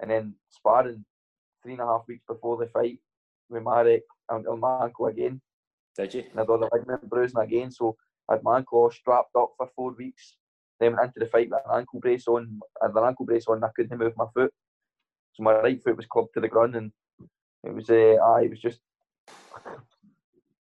and 0.00 0.10
then 0.10 0.34
sparring 0.50 1.06
three 1.62 1.72
and 1.72 1.80
a 1.80 1.86
half 1.86 2.04
weeks 2.06 2.24
before 2.28 2.58
the 2.58 2.66
fight 2.66 2.98
with 3.48 3.62
Marek 3.62 4.02
and 4.28 4.60
my 4.60 4.84
ankle 4.84 5.06
again. 5.06 5.40
Did 5.96 6.12
you? 6.12 6.24
And 6.30 6.40
I 6.40 6.44
got 6.44 6.60
the 6.60 6.68
ligament 6.70 7.08
bruising 7.08 7.40
again. 7.40 7.70
So 7.70 7.96
I 8.28 8.34
had 8.34 8.42
my 8.42 8.58
ankle 8.58 8.90
strapped 8.90 9.36
up 9.36 9.52
for 9.56 9.68
four 9.76 9.92
weeks. 9.92 10.36
Then 10.80 10.96
went 10.96 11.06
into 11.06 11.20
the 11.20 11.30
fight 11.30 11.50
with 11.50 11.60
an 11.66 11.78
ankle 11.78 12.00
brace 12.00 12.26
on. 12.26 12.60
I 12.82 12.86
had 12.86 12.96
an 12.96 13.04
ankle 13.04 13.26
brace 13.26 13.46
on. 13.46 13.62
I 13.62 13.68
couldn't 13.76 13.96
move 13.96 14.12
my 14.16 14.26
foot, 14.34 14.52
so 15.32 15.42
my 15.42 15.54
right 15.54 15.82
foot 15.82 15.96
was 15.96 16.06
clubbed 16.06 16.34
to 16.34 16.40
the 16.40 16.48
ground, 16.48 16.74
and 16.74 16.90
it 17.62 17.74
was 17.74 17.90
uh, 17.90 18.16
it 18.42 18.50
was 18.50 18.60
just. 18.60 18.80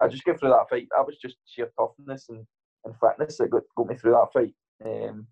I 0.01 0.09
just 0.09 0.25
get 0.25 0.39
through 0.39 0.51
that 0.51 0.69
fight. 0.69 0.89
That 0.95 1.07
was 1.07 1.17
just 1.17 1.37
sheer 1.47 1.71
toughness 1.79 2.29
and, 2.29 2.45
and 2.85 2.95
fitness 2.99 3.39
that 3.39 3.51
got, 3.51 3.63
got 3.77 3.87
me 3.87 3.95
through 3.95 4.13
that 4.13 4.33
fight. 4.33 4.55
Um, 4.85 5.29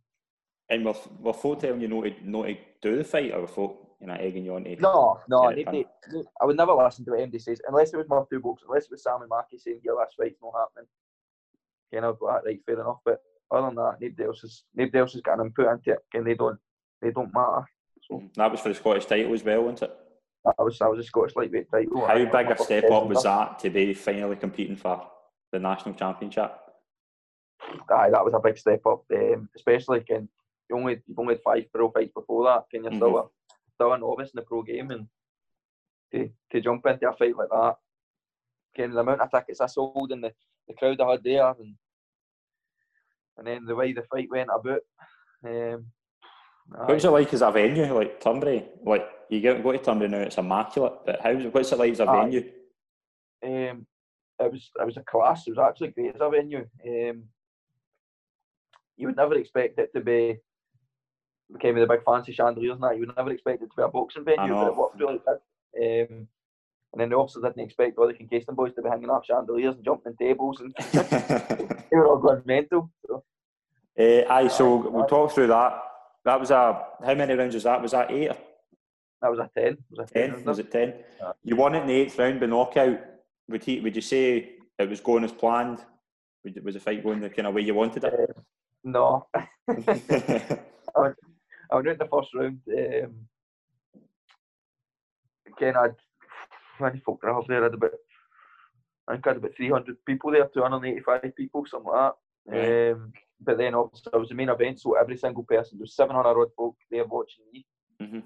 and 0.71 0.85
were, 0.85 0.95
were 1.19 1.33
folk 1.33 1.59
telling 1.59 1.81
you 1.81 1.89
not 1.89 2.05
to, 2.05 2.15
not 2.23 2.47
to 2.47 2.57
do 2.81 2.97
the 2.97 3.05
fight, 3.05 3.33
or 3.35 3.41
were 3.41 3.49
folk 3.49 3.91
you 4.01 4.07
know, 4.07 4.15
egging 4.15 4.45
you 4.45 4.55
on 4.55 4.65
to. 4.65 4.77
No, 4.77 5.21
no, 5.29 5.53
they, 5.55 5.65
they, 5.65 5.85
I 6.41 6.47
would 6.47 6.57
never 6.57 6.73
listen 6.73 7.05
to 7.05 7.11
what 7.11 7.21
MD 7.21 7.41
says 7.41 7.61
unless 7.69 7.93
it 7.93 7.99
was 7.99 8.09
my 8.09 8.23
two 8.31 8.41
books, 8.41 8.63
unless 8.67 8.85
it 8.85 8.91
was 8.93 9.03
Sam 9.03 9.21
and 9.21 9.29
Marky 9.29 9.59
saying, 9.59 9.81
"Yeah, 9.85 9.93
right, 9.93 10.07
it's 10.21 10.41
not 10.43 10.55
happening." 10.57 10.89
You 11.93 12.01
know, 12.01 12.17
but 12.19 12.45
right, 12.45 12.61
fair 12.67 12.81
enough. 12.81 12.99
But 13.05 13.21
other 13.51 13.69
than 13.69 13.77
that, 13.77 13.97
nobody 14.01 14.25
else 14.25 14.45
is 14.45 14.65
nobody 14.75 14.99
else 14.99 15.13
has 15.13 15.23
got 15.23 15.39
an 15.39 15.47
input 15.47 15.73
into 15.73 15.93
it, 15.93 15.99
and 16.15 16.27
they 16.27 16.35
don't 16.35 16.59
they 17.03 17.11
don't 17.11 17.35
matter. 17.35 17.65
So 18.09 18.17
mm, 18.17 18.35
that 18.35 18.51
was 18.51 18.61
for 18.61 18.69
the 18.69 18.75
Scottish 18.75 19.07
title 19.07 19.35
as 19.35 19.45
well, 19.45 19.63
wasn't 19.63 19.91
it? 19.91 19.97
That 20.45 20.55
was 20.59 20.79
that 20.79 20.91
was 20.91 21.01
a 21.01 21.05
Scottish 21.05 21.37
lightweight 21.37 21.71
title. 21.71 22.07
How 22.07 22.15
big 22.15 22.51
a 22.51 22.63
step 22.63 22.91
up 22.91 23.07
was 23.07 23.23
that 23.25 23.59
to 23.61 23.71
be 23.71 23.95
finally 23.95 24.37
competing 24.37 24.77
for 24.77 25.07
the 25.53 25.59
national 25.59 25.95
championship? 25.95 26.53
Aye, 27.91 28.11
that 28.11 28.25
was 28.25 28.35
a 28.35 28.41
big 28.41 28.57
step 28.57 28.87
up, 28.87 29.05
um, 29.15 29.49
especially 29.57 29.99
again. 29.99 30.29
You 30.69 30.77
only 30.77 31.01
you've 31.07 31.19
only 31.19 31.35
had 31.35 31.43
five 31.43 31.65
pro 31.73 31.91
fights 31.91 32.13
before 32.15 32.45
that. 32.45 32.65
Can 32.71 32.85
you 32.85 32.91
mm-hmm. 32.91 32.99
still 32.99 33.19
a 33.19 33.25
still 33.75 33.93
a 33.93 33.99
novice 33.99 34.31
in 34.31 34.37
the 34.37 34.43
pro 34.43 34.63
game 34.63 34.91
and 34.91 35.09
to, 36.13 36.31
to 36.53 36.61
jump 36.61 36.87
into 36.87 37.09
a 37.09 37.13
fight 37.13 37.37
like 37.37 37.49
that. 37.51 37.77
Again, 38.75 38.93
the 38.93 39.01
amount 39.01 39.21
of 39.21 39.31
tickets 39.31 39.61
I 39.61 39.67
sold 39.67 40.13
and 40.13 40.25
the, 40.25 40.33
the 40.71 40.77
crowd 40.77 41.01
I 41.01 41.13
had 41.13 41.25
there 41.25 41.49
and 41.49 41.75
and 43.39 43.47
then 43.47 43.65
the 43.65 43.75
way 43.75 43.93
the 43.93 44.03
fight 44.03 44.29
went 44.31 44.51
about. 44.55 44.81
Um, 45.45 45.87
what's 46.67 47.05
it 47.05 47.11
like 47.11 47.33
as 47.33 47.43
a 47.43 47.51
venue, 47.51 47.93
like 47.95 48.21
Turnberry? 48.21 48.65
Like 48.85 49.09
you 49.29 49.41
get 49.41 49.63
go 49.63 49.73
to 49.73 49.79
Turnberry 49.79 50.11
now, 50.11 50.19
it's 50.19 50.39
immaculate. 50.39 50.95
But 51.07 51.21
how 51.21 51.35
what's 51.35 51.73
it 51.73 51.79
like 51.79 51.93
as 51.93 52.01
a 52.01 52.07
venue? 52.07 52.51
Um, 53.43 53.87
it 54.39 54.53
was 54.53 54.71
it 54.79 54.87
was 54.87 54.97
a 54.97 55.03
class. 55.03 55.47
It 55.47 55.57
was 55.57 55.59
actually 55.59 55.89
great 55.89 56.15
as 56.15 56.21
a 56.21 56.29
venue. 56.29 56.67
Um, 56.87 57.25
you 58.97 59.07
would 59.07 59.17
never 59.17 59.35
expect 59.35 59.79
it 59.79 59.91
to 59.95 60.01
be 60.01 60.37
became 61.53 61.75
the 61.77 61.87
big 61.87 62.05
fancy 62.05 62.33
chandeliers 62.33 62.75
and 62.75 62.83
that. 62.83 62.95
You 62.95 63.07
would 63.07 63.17
never 63.17 63.31
expect 63.31 63.63
it 63.63 63.71
to 63.71 63.77
be 63.77 63.83
a 63.83 63.89
boxing 63.89 64.25
venue, 64.25 64.53
but 64.53 64.69
it 64.69 64.77
worked 64.77 65.01
really 65.01 65.21
good. 65.27 66.09
Um, 66.11 66.29
and 66.93 67.01
then 67.01 67.09
they 67.09 67.15
also 67.15 67.41
didn't 67.41 67.61
expect 67.61 67.99
all 67.99 68.09
the 68.09 68.15
Kingston 68.15 68.55
boys 68.55 68.75
to 68.75 68.83
be 68.83 68.89
hanging 68.89 69.11
off 69.11 69.25
chandeliers 69.25 69.77
and 69.77 69.85
jumping 69.85 70.17
tables, 70.17 70.61
and 70.61 70.75
they 70.93 71.97
were 71.97 72.09
all 72.09 72.19
going 72.19 72.43
mental. 72.45 72.91
So. 73.07 73.23
Uh, 73.99 74.23
aye, 74.29 74.49
so 74.49 74.77
we'll 74.77 75.07
talk 75.07 75.33
through 75.33 75.49
that. 75.49 75.83
That 76.25 76.41
was 76.41 76.51
a 76.51 76.85
how 77.05 77.15
many 77.15 77.35
rounds 77.35 77.55
was 77.55 77.65
that? 77.65 77.81
Was 77.81 77.93
that 77.93 78.11
eight? 78.11 78.33
That 79.23 79.31
was 79.31 79.39
a 79.39 79.51
ten. 79.57 79.79
Was 79.91 80.11
a 80.11 80.13
ten? 80.13 80.35
ten 80.35 80.45
was 80.45 80.59
it 80.59 80.73
ten? 80.73 80.95
Yeah. 81.21 81.33
You 81.45 81.57
won 81.57 81.75
it 81.75 81.83
in 81.83 81.87
the 81.87 81.95
eighth 81.95 82.19
round 82.19 82.41
by 82.41 82.47
knockout. 82.47 82.99
Would 83.49 83.65
he? 83.65 83.81
Would 83.81 83.95
you 83.95 84.03
say 84.03 84.55
it 84.79 84.89
was 84.89 85.01
going 85.01 85.25
as 85.25 85.33
planned? 85.33 85.79
Was 86.63 86.75
the 86.75 86.81
fight 86.81 87.05
going 87.05 87.21
the 87.21 87.31
kind 87.31 87.47
of 87.47 87.55
way 87.55 87.63
you 87.63 87.75
wanted 87.75 88.05
it? 88.05 88.15
Uh, 88.15 88.41
no. 88.83 89.27
I 89.69 89.75
went 91.77 91.89
in 91.89 91.99
the 91.99 92.09
first 92.11 92.35
round. 92.35 92.61
Um, 92.69 93.15
again, 95.47 95.77
I'd 95.77 95.95
many 96.81 97.01
folk 97.01 97.21
there. 97.23 97.33
I 97.33 97.63
had 97.63 97.75
about, 97.75 97.91
I 99.09 99.13
think 99.13 99.27
I 99.27 99.31
had 99.31 99.37
about 99.37 99.57
300 99.57 99.97
people 100.07 100.33
there, 100.33 100.49
285 100.53 101.37
people, 101.37 101.65
something 101.67 101.93
like 101.93 102.13
that. 102.13 102.15
Right. 102.47 102.93
Um, 102.93 103.13
but 103.41 103.59
then 103.59 103.75
obviously 103.75 104.13
I 104.13 104.19
was 104.19 104.29
the 104.29 104.35
main 104.35 104.49
event, 104.49 104.81
so 104.81 104.95
every 104.95 105.17
single 105.17 105.45
person, 105.45 105.79
there 105.79 105.85
was 105.85 105.97
700 105.97 106.29
odd 106.29 106.49
folk 106.57 106.77
there 106.91 107.05
watching 107.05 107.45
me. 107.53 107.67
Mm-hmm. 108.03 108.19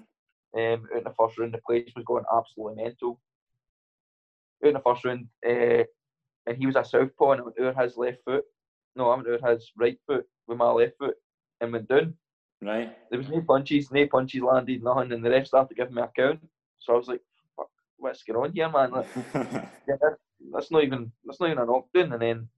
Um, 0.57 0.87
out 0.91 0.97
in 0.97 1.03
the 1.03 1.13
first 1.17 1.37
round, 1.37 1.53
the 1.53 1.59
place 1.65 1.91
was 1.95 2.05
going 2.05 2.23
absolutely 2.33 2.83
mental. 2.83 3.19
Out 4.63 4.67
in 4.69 4.73
the 4.73 4.79
first 4.79 5.05
round, 5.05 5.27
uh, 5.45 5.83
and 6.47 6.57
he 6.57 6.65
was 6.65 6.75
a 6.75 6.85
southpaw, 6.85 7.31
and 7.31 7.41
I 7.41 7.43
went 7.43 7.59
over 7.59 7.83
his 7.83 7.97
left 7.97 8.19
foot. 8.25 8.43
No, 8.95 9.09
I 9.09 9.15
went 9.15 9.27
over 9.27 9.51
his 9.51 9.71
right 9.77 9.97
foot 10.07 10.25
with 10.47 10.57
my 10.57 10.69
left 10.69 10.97
foot 10.97 11.15
and 11.61 11.73
went 11.73 11.87
down. 11.89 12.13
Right. 12.61 12.95
There 13.09 13.19
was 13.19 13.29
no 13.29 13.41
punches, 13.41 13.91
no 13.91 14.07
punches 14.07 14.41
landed, 14.41 14.83
nothing, 14.83 15.11
and 15.11 15.23
the 15.23 15.29
ref 15.29 15.47
started 15.47 15.75
giving 15.75 15.95
me 15.95 16.01
a 16.01 16.11
count. 16.15 16.39
So 16.79 16.93
I 16.93 16.97
was 16.97 17.07
like, 17.07 17.21
what's 17.97 18.23
going 18.27 18.39
on 18.39 18.53
here, 18.53 18.69
man? 18.69 18.91
Like, 18.91 19.07
yeah, 19.33 19.95
that's 20.51 20.71
not 20.71 20.83
even 20.83 21.11
that's 21.25 21.39
not 21.39 21.47
even 21.49 21.59
an 21.59 21.67
knockdown. 21.67 22.13
And 22.13 22.21
then 22.21 22.49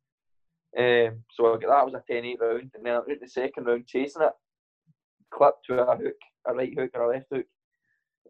Um, 0.78 1.23
so 1.32 1.54
I 1.56 1.58
got 1.58 1.69
that 1.69 1.86
was 1.86 1.93
a 1.95 2.12
10-8 2.12 2.39
round, 2.39 2.71
and 2.76 2.86
then 2.86 2.93
out 2.93 3.08
the 3.08 3.28
second 3.28 3.65
round 3.65 3.88
chasing 3.88 4.21
it, 4.21 4.34
clipped 5.32 5.65
to 5.65 5.82
a 5.82 5.95
hook, 5.95 6.15
a 6.47 6.54
right 6.54 6.73
hook 6.78 6.91
or 6.93 7.04
a 7.04 7.13
left 7.13 7.28
hook, 7.32 7.45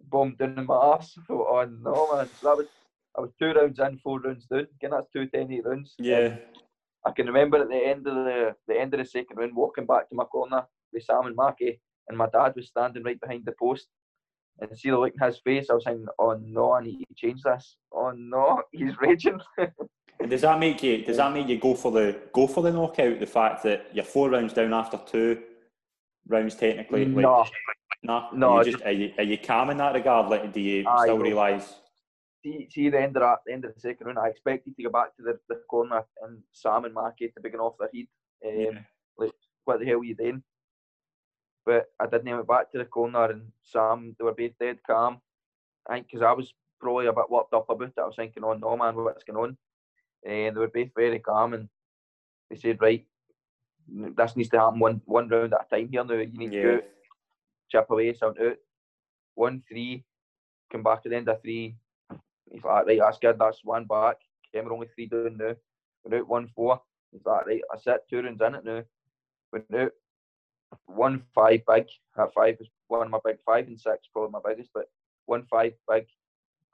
boom 0.09 0.35
down 0.39 0.57
in 0.59 0.65
my 0.65 0.75
ass. 0.93 1.15
I 1.17 1.23
thought, 1.25 1.47
oh 1.49 1.65
no 1.65 2.15
man. 2.15 2.29
So 2.39 2.47
that 2.49 2.57
was 2.57 2.67
I 3.17 3.21
was 3.21 3.31
two 3.39 3.51
rounds 3.51 3.79
in, 3.79 3.97
four 3.97 4.19
rounds 4.19 4.45
down. 4.45 4.67
Again, 4.75 4.91
that's 4.91 5.07
two 5.11 5.27
10-8 5.27 5.65
rounds. 5.65 5.95
Yeah. 5.97 6.17
Um, 6.17 6.37
I 7.05 7.11
can 7.11 7.25
remember 7.27 7.61
at 7.61 7.69
the 7.69 7.75
end 7.75 8.05
of 8.07 8.15
the 8.15 8.55
the 8.67 8.79
end 8.79 8.93
of 8.93 8.99
the 8.99 9.05
second 9.05 9.37
round, 9.37 9.55
walking 9.55 9.85
back 9.85 10.09
to 10.09 10.15
my 10.15 10.25
corner 10.25 10.63
with 10.93 11.03
Sam 11.03 11.25
and 11.25 11.35
Mackie, 11.35 11.79
and 12.07 12.17
my 12.17 12.27
dad 12.27 12.53
was 12.55 12.67
standing 12.67 13.03
right 13.03 13.19
behind 13.19 13.45
the 13.45 13.53
post. 13.59 13.87
And 14.59 14.77
see 14.77 14.89
the 14.89 14.97
look 14.97 15.13
in 15.19 15.25
his 15.27 15.37
face, 15.39 15.69
I 15.69 15.73
was 15.73 15.83
thinking, 15.83 16.07
"Oh 16.17 16.33
no, 16.33 16.73
I 16.73 16.83
need 16.83 17.05
to 17.07 17.13
change 17.15 17.43
this. 17.43 17.77
Oh 17.91 18.11
no, 18.11 18.63
he's 18.71 18.99
raging." 18.99 19.39
And 20.19 20.29
does 20.31 20.41
that 20.41 20.59
make 20.59 20.81
you? 20.81 21.05
Does 21.05 21.17
that 21.17 21.31
make 21.33 21.47
you 21.47 21.59
go 21.59 21.75
for 21.75 21.91
the 21.91 22.19
go 22.33 22.47
for 22.47 22.63
the 22.63 22.71
knockout? 22.71 23.19
The 23.19 23.27
fact 23.27 23.63
that 23.63 23.87
you're 23.93 24.03
four 24.03 24.29
rounds 24.29 24.53
down 24.53 24.73
after 24.73 24.99
two 25.05 25.43
rounds, 26.27 26.55
technically. 26.55 27.05
Like, 27.05 27.23
no, 27.23 27.45
no, 28.03 28.29
No, 28.33 28.49
Are 28.53 28.65
you, 28.65 28.71
just, 28.71 28.83
are 28.83 28.91
you 28.91 29.13
are 29.17 29.23
you 29.23 29.37
calm 29.37 29.69
in 29.69 29.77
that 29.77 29.93
regard? 29.93 30.29
Like, 30.29 30.51
do 30.53 30.59
you 30.59 30.87
Aye, 30.87 31.03
still 31.03 31.19
realise? 31.19 31.75
see, 32.43 32.67
see 32.71 32.89
the 32.89 32.99
end 32.99 33.15
of 33.15 33.21
that, 33.21 33.39
the 33.45 33.53
end 33.53 33.65
of 33.65 33.73
the 33.75 33.79
second 33.79 34.07
round, 34.07 34.19
I 34.19 34.29
expected 34.29 34.75
to 34.75 34.83
go 34.83 34.89
back 34.89 35.15
to 35.17 35.23
the, 35.23 35.39
the 35.49 35.61
corner 35.69 36.03
and 36.23 36.41
Sam 36.51 36.85
and 36.85 36.93
Mackie 36.93 37.29
to 37.29 37.41
begin 37.41 37.59
off 37.59 37.75
their 37.79 37.89
heat. 37.91 38.09
Um, 38.45 38.53
Yeah. 38.59 39.27
What 39.65 39.79
the 39.79 39.85
hell 39.85 39.97
were 39.97 40.05
you 40.05 40.15
doing? 40.15 40.41
But 41.67 41.91
I 41.99 42.05
didn't 42.07 42.33
went 42.33 42.47
back 42.47 42.71
to 42.71 42.77
the 42.77 42.85
corner 42.85 43.25
and 43.25 43.51
Sam, 43.61 44.15
they 44.17 44.23
were 44.23 44.33
both 44.33 44.57
dead 44.57 44.79
calm. 44.87 45.19
I 45.85 45.95
think 45.95 46.07
because 46.07 46.21
I 46.21 46.31
was 46.31 46.53
probably 46.79 47.07
a 47.07 47.11
bit 47.11 47.29
worked 47.29 47.53
up 47.53 47.69
about 47.69 47.89
it. 47.89 47.99
I 47.99 48.05
was 48.05 48.15
thinking, 48.15 48.45
oh 48.45 48.53
no 48.53 48.77
man, 48.77 48.95
what's 48.95 49.25
going 49.25 49.43
on? 49.43 49.57
And 50.25 50.55
they 50.55 50.59
were 50.61 50.69
both 50.69 50.95
very 50.95 51.19
calm 51.19 51.53
and 51.55 51.67
they 52.49 52.55
said, 52.55 52.81
right, 52.81 53.05
this 53.89 54.37
needs 54.37 54.47
to 54.51 54.59
happen 54.59 54.79
one 54.79 55.01
one 55.03 55.27
round 55.27 55.53
at 55.53 55.67
a 55.69 55.75
time 55.75 55.89
here 55.91 56.05
now. 56.05 56.13
You 56.13 56.37
need 56.37 56.53
to 56.53 56.61
go 56.61 56.81
chip 57.69 57.89
away, 57.89 58.13
sound 58.13 58.37
out. 58.39 58.55
One 59.35 59.61
three, 59.67 60.05
come 60.71 60.83
back 60.83 61.01
at 61.03 61.11
the 61.11 61.17
end 61.17 61.27
of 61.27 61.41
three. 61.41 61.75
He's 62.49 62.63
like, 62.63 62.85
right, 62.85 62.99
that's 62.99 63.19
good, 63.19 63.37
that's 63.37 63.59
one 63.65 63.83
back. 63.83 64.15
Okay, 64.55 64.65
we're 64.65 64.73
only 64.73 64.87
three 64.95 65.07
down 65.07 65.35
now. 65.35 65.53
We're 66.05 66.19
out 66.19 66.29
one 66.29 66.47
four. 66.47 66.81
He's 67.11 67.25
like, 67.25 67.45
right, 67.45 67.61
I 67.73 67.77
set 67.77 68.07
two 68.07 68.21
rounds 68.21 68.41
in 68.41 68.55
it 68.55 68.63
now. 68.63 68.83
We're 69.51 69.83
out 69.83 69.91
one 70.85 71.23
five 71.33 71.61
big. 71.67 71.85
That 72.15 72.33
five 72.33 72.57
is 72.59 72.67
one 72.87 73.07
of 73.07 73.11
my 73.11 73.19
big 73.23 73.37
five 73.45 73.67
and 73.67 73.79
six, 73.79 74.07
probably 74.11 74.31
my 74.31 74.39
biggest, 74.49 74.69
but 74.73 74.89
one 75.25 75.45
five 75.49 75.73
big. 75.89 76.05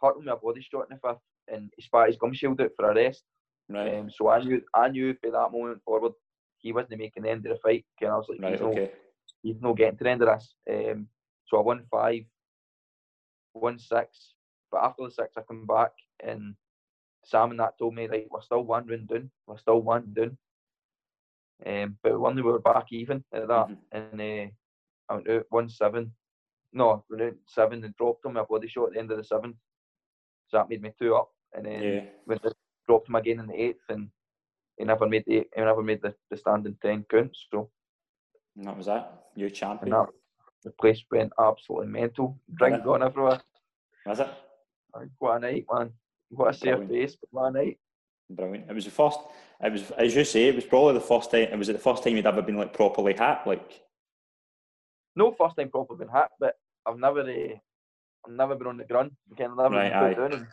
Hurt 0.01 0.17
him 0.17 0.25
with 0.25 0.33
a 0.33 0.35
body 0.35 0.61
shot 0.61 0.87
in 0.89 0.97
the 0.97 1.07
fifth 1.07 1.21
and 1.47 1.71
he 1.75 1.81
spat 1.81 2.07
his 2.07 2.17
gum 2.17 2.33
shield 2.33 2.61
out 2.61 2.71
for 2.75 2.89
a 2.89 2.95
rest. 2.95 3.23
Right. 3.69 3.99
Um, 3.99 4.09
so 4.09 4.29
I 4.29 4.43
knew 4.43 4.61
I 4.73 4.89
knew 4.89 5.15
from 5.21 5.31
that 5.31 5.51
moment 5.51 5.81
forward 5.85 6.13
he 6.57 6.73
wasn't 6.73 6.99
making 6.99 7.23
the 7.23 7.29
end 7.29 7.45
of 7.45 7.53
the 7.53 7.59
fight. 7.59 7.85
And 8.01 8.09
I 8.09 8.15
was 8.17 8.27
like, 8.29 8.41
right. 8.41 8.51
he's, 8.51 8.61
no, 8.61 8.89
he's 9.41 9.61
no 9.61 9.73
getting 9.73 9.97
to 9.97 10.03
the 10.03 10.09
end 10.09 10.21
of 10.21 10.29
this. 10.29 10.55
Um, 10.69 11.07
so 11.45 11.57
I 11.57 11.61
won 11.61 11.85
five, 11.91 12.23
won 13.53 13.77
six. 13.79 14.33
But 14.71 14.83
after 14.83 15.03
the 15.03 15.11
six, 15.11 15.33
I 15.37 15.41
come 15.41 15.65
back 15.65 15.91
and 16.25 16.55
Sam 17.25 17.51
and 17.51 17.59
that 17.59 17.77
told 17.77 17.95
me, 17.95 18.07
right, 18.07 18.27
we're 18.29 18.41
still 18.41 18.63
one 18.63 18.87
round 18.87 19.07
down. 19.07 19.29
We're 19.47 19.57
still 19.57 19.81
one 19.81 20.13
down. 20.13 20.37
Um, 21.65 21.97
but 22.03 22.19
one 22.19 22.35
we 22.35 22.41
were 22.41 22.59
back 22.59 22.91
even 22.91 23.23
at 23.33 23.47
that. 23.47 23.67
Mhm. 23.69 23.77
And 23.91 24.21
uh, 24.21 24.51
I 25.09 25.15
went 25.15 25.29
out 25.29 25.45
one 25.49 25.69
seven. 25.69 26.11
No, 26.73 27.05
went 27.09 27.21
out 27.21 27.33
seven 27.47 27.83
and 27.83 27.95
dropped 27.95 28.25
him 28.25 28.37
a 28.37 28.45
body 28.45 28.67
shot 28.67 28.87
at 28.87 28.93
the 28.93 28.99
end 28.99 29.11
of 29.11 29.17
the 29.17 29.23
seventh. 29.23 29.55
So 30.47 30.57
that 30.57 30.69
made 30.69 30.81
me 30.81 30.91
two 30.99 31.15
up. 31.15 31.29
And 31.53 31.65
then 31.65 31.83
Yeah. 31.83 32.05
went 32.25 32.45
dropped 32.87 33.07
him 33.07 33.15
again 33.15 33.39
in 33.39 33.47
the 33.47 33.61
eighth 33.61 33.89
and 33.89 34.09
he 34.77 34.83
never 34.83 35.07
made 35.07 35.23
the 35.25 35.47
he 35.55 35.61
never 35.61 35.83
made 35.83 36.01
the, 36.01 36.13
the 36.29 36.37
standing 36.37 36.77
ten 36.81 37.03
count. 37.09 37.35
So 37.51 37.69
And 38.57 38.67
that 38.67 38.75
was 38.77 38.87
that. 38.87 39.29
You 39.35 39.45
and 39.45 39.55
champion. 39.55 39.91
that 39.91 40.09
the 40.63 40.71
place 40.71 41.03
went 41.11 41.31
absolutely 41.39 41.87
mental. 41.87 42.39
Drink 42.55 42.77
Yeah. 42.77 42.83
gone 42.83 43.03
everywhere. 43.03 43.41
Was 44.05 44.19
it? 44.19 44.27
What 45.19 45.37
a 45.37 45.39
night, 45.39 45.65
man. 45.71 45.93
What 46.29 46.49
a 46.49 46.53
safe 46.53 46.75
Brilliant. 46.75 46.91
face, 46.91 47.15
but 47.15 47.29
what 47.31 47.47
a 47.47 47.51
night. 47.51 47.79
Brilliant. 48.29 48.69
It 48.69 48.73
was 48.73 48.85
the 48.85 48.91
first. 48.91 49.19
It 49.63 49.71
was 49.71 49.91
as 49.91 50.15
you 50.15 50.23
say. 50.23 50.47
It 50.47 50.55
was 50.55 50.65
probably 50.65 50.93
the 50.93 51.01
first 51.01 51.31
time. 51.31 51.49
It 51.51 51.57
was 51.57 51.69
it 51.69 51.73
the 51.73 51.79
first 51.79 52.03
time 52.03 52.15
you'd 52.15 52.25
ever 52.25 52.41
been 52.41 52.57
like 52.57 52.73
properly 52.73 53.13
hit. 53.13 53.37
Like. 53.45 53.81
No 55.15 55.31
first 55.31 55.55
time 55.57 55.69
properly 55.69 55.99
been 55.99 56.13
hit, 56.13 56.29
but 56.39 56.55
I've 56.85 56.97
never 56.97 57.21
uh, 57.21 57.55
I've 58.25 58.33
never 58.33 58.55
been 58.55 58.67
on 58.67 58.77
the 58.77 58.85
ground. 58.85 59.11
Again, 59.31 59.51
I've 59.51 59.57
never 59.57 59.75
Right, 59.75 60.15
been 60.15 60.31
down. 60.31 60.47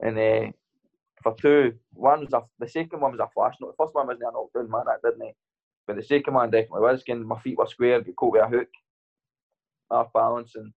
And, 0.00 0.16
and 0.18 0.48
uh, 0.48 0.52
for 1.22 1.34
two, 1.40 1.74
one 1.92 2.20
was 2.20 2.32
a, 2.32 2.42
the 2.58 2.68
second 2.68 3.00
one 3.00 3.12
was 3.12 3.20
a 3.20 3.28
flash 3.34 3.56
note. 3.60 3.74
The 3.76 3.84
first 3.84 3.94
one 3.94 4.06
wasn't 4.06 4.28
a 4.28 4.32
knockdown, 4.32 4.70
man, 4.70 4.84
that 4.86 5.02
didn't 5.02 5.28
it? 5.28 5.36
But 5.86 5.96
the 5.96 6.02
second 6.02 6.34
one 6.34 6.50
definitely 6.50 6.82
was. 6.82 7.00
Again, 7.02 7.24
my 7.24 7.40
feet 7.40 7.58
were 7.58 7.66
square, 7.66 8.00
got 8.00 8.16
caught 8.16 8.32
with 8.32 8.42
a 8.42 8.48
hook, 8.48 8.68
half 9.90 10.12
balance, 10.12 10.54
and 10.54 10.72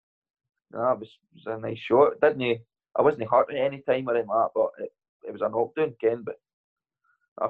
no, 0.71 0.91
it 0.93 0.99
was, 0.99 1.17
was 1.35 1.45
a 1.45 1.59
nice 1.59 1.77
shot. 1.77 2.13
Didn't 2.21 2.39
he? 2.39 2.57
I 2.95 3.01
wasn't 3.01 3.29
hurt 3.29 3.51
at 3.51 3.57
any 3.57 3.81
time 3.81 4.07
or 4.07 4.15
anything 4.15 4.29
like 4.29 4.45
that, 4.45 4.51
but 4.55 4.69
it, 4.79 4.91
it 5.23 5.31
was 5.31 5.41
a 5.41 5.49
knockdown 5.49 5.89
again. 5.89 6.23
But 6.25 6.35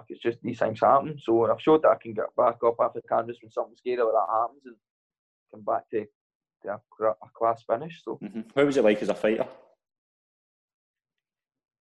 it's 0.10 0.22
just 0.22 0.38
these 0.42 0.60
things 0.60 0.80
happen. 0.80 1.20
So 1.22 1.52
I've 1.52 1.62
showed 1.62 1.82
that 1.84 1.90
I 1.90 1.96
can 2.02 2.14
get 2.14 2.36
back 2.38 2.58
up 2.66 2.76
after 2.80 3.02
canvas 3.02 3.38
when 3.42 3.52
something 3.52 3.76
scary 3.76 3.98
like 3.98 4.14
that 4.14 4.34
happens 4.34 4.62
and 4.66 4.76
come 5.52 5.64
back 5.64 5.90
to, 5.92 6.06
to 6.64 7.06
a, 7.06 7.10
a 7.10 7.30
class 7.38 7.64
finish. 7.68 8.02
So 8.04 8.16
hmm 8.16 8.42
How 8.56 8.66
was 8.66 8.78
it 8.78 8.84
like 8.84 9.02
as 9.02 9.10
a 9.10 9.16
fighter? 9.16 9.48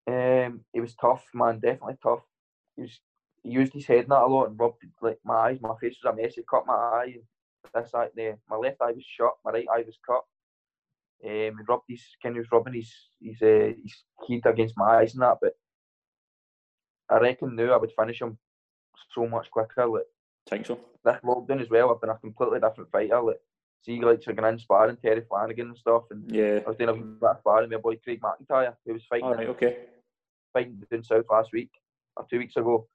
um, 0.06 0.60
it 0.74 0.80
was 0.80 0.94
tough, 0.94 1.24
man. 1.34 1.60
Definitely 1.60 1.98
tough. 2.02 2.20
He 2.76 2.82
was 2.82 3.00
he 3.42 3.50
used 3.50 3.72
his 3.72 3.86
head 3.86 4.06
not 4.08 4.24
a 4.24 4.26
lot 4.26 4.48
and 4.50 4.58
rubbed 4.58 4.82
like 5.00 5.18
my 5.24 5.34
eyes. 5.34 5.58
My 5.60 5.74
face 5.80 5.96
was 6.02 6.12
a 6.12 6.16
mess. 6.16 6.34
He 6.34 6.42
cut 6.48 6.66
my 6.66 6.74
eye. 6.74 7.14
And 7.74 7.84
this 7.84 7.94
eye 7.94 8.08
there, 8.14 8.38
my 8.48 8.56
left 8.56 8.80
eye 8.82 8.92
was 8.92 9.04
shut. 9.04 9.32
My 9.44 9.52
right 9.52 9.66
eye 9.72 9.84
was 9.86 9.98
cut. 10.06 10.22
Um, 11.22 11.56
he 11.58 11.64
rubbed 11.68 11.84
his, 11.88 12.02
Ken 12.22 12.36
was 12.36 12.46
rubbing 12.50 12.74
his 12.74 12.92
his 13.20 13.40
uh, 13.42 13.72
his 13.82 14.04
heat 14.26 14.42
against 14.46 14.76
my 14.76 14.96
eyes 14.96 15.14
and 15.14 15.22
that. 15.22 15.38
But 15.40 15.54
I 17.10 17.18
reckon 17.18 17.56
now 17.56 17.72
I 17.72 17.76
would 17.76 17.92
finish 17.98 18.20
him 18.22 18.38
so 19.14 19.26
much 19.26 19.50
quicker. 19.50 19.86
Like 19.86 20.02
Think 20.48 20.66
so. 20.66 20.78
this 21.04 21.16
lockdown 21.24 21.60
as 21.60 21.70
well, 21.70 21.90
I've 21.92 22.00
been 22.00 22.10
a 22.10 22.16
completely 22.18 22.60
different 22.60 22.90
fighter. 22.90 23.20
Like 23.20 23.40
see, 23.82 24.00
like 24.00 24.22
so 24.22 24.30
in 24.32 24.58
sparring 24.58 24.96
Terry 24.96 25.22
Flanagan 25.28 25.68
and 25.68 25.76
stuff, 25.78 26.04
and 26.10 26.30
Yeah. 26.30 26.60
I 26.64 26.68
was 26.68 26.76
doing 26.76 26.90
a 26.90 26.94
bit 26.94 27.28
of 27.30 27.38
sparring 27.40 27.68
with 27.70 27.78
my 27.78 27.82
boy 27.82 27.96
Craig 27.96 28.20
McIntyre, 28.20 28.74
who 28.86 28.92
was 28.94 29.02
fighting 29.08 29.24
All 29.26 29.34
right. 29.34 29.48
Okay. 29.48 29.76
fighting 30.52 30.82
down 30.90 31.04
south 31.04 31.24
last 31.30 31.52
week 31.52 31.70
or 32.16 32.26
two 32.28 32.38
weeks 32.38 32.56
ago. 32.56 32.86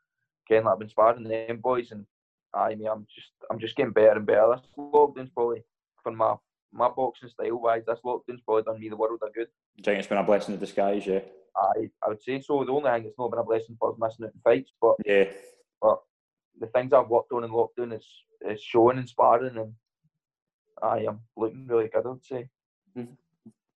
Ken, 0.48 0.64
like, 0.64 0.74
I've 0.74 0.80
been 0.80 0.90
sparring 0.90 1.24
them 1.24 1.58
boys, 1.58 1.92
and 1.92 2.06
I 2.54 2.76
mean, 2.76 2.88
I'm 2.88 3.08
just, 3.14 3.32
I'm 3.50 3.60
just 3.60 3.76
getting 3.76 3.92
better 3.94 4.18
and 4.18 4.26
better. 4.26 4.48
This 4.52 4.62
lockdown's 4.78 5.32
probably 5.34 5.64
for 6.04 6.12
my 6.12 6.36
my 6.72 6.90
boxing 6.90 7.30
style 7.30 7.60
wise. 7.60 7.84
This 7.88 8.00
lockdown's 8.06 8.42
probably 8.46 8.64
done 8.64 8.80
me 8.80 8.90
the 8.90 8.98
world 8.98 9.20
of 9.22 9.34
good. 9.34 9.48
You 9.78 9.84
think 9.84 9.98
it's 10.00 10.08
been 10.08 10.18
a 10.18 10.24
blessing 10.24 10.54
in 10.54 10.60
disguise? 10.60 11.06
Yeah. 11.08 11.22
I, 11.58 11.90
I 12.04 12.10
would 12.10 12.22
say 12.22 12.42
so. 12.42 12.64
The 12.64 12.72
only 12.72 12.90
thing 12.90 13.04
that's 13.04 13.18
not 13.18 13.32
been 13.32 13.40
a 13.40 13.44
blessing 13.44 13.78
for 13.80 13.92
is 13.92 13.98
missing 14.00 14.26
out 14.26 14.34
in 14.34 14.42
fights, 14.42 14.72
but 14.82 14.96
Yeah. 15.06 15.26
but 15.82 16.00
the 16.60 16.68
things 16.68 16.94
I've 16.94 17.10
worked 17.10 17.32
on 17.32 17.44
in 17.44 17.52
lockdown 17.52 17.96
is 17.98 18.06
is 18.46 18.62
showing 18.62 18.98
and 18.98 19.08
sparring, 19.10 19.58
and 19.58 19.74
I 20.82 21.00
am 21.06 21.22
looking 21.38 21.66
really 21.68 21.88
good. 21.88 22.06
I'd 22.06 22.24
say. 22.26 22.50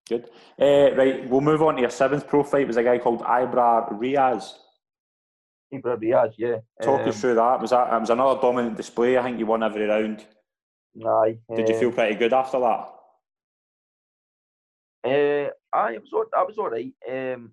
Good. 0.07 0.29
Uh, 0.59 0.95
right. 0.95 1.29
We'll 1.29 1.41
move 1.41 1.61
on 1.61 1.75
to 1.75 1.81
your 1.81 1.89
seventh 1.89 2.27
pro 2.27 2.43
fight. 2.43 2.63
It 2.63 2.67
was 2.67 2.77
a 2.77 2.83
guy 2.83 2.97
called 2.97 3.21
Ibrar 3.21 3.93
Riaz. 3.99 4.53
Ibrar 5.73 5.97
Riaz, 6.01 6.33
yeah. 6.37 6.57
Talk 6.81 7.01
Um, 7.01 7.09
us 7.09 7.21
through 7.21 7.35
that. 7.35 7.61
Was 7.61 7.69
that? 7.69 7.93
It 7.93 7.99
was 7.99 8.09
another 8.09 8.41
dominant 8.41 8.75
display. 8.75 9.17
I 9.17 9.23
think 9.23 9.37
you 9.39 9.45
won 9.45 9.61
every 9.63 9.85
round. 9.85 10.25
Aye. 11.05 11.37
Did 11.55 11.69
you 11.69 11.75
um, 11.75 11.79
feel 11.79 11.91
pretty 11.91 12.15
good 12.15 12.33
after 12.33 12.59
that? 12.59 12.89
Uh, 15.03 15.49
I 15.73 15.91
was 15.97 16.09
all, 16.13 16.25
I 16.35 16.43
was 16.43 16.57
all 16.57 16.69
right. 16.69 16.91
Um, 17.09 17.51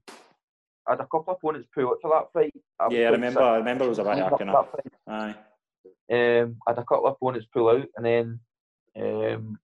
I 0.86 0.92
had 0.92 1.00
a 1.00 1.04
couple 1.04 1.24
of 1.28 1.36
opponents 1.36 1.68
pull 1.74 1.88
out 1.88 1.98
for 2.00 2.10
that 2.10 2.32
fight. 2.32 2.54
I 2.80 2.88
Yeah, 2.90 3.08
I 3.08 3.10
remember. 3.12 3.40
I 3.42 3.56
remember 3.56 3.84
it 3.84 3.88
was 3.88 3.98
a 3.98 4.04
bit 4.04 4.18
hacking 4.18 4.48
up. 4.48 4.72
fight. 4.72 4.92
Aye. 5.08 5.34
Um, 6.40 6.56
I 6.66 6.70
had 6.70 6.78
a 6.78 6.84
couple 6.84 7.06
of 7.06 7.14
opponents 7.14 7.46
pull 7.52 7.68
out, 7.68 7.86
and 7.96 8.06
then 8.06 8.40
um, 8.96 9.58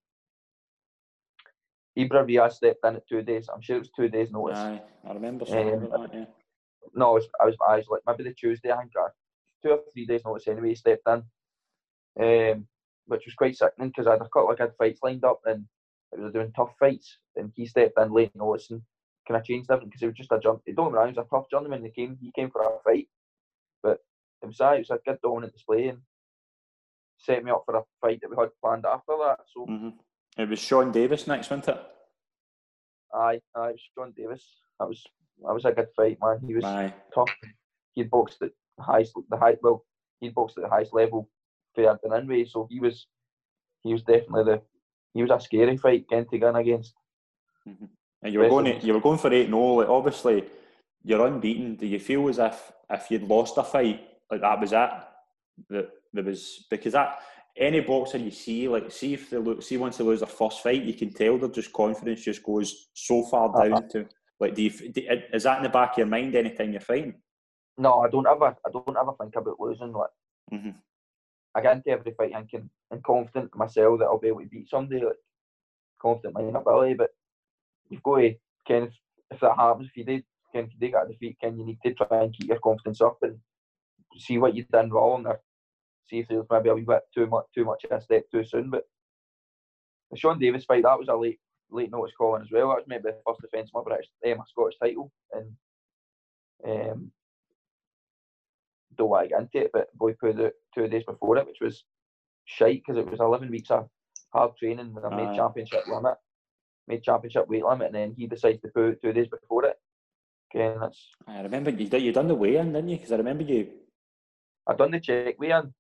Ibrar 1.97 2.27
Riaz 2.27 2.55
stepped 2.55 2.85
in 2.85 2.97
at 2.97 3.07
two 3.09 3.22
days. 3.22 3.49
I'm 3.53 3.61
sure 3.62 3.77
it 3.77 3.81
was 3.81 3.91
two 3.97 4.09
days 4.09 4.31
notice. 4.33 4.59
Aye. 4.59 4.83
I 5.09 5.12
remember 5.12 5.47
something 5.47 5.74
Um, 5.74 5.83
about 5.85 6.12
that. 6.12 6.18
Yeah. 6.18 6.24
No, 6.95 7.11
I 7.11 7.12
was, 7.14 7.29
I 7.41 7.45
was, 7.47 7.57
I 7.66 7.77
was 7.77 7.87
like 7.89 8.03
maybe 8.07 8.29
the 8.29 8.35
Tuesday. 8.35 8.72
I 8.72 8.79
think 8.79 8.93
two 9.62 9.70
or 9.70 9.81
three 9.93 10.05
days 10.07 10.22
notice 10.24 10.49
anyway. 10.49 10.70
He 10.70 10.74
stepped 10.74 11.07
in, 11.09 11.22
um, 12.20 12.66
which 13.07 13.24
was 13.27 13.35
quite 13.35 13.57
sickening 13.57 13.89
because 13.91 14.07
I 14.07 14.12
had 14.12 14.20
a 14.20 14.24
couple 14.24 14.51
of 14.51 14.59
good 14.59 14.72
fights 14.77 15.01
lined 15.03 15.24
up, 15.24 15.41
and 15.47 15.64
we 16.17 16.25
were 16.25 16.31
doing 16.31 16.53
tough 16.55 16.75
fights, 16.79 17.19
and 17.37 17.53
he 17.57 17.67
stepped 17.67 17.99
in 17.99 18.13
late 18.13 18.35
notice 18.35 18.71
and 18.71 18.83
kind 19.27 19.41
of 19.41 19.47
changed 19.47 19.71
everything 19.71 19.89
because 19.89 20.03
it 20.03 20.07
was 20.07 20.17
just 20.17 20.33
a 20.33 20.39
jump. 20.41 20.63
Don't 20.67 20.87
get 20.87 20.93
me 20.93 20.99
wrong, 20.99 21.09
he 21.09 21.15
was 21.19 21.25
a 21.27 21.31
tough 21.31 21.51
journeyman. 21.51 21.85
He 21.85 21.91
came, 21.91 22.19
he 22.21 22.31
came 22.33 22.51
for 22.51 22.63
a 22.63 22.79
fight, 22.85 23.09
but 23.83 23.99
it 24.43 24.47
was, 24.47 24.61
it 24.61 24.79
was 24.79 24.91
a 24.91 24.99
good 25.05 25.19
dominant 25.23 25.53
display 25.53 25.89
and 25.89 25.99
set 27.19 27.45
me 27.45 27.51
up 27.51 27.63
for 27.65 27.77
a 27.77 27.83
fight 28.01 28.21
that 28.21 28.31
we 28.31 28.37
had 28.37 28.51
planned 28.63 28.85
after 28.85 29.13
that. 29.19 29.41
So 29.55 29.67
hmm 29.67 29.91
It 30.37 30.49
was 30.49 30.59
Sean 30.59 30.93
Davis 30.93 31.27
next, 31.27 31.51
wasn't 31.51 31.69
it? 31.69 31.81
aye, 33.15 33.41
aye, 33.55 33.69
it 33.69 33.73
was 33.73 33.81
Sean 33.95 34.13
Davis. 34.17 34.45
That 34.79 34.89
was 34.89 35.03
that 35.45 35.55
was 35.55 35.65
a 35.65 35.73
good 35.73 35.89
fight, 35.97 36.19
man. 36.23 36.41
He 36.47 36.55
was 36.55 36.65
Aye. 36.65 36.93
tough. 37.15 37.31
He 37.95 38.03
boxed 38.05 38.43
at 38.43 38.51
the 38.77 38.83
highest, 38.83 39.13
the 39.29 39.37
high. 39.37 39.57
Well, 39.63 39.85
he 40.21 40.29
boxed 40.31 40.59
at 40.59 40.65
the 40.65 40.71
highest 40.71 40.95
level 40.95 41.29
for 41.75 41.87
Arden 41.89 42.13
Inway, 42.13 42.45
so 42.45 42.67
he 42.71 42.81
was 42.81 43.07
he 43.83 43.93
was 43.93 44.03
definitely 44.03 44.45
the 44.45 44.63
he 45.15 45.23
was 45.23 45.31
a 45.31 45.41
scary 45.41 45.77
fight 45.77 46.07
gun 46.09 46.57
against. 46.57 46.95
Mm-hmm. 47.69 47.85
And 48.23 48.33
you 48.33 48.39
were 48.39 48.49
going 48.49 48.81
you 48.81 48.95
were 48.95 49.01
going 49.01 49.19
for 49.19 49.33
eight 49.33 49.47
0 49.47 49.59
like 49.75 49.89
obviously 49.89 50.45
you're 51.05 51.27
unbeaten. 51.27 51.77
Do 51.77 51.87
you 51.87 51.99
feel 51.99 52.29
as 52.29 52.39
if 52.39 52.73
if 52.91 53.11
you'd 53.11 53.25
lost 53.25 53.59
a 53.59 53.65
fight 53.65 54.01
like 54.31 54.41
that 54.41 54.61
was 54.61 54.73
it? 54.73 54.91
That 55.71 55.91
there 56.13 56.25
was 56.25 56.67
because 56.71 56.93
that 56.93 57.19
any 57.57 57.81
boxer 57.81 58.19
you 58.19 58.31
see, 58.31 58.69
like 58.69 58.91
see 58.91 59.15
if 59.15 59.31
they 59.31 59.39
look, 59.39 59.63
see 59.63 59.77
once 59.77 59.97
they 59.97 60.05
lose 60.05 60.21
their 60.21 60.29
first 60.29 60.63
fight, 60.63 60.83
you 60.83 60.95
can 60.95 61.13
tell 61.13 61.39
their 61.39 61.49
just 61.49 61.73
confidence 61.73 62.23
just 62.23 62.43
goes 62.43 62.89
so 62.95 63.25
far 63.25 63.53
down 63.53 63.73
uh-huh. 63.75 63.89
to 63.93 64.07
like. 64.41 64.55
Do 64.55 64.63
you 64.63 64.71
do, 64.71 65.03
is 65.33 65.43
that 65.43 65.59
in 65.59 65.63
the 65.65 65.69
back 65.69 65.93
of 65.93 65.99
your 65.99 66.07
mind 66.07 66.35
anytime 66.35 66.73
you're 66.73 66.81
fighting? 66.81 67.15
No, 67.77 68.01
I 68.01 68.09
don't 68.09 68.27
ever. 68.27 68.57
I 68.67 68.71
don't 68.71 68.97
ever 68.97 69.13
think 69.21 69.37
about 69.37 69.61
losing. 69.61 69.93
Like 69.93 70.11
mm-hmm. 70.53 70.71
I 71.55 71.61
get 71.61 71.77
into 71.77 71.91
every 71.91 72.13
fight 72.13 72.33
thinking 72.33 72.71
and 72.91 73.05
confident 73.05 73.55
myself 73.55 73.99
that 73.99 74.07
I'll 74.07 74.19
be 74.19 74.29
able 74.29 74.41
to 74.41 74.47
beat 74.47 74.71
somebody. 74.71 75.05
Like 75.05 75.17
confident 76.01 76.37
in 76.39 76.53
my 76.53 76.61
ability, 76.61 76.95
but 76.95 77.11
you've 77.89 78.03
got 78.03 78.17
to 78.17 78.35
kind 78.67 78.85
of 78.85 78.93
if 79.31 79.41
that 79.41 79.57
happens, 79.57 79.89
if 79.89 79.97
you 79.97 80.05
did, 80.05 80.25
can 80.53 80.65
if 80.65 80.73
you 80.79 80.91
get 80.91 81.05
a 81.05 81.09
defeat, 81.09 81.39
can 81.41 81.59
you 81.59 81.65
need 81.65 81.79
to 81.85 81.95
try 81.95 82.23
and 82.23 82.35
keep 82.35 82.49
your 82.49 82.59
confidence 82.59 83.01
up 83.01 83.19
and 83.23 83.39
see 84.19 84.37
what 84.39 84.55
you've 84.55 84.69
done 84.69 84.91
wrong 84.91 85.25
or 85.27 85.41
see 86.07 86.19
if 86.19 86.29
there's 86.29 86.45
maybe 86.51 86.69
a 86.69 86.75
wee 86.75 86.83
bit 86.83 87.03
too 87.15 87.27
much 87.27 87.47
too 87.55 87.65
much 87.65 87.85
a 87.91 88.01
step 88.01 88.25
too 88.31 88.45
soon. 88.45 88.71
But 88.71 88.85
the 90.11 90.19
Sean 90.19 90.39
Davis 90.39 90.65
fight, 90.65 90.83
that 90.83 90.99
was 90.99 91.09
a 91.09 91.15
late 91.15 91.41
late 91.71 91.91
notice 91.91 92.15
calling 92.17 92.43
as 92.43 92.51
well. 92.51 92.69
That 92.69 92.77
was 92.77 92.85
maybe 92.87 93.05
the 93.05 93.17
first 93.27 93.41
defence 93.41 93.71
of 93.75 93.83
my 93.83 93.89
British, 93.89 94.11
eh, 94.25 94.35
my 94.35 94.45
Scottish 94.47 94.79
title, 94.79 95.11
and 95.33 95.53
um, 96.65 97.13
don't 98.97 99.09
want 99.09 99.24
to 99.24 99.28
get 99.28 99.40
into 99.40 99.66
it, 99.66 99.70
but 99.72 99.95
boy 99.97 100.14
put 100.14 100.38
it 100.38 100.55
two 100.74 100.88
days 100.88 101.05
before 101.05 101.38
it, 101.38 101.47
which 101.47 101.59
was 101.61 101.84
shite 102.45 102.82
because 102.86 102.99
it 102.99 103.11
was 103.11 103.20
11 103.20 103.51
weeks 103.51 103.70
of 103.70 103.88
hard 104.32 104.53
training 104.59 104.95
when 104.95 105.05
I 105.05 105.14
made 105.14 105.36
championship 105.36 105.86
limit, 105.86 106.14
made 106.88 107.03
championship 107.03 107.49
weight 107.49 107.64
limit, 107.64 107.88
and 107.88 107.95
then 107.95 108.14
he 108.16 108.26
decides 108.26 108.61
to 108.62 108.68
put 108.68 109.01
two 109.03 109.12
days 109.12 109.28
before 109.28 109.66
it. 109.66 109.76
Again, 110.55 110.78
that's. 110.80 111.09
I 111.26 111.40
remember 111.43 111.70
you 111.70 111.88
you 111.99 112.12
done 112.12 112.28
the 112.28 112.34
weigh 112.34 112.57
in, 112.57 112.72
didn't 112.72 112.88
you? 112.88 112.97
Because 112.97 113.12
I 113.12 113.16
remember 113.16 113.45
you 113.45 113.68
I 114.66 114.74
done 114.74 114.93
the 114.93 115.01
check 115.01 115.38
weigh 115.38 115.51
in. 115.51 115.57
Um, 115.57 115.72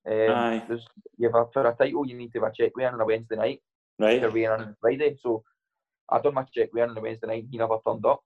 there's, 0.66 0.86
you 1.16 1.30
have 1.30 1.34
a, 1.34 1.46
for 1.52 1.66
a 1.66 1.74
title, 1.74 2.06
you 2.06 2.16
need 2.16 2.32
to 2.32 2.40
have 2.40 2.50
a 2.50 2.52
check 2.52 2.76
weigh 2.76 2.84
in 2.84 2.94
on 2.94 3.00
a 3.00 3.04
Wednesday 3.04 3.36
night. 3.36 3.60
Right. 3.98 4.20
You're 4.20 4.32
weighing 4.32 4.46
in 4.46 4.60
on 4.60 4.76
Friday. 4.80 5.16
So 5.20 5.44
I 6.10 6.20
done 6.20 6.34
my 6.34 6.44
check 6.52 6.70
weigh 6.72 6.82
in 6.82 6.90
on 6.90 6.98
a 6.98 7.00
Wednesday 7.00 7.28
night. 7.28 7.42
And 7.44 7.52
he 7.52 7.58
never 7.58 7.76
turned 7.86 8.04
up 8.04 8.20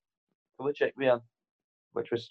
for 0.56 0.66
the 0.66 0.72
check 0.72 0.94
weigh 0.96 1.08
in, 1.08 1.20
which 1.92 2.10
was 2.10 2.30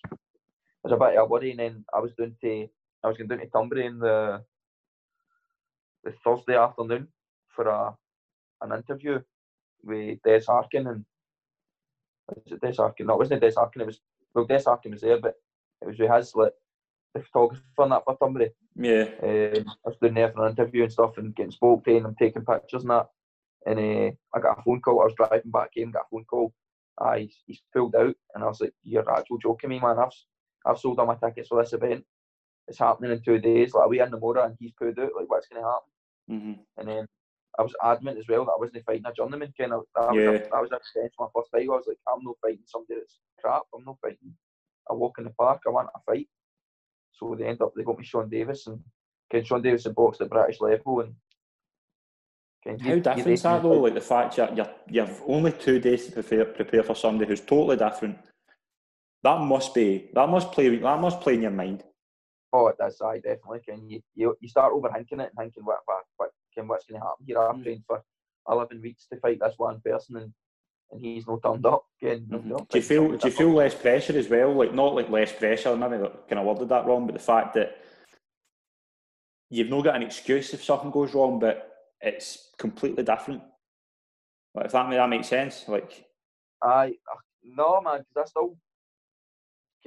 was 0.86 0.94
a 0.94 0.98
bit 0.98 1.18
of 1.18 1.26
a 1.26 1.26
worry. 1.26 1.52
And 1.52 1.60
then 1.60 1.86
I 1.94 2.00
was 2.00 2.14
doing 2.18 2.36
to 2.42 2.68
I 3.04 3.08
was 3.08 3.18
going 3.18 3.28
down 3.28 3.40
to 3.40 3.48
Turnberry 3.48 3.86
in 3.86 4.00
the 4.00 4.42
the 6.04 6.14
Thursday 6.24 6.56
afternoon 6.56 7.08
for 7.48 7.68
a 7.68 7.96
an 8.62 8.72
interview 8.72 9.20
with 9.84 10.20
Des 10.24 10.46
Harkin 10.48 10.88
and 10.88 11.06
was 12.28 12.52
it 12.52 12.62
Des 12.62 12.76
Harkin? 12.78 13.08
No, 13.08 13.14
it 13.14 13.20
wasn't 13.20 13.42
Des 13.42 13.54
Harkin. 13.56 13.82
It 13.82 13.88
was 13.88 14.00
well, 14.34 14.46
Des 14.46 14.64
Harkin 14.66 14.92
was 14.92 15.02
there, 15.02 15.20
but 15.20 15.36
it 15.82 15.88
was 15.88 16.00
with 16.00 16.12
his 16.12 16.36
like 16.36 16.54
the 17.14 17.22
photographer 17.22 17.62
and 17.80 17.92
that 17.92 18.04
for 18.06 18.18
somebody. 18.20 18.50
Yeah. 18.76 19.06
Um, 19.24 19.66
I 19.86 19.90
was 19.90 19.98
doing 20.02 20.16
there 20.16 20.32
for 20.32 20.46
an 20.46 20.52
interview 20.52 20.84
and 20.84 20.92
stuff 20.92 21.18
and 21.18 21.36
getting 21.36 21.52
spoke 21.52 21.84
to 21.86 21.98
and 21.98 22.06
I'm 22.06 22.16
taking 22.16 22.46
pictures 22.46 22.82
and 22.82 22.92
that. 22.92 23.08
And 23.66 23.80
uh, 23.80 24.12
I 24.36 24.40
got 24.42 24.60
a 24.60 24.62
phone 24.62 24.82
call. 24.82 25.02
I 25.02 25.06
was 25.06 25.14
driving 25.16 25.52
back 25.52 25.72
home, 25.78 25.92
got 25.92 26.04
a 26.04 26.10
phone 26.12 26.26
call. 26.26 26.54
Uh, 26.98 27.16
he's, 27.16 27.38
he's 27.46 27.62
pulled 27.74 27.96
out, 27.96 28.16
and 28.34 28.44
I 28.44 28.48
was 28.48 28.62
like, 28.62 28.74
"You're 28.84 29.10
actual 29.12 29.38
joking 29.38 29.70
me, 29.70 29.80
man! 29.80 30.00
I've 30.00 30.14
I've 30.66 30.80
sold 30.80 31.00
all 31.00 31.06
my 31.06 31.16
tickets 31.16 31.50
for 31.50 31.62
this 31.62 31.74
event. 31.74 32.04
It's 32.68 32.80
happening 32.80 33.12
in 33.12 33.22
two 33.22 33.40
days. 33.40 33.74
Like 33.74 33.90
we 33.90 34.02
in 34.02 34.12
the 34.12 34.20
motor, 34.20 34.42
and 34.42 34.56
he's 34.60 34.74
pulled 34.74 35.00
out. 35.00 35.12
Like 35.16 35.30
what's 35.30 35.48
going 35.48 35.62
to 35.62 35.70
happen?" 35.70 35.92
Mm-hmm. 36.32 36.62
And 36.80 36.88
then 36.88 37.08
I 37.60 37.62
was 37.62 37.74
adamant 37.84 38.18
as 38.18 38.26
well 38.28 38.46
that 38.46 38.52
I 38.52 38.60
wasn't 38.60 38.86
fighting 38.86 39.06
a 39.06 39.14
journeyman. 39.14 39.54
Kind 39.60 39.74
of, 39.74 39.84
that 39.96 40.14
yeah. 40.16 40.30
was 40.30 40.42
a, 40.42 40.44
that 40.44 40.62
was 40.62 40.72
a 40.72 40.80
sense 40.94 41.14
my 41.20 41.28
first 41.36 41.52
fight. 41.52 41.64
I 41.64 41.76
was 41.76 41.86
like, 41.88 41.98
I'm 42.12 42.24
not 42.24 42.36
fighting 42.42 42.66
somebody 42.66 43.00
that's 43.00 43.20
crap. 43.40 43.64
I'm 43.74 43.86
not 43.86 43.98
fighting 44.02 44.34
a 44.90 44.96
walk 44.96 45.16
in 45.20 45.26
the 45.26 45.30
park. 45.32 45.62
I 45.68 45.70
want 45.70 45.90
a 45.96 46.00
fight. 46.06 46.28
So 47.14 47.36
they 47.38 47.46
end 47.46 47.62
up 47.62 47.74
they 47.76 47.84
got 47.84 47.98
me 47.98 48.06
Sean 48.06 48.30
Davis 48.30 48.68
and 48.68 48.80
Ken 49.32 49.44
Sean 49.44 49.62
Davis 49.62 49.86
had 49.86 49.96
boxed 49.96 50.22
at 50.22 50.30
the 50.30 50.36
British 50.36 50.60
level 50.60 51.02
and 51.02 51.16
how 52.66 52.96
different 52.96 53.28
is 53.28 53.44
that 53.44 53.62
though? 53.62 53.80
Like 53.80 53.94
the 53.94 54.02
fact 54.02 54.36
that 54.38 54.58
you're, 54.58 54.70
you've 54.90 55.22
only 55.28 55.52
two 55.52 55.80
days 55.80 56.08
to 56.08 56.12
prepare 56.12 56.46
prepare 56.46 56.84
for 56.84 56.96
somebody 56.96 57.30
who's 57.30 57.42
totally 57.42 57.78
different. 57.78 58.18
That 59.26 59.42
must 59.42 59.74
be 59.74 60.12
that 60.14 60.30
must 60.30 60.52
play 60.52 60.70
that 60.78 61.02
must 61.02 61.20
play 61.20 61.34
in 61.34 61.42
your 61.42 61.50
mind. 61.50 61.84
Oh, 62.54 62.68
it 62.68 62.78
does. 62.78 63.02
I 63.02 63.16
definitely 63.16 63.62
can. 63.68 63.90
You, 63.90 64.00
you 64.14 64.38
you 64.40 64.48
start 64.48 64.72
overthinking 64.72 65.20
it 65.24 65.32
and 65.32 65.38
thinking 65.40 65.66
what 65.66 65.80
what 65.86 66.04
what 66.18 66.30
can 66.54 66.68
what's 66.68 66.86
going 66.86 67.02
to 67.02 67.08
happen 67.08 67.26
here. 67.26 67.42
I'm 67.42 67.58
mm. 67.58 67.64
trained 67.64 67.84
for 67.88 68.04
eleven 68.48 68.84
weeks 68.84 69.08
to 69.08 69.20
fight 69.20 69.40
this 69.42 69.56
one 69.58 69.82
person 69.84 70.18
and 70.18 70.32
and 70.92 71.02
he's 71.02 71.26
not 71.26 71.42
turned 71.42 71.66
up. 71.66 71.86
Again, 72.00 72.28
mm-hmm. 72.30 72.50
do 72.50 72.78
you 72.78 72.84
feel 72.84 73.18
do 73.18 73.28
you 73.28 73.34
feel 73.34 73.50
less 73.50 73.74
pressure 73.74 74.16
as 74.16 74.30
well? 74.30 74.54
Like 74.54 74.76
not 74.76 74.94
like 74.94 75.10
less 75.10 75.32
pressure. 75.34 75.76
Maybe 75.76 75.96
I 75.96 76.10
kind 76.30 76.40
of 76.40 76.46
worded 76.46 76.70
that 76.70 76.86
wrong, 76.86 77.08
but 77.08 77.14
the 77.14 77.20
fact 77.20 77.56
that 77.56 77.78
you've 79.50 79.70
not 79.70 79.86
got 79.86 79.96
an 79.96 80.04
excuse 80.04 80.54
if 80.54 80.64
something 80.64 80.92
goes 80.92 81.16
wrong, 81.16 81.40
but 81.40 81.72
it's 82.00 82.52
completely 82.60 83.04
different. 83.04 83.42
Like 84.54 84.68
if 84.68 84.72
that 84.74 84.88
that 84.92 85.10
makes 85.10 85.30
sense, 85.30 85.66
like. 85.68 86.06
I 86.62 86.90
uh, 87.12 87.18
no 87.44 87.82
man, 87.82 88.06
because 88.14 88.28
I 88.28 88.30
still 88.30 88.58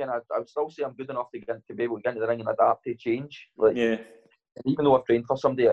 of 0.03 0.23
I 0.35 0.39
would 0.39 0.49
still 0.49 0.71
say 0.71 0.85
I'm 0.85 0.95
good 0.95 1.11
enough 1.11 1.31
to 1.33 1.41
get 1.41 1.67
to 1.67 1.75
be 1.75 1.85
able 1.85 1.97
to 1.97 2.03
get 2.03 2.11
into 2.11 2.21
the 2.21 2.29
ring 2.29 2.41
and 2.41 2.49
adapt 2.49 2.85
to 2.85 2.95
change. 2.95 3.49
Like 3.57 3.77
yeah. 3.77 3.97
even 4.65 4.85
though 4.85 4.97
I've 4.97 5.05
trained 5.05 5.27
for 5.27 5.37
somebody, 5.37 5.69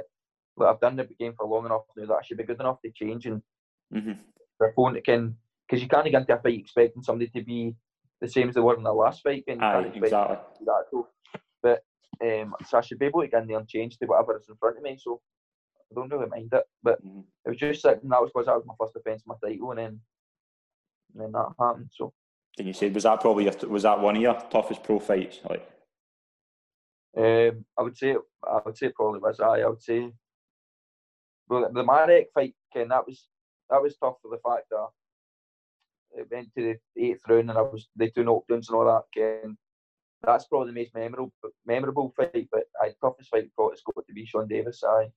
like 0.57 0.69
I've 0.69 0.80
done 0.80 0.95
the 0.95 1.07
game 1.19 1.34
for 1.38 1.47
long 1.47 1.65
enough 1.65 1.84
now 1.95 2.07
that 2.07 2.13
I 2.13 2.23
should 2.23 2.38
be 2.38 2.43
good 2.43 2.59
enough 2.59 2.82
to 2.84 2.91
change 2.91 3.26
and 3.26 3.41
mm-hmm 3.93 4.13
their 4.59 4.69
opponent 4.69 5.05
can 5.05 5.36
because 5.67 5.82
you 5.82 5.89
can't 5.89 6.09
get 6.09 6.21
into 6.21 6.34
a 6.34 6.41
fight 6.41 6.59
expecting 6.59 7.01
somebody 7.01 7.30
to 7.36 7.43
be 7.43 7.76
the 8.21 8.28
same 8.28 8.49
as 8.49 8.55
they 8.55 8.61
were 8.61 8.78
in 8.78 8.84
the 8.84 8.93
last 8.93 9.23
fight. 9.23 9.43
And 9.47 9.59
you 9.59 9.65
Aye, 9.65 9.91
exactly. 9.93 10.38
That. 10.65 11.03
But 11.63 11.84
um, 12.23 12.55
so 12.65 12.78
I 12.78 12.82
should 12.82 12.99
be 12.99 13.07
able 13.07 13.21
to 13.21 13.28
get 13.28 13.41
in 13.41 13.47
there 13.47 13.57
and 13.57 13.67
change 13.67 13.97
to 13.97 14.05
whatever 14.05 14.38
is 14.38 14.47
in 14.47 14.55
front 14.57 14.78
of 14.78 14.84
me. 14.84 14.97
So 14.99 15.21
I 15.91 15.95
don't 15.95 16.11
really 16.11 16.30
mind 16.30 16.51
it. 16.53 16.63
But 16.84 17.03
mm-hmm. 17.03 17.21
it 17.45 17.49
was 17.49 17.57
just 17.57 17.82
sitting. 17.82 18.09
That 18.09 18.21
was 18.21 18.32
because 18.34 18.45
that 18.45 18.55
was 18.55 18.65
my 18.65 18.76
first 18.80 18.93
defence 18.93 19.23
of 19.23 19.36
my 19.41 19.49
title, 19.49 19.71
and 19.71 19.80
then 19.80 19.99
and 21.13 21.23
then 21.23 21.32
that 21.32 21.53
happened. 21.59 21.89
So. 21.91 22.13
Can 22.58 22.68
you 22.68 22.74
say 22.74 22.89
was 22.89 23.03
that 23.03 23.20
probably 23.20 23.45
your, 23.45 23.70
was 23.70 23.84
that 23.84 23.99
one 23.99 24.16
of 24.16 24.22
your 24.22 24.39
toughest 24.49 24.84
pro 24.84 24.99
fights? 24.99 25.39
Like. 25.49 25.68
Um, 27.18 27.66
I 27.78 27.82
would 27.82 27.97
say 27.97 28.16
I 28.43 28.60
would 28.66 28.78
say 28.78 28.89
probably 28.89 29.20
was 29.20 29.39
I. 29.39 29.62
I 29.62 29.68
would 29.68 29.82
say. 29.82 30.12
Well, 31.47 31.70
the 31.72 31.84
Marek 31.84 32.30
fight, 32.34 32.56
Ken, 32.74 32.88
that 32.88 33.06
was 33.06 33.28
that 33.70 33.82
was 33.82 33.95
tough 33.97 34.16
for 34.22 34.32
the 34.32 34.39
fact 34.43 34.66
that 34.72 34.88
it 36.18 36.28
went 36.32 36.49
to 36.56 36.78
the 36.95 37.03
eighth 37.03 37.22
round 37.28 37.49
and 37.49 37.58
I 37.58 37.62
was 37.62 37.88
the 37.95 38.10
two 38.10 38.24
knockdowns 38.24 38.70
and 38.70 38.76
all 38.76 38.86
that. 38.86 39.43
And 39.43 39.58
that's 40.24 40.45
probably 40.45 40.72
the 40.72 40.80
most 40.80 40.95
memorable 40.95 41.34
memorable 41.66 42.14
fight. 42.16 42.47
But 42.51 42.64
I 42.82 42.93
toughest 43.01 43.30
fight 43.30 43.49
probably 43.56 43.74
it's 43.74 43.84
got 43.84 44.08
to 44.08 44.14
be 44.14 44.26
Sean 44.26 44.47
Davis. 44.47 44.84
I. 44.84 45.08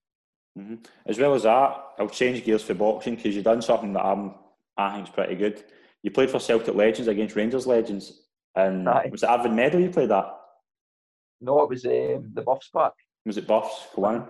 Mm-hmm. 0.59 0.76
As 1.07 1.18
well 1.18 1.34
as 1.34 1.45
that, 1.45 1.84
I'll 1.99 2.09
change 2.09 2.45
gears 2.45 2.64
for 2.64 2.74
boxing 2.74 3.14
because 3.14 3.36
you've 3.36 3.45
done 3.45 3.62
something 3.62 3.93
that 3.93 4.05
I'm, 4.05 4.34
I 4.76 4.95
think 4.97 5.09
is 5.09 5.14
pretty 5.14 5.36
good. 5.36 5.64
You 6.03 6.11
played 6.11 6.30
for 6.30 6.38
Celtic 6.38 6.74
Legends 6.74 7.09
against 7.09 7.36
Rangers 7.36 7.66
Legends, 7.66 8.22
and 8.55 8.88
Aye. 8.88 9.09
was 9.11 9.22
it 9.22 9.28
Arvid 9.28 9.53
Medal 9.53 9.80
you 9.80 9.90
played 9.90 10.11
that? 10.11 10.26
No, 11.40 11.62
it 11.62 11.70
was 11.70 11.84
um, 11.84 12.30
the 12.34 12.42
Buffs 12.42 12.68
pack. 12.68 12.92
Was 13.26 13.36
it 13.36 13.46
Buffs? 13.46 13.88
Go 13.94 14.05
on. 14.05 14.28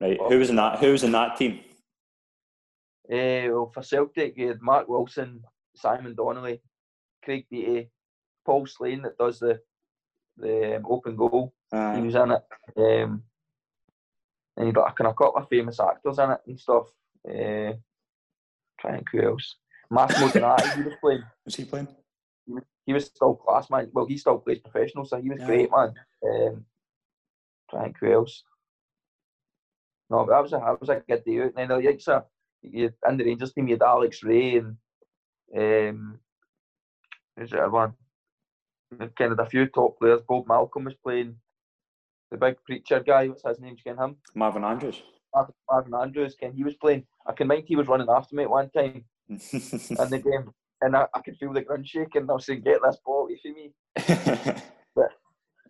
Right. 0.00 0.18
Buffs. 0.18 0.32
Who 0.32 0.38
was 0.38 0.50
in 0.50 0.56
that? 0.56 0.78
Who 0.78 0.92
was 0.92 1.02
in 1.02 1.12
that 1.12 1.36
team? 1.36 1.60
Uh, 3.10 3.50
well, 3.50 3.70
for 3.74 3.82
Celtic, 3.82 4.36
you 4.36 4.48
had 4.48 4.62
Mark 4.62 4.88
Wilson, 4.88 5.42
Simon 5.74 6.14
Donnelly, 6.14 6.60
Craig 7.24 7.46
Beattie, 7.50 7.90
Paul 8.44 8.66
Slane 8.66 9.02
that 9.02 9.18
does 9.18 9.40
the 9.40 9.60
the 10.36 10.76
um, 10.76 10.86
open 10.88 11.16
goal. 11.16 11.52
Uh, 11.72 11.96
he 11.96 12.02
was 12.02 12.14
in 12.14 12.30
it. 12.30 12.42
Um, 12.76 13.22
and 14.56 14.66
you 14.66 14.72
got 14.72 14.90
a 14.90 14.94
kind 14.94 15.08
of 15.08 15.16
couple 15.16 15.36
of 15.36 15.48
famous 15.48 15.80
actors 15.80 16.18
in 16.18 16.30
it 16.30 16.40
and 16.46 16.58
stuff. 16.58 16.88
Uh, 17.28 17.74
trying 18.80 18.92
to 18.92 18.96
think 18.96 19.08
who 19.12 19.22
else. 19.22 19.56
Massimo 19.90 20.30
Donati, 20.30 20.68
he 20.76 20.82
was 20.82 20.94
playing. 21.00 21.22
Was 21.44 21.56
he 21.56 21.64
playing? 21.64 21.88
He 22.46 22.52
was, 22.52 22.64
he 22.86 22.92
was 22.92 23.06
still 23.06 23.34
class 23.34 23.70
man. 23.70 23.90
Well, 23.92 24.06
he 24.06 24.16
still 24.16 24.38
plays 24.38 24.60
professional, 24.60 25.04
so 25.04 25.20
he 25.20 25.28
was 25.28 25.40
yeah. 25.40 25.46
great, 25.46 25.70
man. 25.70 25.94
Um, 26.24 26.64
trying 27.68 27.94
who 28.00 28.12
else. 28.12 28.44
No, 30.08 30.24
but 30.24 30.32
that 30.32 30.42
was 30.42 30.52
a 30.52 30.58
that 30.58 30.80
was 30.80 30.88
a 30.88 31.02
good 31.08 31.24
day 31.24 31.40
out. 31.40 31.52
And 31.56 31.56
then 31.56 31.68
the 31.68 31.88
likes 31.88 32.08
of 32.08 32.24
you 32.62 32.92
in 33.08 33.16
the 33.16 33.24
Rangers 33.24 33.52
team, 33.52 33.68
you 33.68 33.74
had 33.74 33.82
Alex 33.82 34.22
Rae 34.22 34.56
and 34.56 34.76
um, 35.56 36.18
who's 37.36 37.50
the 37.50 37.58
other 37.58 37.70
one? 37.70 37.94
Kind 39.16 39.32
of 39.32 39.38
a 39.38 39.46
few 39.46 39.66
top 39.66 39.98
players. 39.98 40.20
Bob 40.28 40.48
Malcolm 40.48 40.84
was 40.84 40.94
playing. 40.94 41.36
The 42.30 42.36
big 42.36 42.56
preacher 42.64 43.00
guy, 43.00 43.28
what's 43.28 43.42
his 43.46 43.60
name? 43.60 43.76
You 43.84 43.94
him? 43.96 44.16
Marvin 44.34 44.64
Andrews. 44.64 45.02
Marvin, 45.34 45.54
Marvin 45.68 45.94
Andrews, 45.94 46.36
Ken. 46.38 46.52
He 46.52 46.64
was 46.64 46.74
playing. 46.74 47.04
I 47.26 47.32
can 47.32 47.48
mind 47.48 47.64
he 47.66 47.76
was 47.76 47.88
running 47.88 48.08
after 48.08 48.36
me 48.36 48.44
at 48.44 48.50
one 48.50 48.70
time 48.70 49.04
in 49.30 50.10
the 50.10 50.18
game, 50.24 50.50
and 50.80 50.96
I, 50.96 51.06
I 51.14 51.20
could 51.20 51.36
feel 51.36 51.52
the 51.52 51.62
ground 51.62 51.86
shaking. 51.86 52.28
I 52.28 52.32
was 52.34 52.46
saying, 52.46 52.62
"Get 52.62 52.80
this 52.82 52.98
ball 53.04 53.22
away 53.24 53.38
from 53.42 53.54
me!" 53.54 53.72
but 54.94 55.10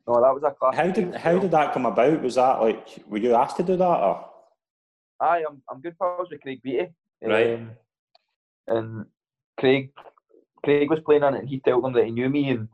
No, 0.07 0.21
that 0.21 0.35
was 0.35 0.43
a 0.45 0.51
classic. 0.53 0.81
How 0.81 0.91
did 0.91 1.15
how 1.15 1.39
did 1.39 1.51
that 1.51 1.73
come 1.73 1.87
about? 1.87 2.23
Was 2.23 2.37
that 2.37 2.61
like 2.61 2.89
were 3.07 3.19
you 3.19 3.35
asked 3.35 3.57
to 3.59 3.63
do 3.63 3.77
that 3.77 3.85
or? 3.85 4.27
Aye, 5.21 5.45
I'm 5.49 5.63
I'm 5.71 5.81
good 5.81 5.99
pals 5.99 6.29
with 6.31 6.41
Craig 6.41 6.61
Beattie. 6.63 6.93
Right. 7.23 7.55
Um, 7.55 7.71
and 8.67 9.07
Craig 9.59 9.91
Craig 10.65 10.89
was 10.89 11.01
playing 11.01 11.23
on 11.23 11.35
it 11.35 11.41
and 11.41 11.49
he 11.49 11.61
told 11.61 11.85
them 11.85 11.93
that 11.93 12.07
he 12.07 12.11
knew 12.13 12.29
me 12.31 12.51
and 12.51 12.69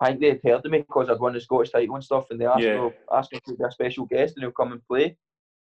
I 0.00 0.08
think 0.08 0.20
they 0.20 0.28
had 0.28 0.40
heard 0.44 0.66
of 0.66 0.70
me 0.72 0.78
because 0.80 1.08
I'd 1.08 1.20
won 1.20 1.32
the 1.32 1.40
Scottish 1.40 1.70
title 1.70 1.94
and 1.94 2.04
stuff 2.04 2.26
and 2.30 2.38
they 2.40 2.44
asked 2.46 2.60
Yeah. 2.62 2.82
me 2.84 2.90
asked 3.12 3.32
me 3.32 3.40
to 3.46 3.54
be 3.54 3.64
a 3.64 3.70
special 3.70 4.04
guest 4.06 4.34
and 4.36 4.42
he'll 4.42 4.52
come 4.52 4.72
and 4.72 4.86
play. 4.86 5.16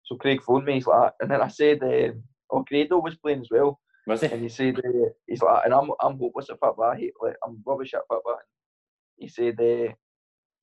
So 0.04 0.16
Craig 0.16 0.40
phoned 0.42 0.64
me, 0.64 0.74
he's 0.74 0.86
like 0.86 1.12
and 1.20 1.30
then 1.30 1.42
I 1.42 1.48
said 1.48 1.82
um, 1.82 2.22
oh 2.50 2.64
Grado 2.66 2.98
was 2.98 3.16
playing 3.16 3.40
as 3.40 3.48
well 3.50 3.80
Was 4.06 4.20
he? 4.20 4.26
and 4.28 4.42
he 4.42 4.48
said 4.48 4.78
uh, 4.78 5.08
he's 5.26 5.42
like 5.42 5.64
and 5.64 5.72
I'm 5.74 5.90
I'm 6.00 6.18
hopeless 6.18 6.50
at 6.50 6.58
football, 6.60 6.90
I 6.92 6.96
hate 6.96 7.12
like 7.22 7.36
I'm 7.46 7.62
rubbish 7.66 7.94
at 7.94 8.02
football. 8.08 8.38
He 9.16 9.28
said 9.28 9.56
uh, 9.60 9.92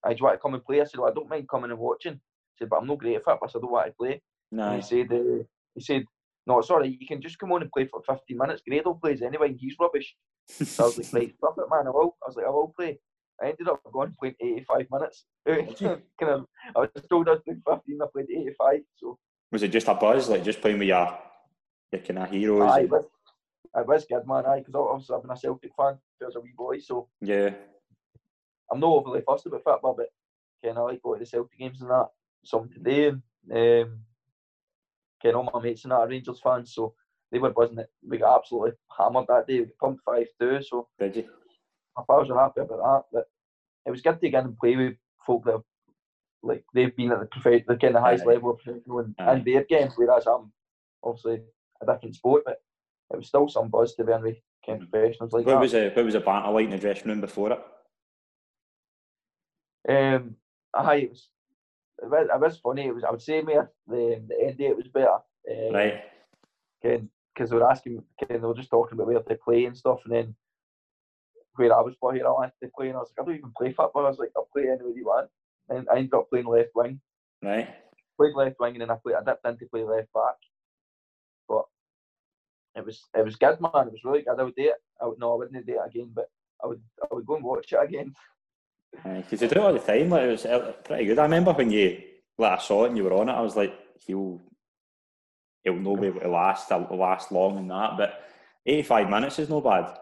I 0.07 0.13
do 0.13 0.19
you 0.19 0.25
want 0.25 0.35
to 0.35 0.41
come 0.41 0.53
and 0.53 0.65
play? 0.65 0.81
I 0.81 0.85
said 0.85 0.99
well, 0.99 1.09
I 1.09 1.13
don't 1.13 1.29
mind 1.29 1.49
coming 1.49 1.71
and 1.71 1.79
watching. 1.79 2.13
He 2.13 2.19
said 2.59 2.69
but 2.69 2.77
I'm 2.77 2.87
not 2.87 2.99
great 2.99 3.15
at 3.17 3.23
football 3.23 3.49
so 3.49 3.59
I 3.59 3.61
don't 3.61 3.71
want 3.71 3.87
to 3.87 3.93
play. 3.93 4.21
And 4.51 4.59
No. 4.59 4.75
he 4.75 4.81
said, 4.81 5.11
uh, 5.13 5.43
he 5.75 5.81
said, 5.81 6.03
no, 6.45 6.59
it's 6.59 6.69
all 6.69 6.79
right. 6.79 6.91
You 6.99 7.07
can 7.07 7.21
just 7.21 7.39
come 7.39 7.51
on 7.53 7.61
and 7.61 7.71
play 7.71 7.85
for 7.85 8.01
15 8.05 8.37
minutes. 8.37 8.61
Grado 8.67 8.93
plays 8.95 9.21
anyway. 9.21 9.47
and 9.49 9.57
He's 9.59 9.75
rubbish. 9.79 10.13
So 10.47 10.83
I 10.83 10.87
was 10.87 10.97
like, 10.97 11.13
right, 11.13 11.33
perfect, 11.41 11.67
man. 11.71 11.87
I 11.87 11.91
will. 11.91 12.17
I 12.21 12.27
was 12.27 12.35
like, 12.35 12.45
I 12.45 12.49
will 12.49 12.73
play. 12.77 12.99
I 13.41 13.45
ended 13.49 13.69
up 13.69 13.79
going 13.93 14.07
and 14.09 14.17
playing 14.17 14.35
85 14.67 14.87
minutes. 14.91 15.25
kind 16.19 16.31
of, 16.31 16.45
I 16.75 16.79
was 16.79 16.89
told 17.09 17.29
I 17.29 17.33
was 17.33 17.41
playing 17.45 17.61
15. 17.65 17.99
I 18.01 18.05
played 18.11 18.25
85. 18.29 18.79
So 18.97 19.17
Was 19.53 19.63
it 19.63 19.69
just 19.69 19.87
a 19.87 19.93
buzz, 19.93 20.27
like 20.29 20.43
just 20.43 20.59
playing 20.59 20.79
with 20.79 20.89
your 20.89 21.17
your 21.93 22.01
kind 22.01 22.19
of 22.19 22.29
heroes? 22.31 22.69
I 22.69 22.79
and- 22.81 22.91
was, 23.63 23.71
I 23.75 23.81
was 23.81 24.05
good, 24.05 24.27
man. 24.27 24.45
I 24.45 24.59
because 24.59 24.75
obviously 24.75 25.15
I've 25.15 25.21
been 25.21 25.31
a 25.31 25.37
Celtic 25.37 25.71
fan 25.77 25.97
since 26.17 26.23
I 26.23 26.25
was 26.25 26.35
a 26.35 26.39
wee 26.39 26.53
boy. 26.55 26.79
So 26.79 27.07
yeah. 27.21 27.51
I'm 28.71 28.79
not 28.79 28.87
overly 28.87 29.21
fussed 29.21 29.45
about 29.45 29.63
football, 29.63 29.95
but 29.95 30.07
kind 30.63 30.77
of 30.77 30.87
like 30.87 31.01
going 31.01 31.19
to 31.19 31.25
the 31.25 31.29
Celtic 31.29 31.59
games 31.59 31.81
and 31.81 31.89
that. 31.89 32.07
Some 32.43 32.69
today, 32.69 33.07
and 33.07 33.21
um, 33.51 33.99
kind 35.21 35.35
all 35.35 35.49
my 35.53 35.61
mates 35.61 35.83
and 35.83 35.91
that 35.91 35.97
are 35.97 36.07
Rangers 36.07 36.39
fans, 36.41 36.73
so 36.73 36.95
they 37.31 37.39
were 37.39 37.51
buzzing 37.51 37.77
it. 37.77 37.89
We 38.07 38.17
got 38.17 38.39
absolutely 38.39 38.71
hammered 38.97 39.27
that 39.27 39.45
day. 39.47 39.59
We 39.59 39.65
got 39.65 39.77
pumped 39.79 40.03
five 40.03 40.27
two, 40.39 40.61
so 40.63 40.87
Did 40.99 41.15
you? 41.17 41.29
my 41.95 42.03
pals 42.09 42.29
were 42.29 42.39
happy 42.39 42.61
about 42.61 42.79
that. 42.79 43.03
But 43.13 43.29
it 43.85 43.91
was 43.91 44.01
good 44.01 44.19
to 44.19 44.29
get 44.29 44.39
in 44.39 44.49
and 44.49 44.57
play 44.57 44.75
with 44.75 44.95
folk 45.25 45.45
that 45.45 45.61
like 46.43 46.63
they've 46.73 46.95
been 46.95 47.11
at 47.11 47.19
the 47.19 47.27
prof- 47.27 47.65
the 47.67 47.77
kind 47.77 47.95
of 47.95 48.01
highest 48.01 48.23
Aye. 48.23 48.33
level 48.33 48.51
of 48.51 48.59
professional 48.59 48.99
in, 48.99 49.15
Aye. 49.19 49.33
in 49.35 49.43
their 49.43 49.63
game, 49.65 49.89
whereas 49.95 50.25
I'm 50.25 50.51
obviously 51.03 51.41
a 51.81 51.85
different 51.85 52.15
sport, 52.15 52.43
but 52.45 52.61
it 53.13 53.17
was 53.17 53.27
still 53.27 53.47
some 53.49 53.69
buzz 53.69 53.95
to 53.95 54.03
be 54.03 54.11
in 54.13 54.21
with 54.21 54.37
kind 54.65 54.81
of 54.81 54.89
professionals 54.91 55.33
like 55.33 55.45
What 55.45 55.53
that. 55.53 55.59
was 55.61 55.73
a 55.73 55.89
what 55.89 56.05
was 56.05 56.15
a 56.15 56.19
banter 56.19 56.49
like 56.51 56.65
in 56.65 56.71
the 56.71 56.77
dressing 56.77 57.07
room 57.07 57.21
before 57.21 57.51
it? 57.51 57.59
Um, 59.89 60.35
aye, 60.73 60.95
it 60.95 61.09
was, 61.09 61.29
it 62.03 62.09
was, 62.09 62.27
it 62.33 62.39
was 62.39 62.57
funny. 62.59 62.85
It 62.87 62.95
was, 62.95 63.03
I 63.03 63.11
would 63.11 63.21
say, 63.21 63.41
me 63.41 63.55
the 63.87 64.21
the 64.27 64.45
end 64.47 64.57
day 64.57 64.65
it 64.67 64.77
was 64.77 64.87
better. 64.87 65.17
Um, 65.49 65.73
Right. 65.73 66.03
Because 66.81 67.49
they 67.49 67.55
were 67.55 67.69
asking, 67.69 68.03
Ken, 68.19 68.41
they 68.41 68.47
were 68.47 68.53
just 68.53 68.69
talking 68.69 68.93
about 68.95 69.07
where 69.07 69.19
they 69.27 69.35
play 69.35 69.65
and 69.65 69.77
stuff, 69.77 69.99
and 70.05 70.13
then 70.13 70.35
where 71.55 71.75
I 71.75 71.81
was 71.81 71.95
playing, 72.01 72.25
I 72.25 72.29
wanted 72.29 72.53
to 72.61 72.69
play, 72.75 72.87
and 72.89 72.97
I 72.97 72.99
was 72.99 73.11
like, 73.17 73.23
I 73.23 73.25
don't 73.27 73.37
even 73.37 73.53
play 73.57 73.71
football. 73.71 74.05
I 74.05 74.09
was 74.09 74.19
like, 74.19 74.31
I'll 74.35 74.47
play 74.53 74.63
anywhere 74.63 74.93
you 74.95 75.05
want. 75.05 75.29
And 75.69 75.87
I 75.89 75.97
ended 75.97 76.13
up 76.13 76.29
playing 76.29 76.47
left 76.47 76.69
wing. 76.75 76.99
Right. 77.41 77.69
Played 78.17 78.35
left 78.35 78.59
wing, 78.59 78.73
and 78.73 78.81
then 78.81 78.91
I 78.91 78.95
played. 78.95 79.15
I 79.15 79.23
dipped 79.23 79.45
into 79.45 79.65
play 79.67 79.83
left 79.83 80.11
back. 80.13 80.35
It 82.75 82.85
was 82.85 83.03
it 83.15 83.25
was 83.25 83.35
good, 83.35 83.59
man. 83.59 83.87
It 83.87 83.91
was 83.91 84.03
really 84.03 84.21
good. 84.21 84.39
I 84.39 84.43
would 84.43 84.55
do 84.55 84.63
it. 84.63 84.75
I 85.01 85.05
would 85.05 85.19
no, 85.19 85.33
I 85.33 85.37
wouldn't 85.37 85.65
do 85.65 85.73
it 85.73 85.87
again, 85.87 86.11
but 86.13 86.25
I 86.63 86.67
would 86.67 86.81
I 87.03 87.13
would 87.13 87.25
go 87.25 87.35
and 87.35 87.43
watch 87.43 87.71
it 87.71 87.79
again. 87.81 88.13
Because 89.05 89.41
you 89.41 89.47
do 89.47 89.55
it 89.55 89.57
all 89.57 89.71
the 89.71 89.79
time. 89.79 90.09
Like 90.09 90.23
it 90.23 90.31
was 90.31 90.45
uh, 90.45 90.73
pretty 90.83 91.05
good. 91.05 91.17
I 91.17 91.23
remember 91.23 91.53
when 91.53 91.71
you 91.71 92.01
like 92.37 92.59
I 92.59 92.61
saw 92.61 92.83
it 92.83 92.89
and 92.89 92.97
you 92.97 93.05
were 93.05 93.13
on 93.13 93.29
it. 93.29 93.33
I 93.33 93.39
was 93.39 93.55
like, 93.55 93.73
he'll 94.05 94.41
he'll 95.63 95.75
not 95.75 96.01
be 96.01 96.07
able 96.07 96.19
to 96.19 96.29
last 96.29 96.69
uh, 96.71 96.85
last 96.91 97.31
long 97.31 97.57
in 97.57 97.67
that. 97.69 97.95
But 97.97 98.21
eighty 98.65 98.83
five 98.83 99.09
minutes 99.09 99.39
is 99.39 99.49
no 99.49 99.61
bad. 99.61 99.97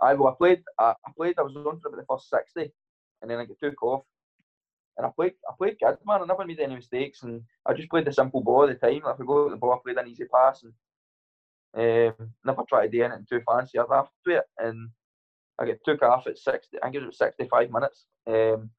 I 0.00 0.14
well, 0.14 0.28
I 0.28 0.34
played. 0.36 0.62
I, 0.78 0.94
I 1.06 1.10
played. 1.16 1.34
I 1.38 1.42
was 1.42 1.56
on 1.56 1.80
for 1.80 1.88
about 1.88 2.00
the 2.00 2.06
first 2.08 2.30
sixty, 2.30 2.72
and 3.20 3.30
then 3.30 3.38
I 3.38 3.46
got 3.46 3.56
took 3.60 3.82
off. 3.82 4.04
And 4.96 5.06
I 5.06 5.10
played. 5.10 5.32
I 5.48 5.52
played 5.58 5.76
good, 5.80 5.98
man. 6.06 6.22
I 6.22 6.26
never 6.26 6.44
made 6.44 6.60
any 6.60 6.76
mistakes, 6.76 7.22
and 7.22 7.42
I 7.66 7.74
just 7.74 7.90
played 7.90 8.04
the 8.04 8.12
simple 8.12 8.42
ball 8.42 8.60
all 8.60 8.66
the 8.66 8.74
time. 8.74 9.02
If 9.04 9.20
I 9.20 9.24
go 9.24 9.44
to 9.44 9.50
the 9.50 9.56
ball, 9.56 9.74
I 9.74 9.78
played 9.82 9.98
an 9.98 10.08
easy 10.08 10.24
pass, 10.24 10.62
and 10.62 10.72
um, 11.76 12.30
never 12.44 12.62
tried 12.68 12.86
to 12.86 12.92
do 12.92 13.02
anything 13.02 13.26
too 13.28 13.42
fancy 13.48 13.78
or 13.78 13.94
after 13.94 14.12
it. 14.26 14.44
And 14.58 14.90
I 15.58 15.66
get 15.66 15.80
took 15.84 16.02
off 16.02 16.26
at 16.26 16.38
sixty. 16.38 16.78
I 16.82 16.90
think 16.90 17.02
it 17.02 17.06
was 17.06 17.18
sixty-five 17.18 17.70
minutes, 17.70 18.06
um, 18.26 18.70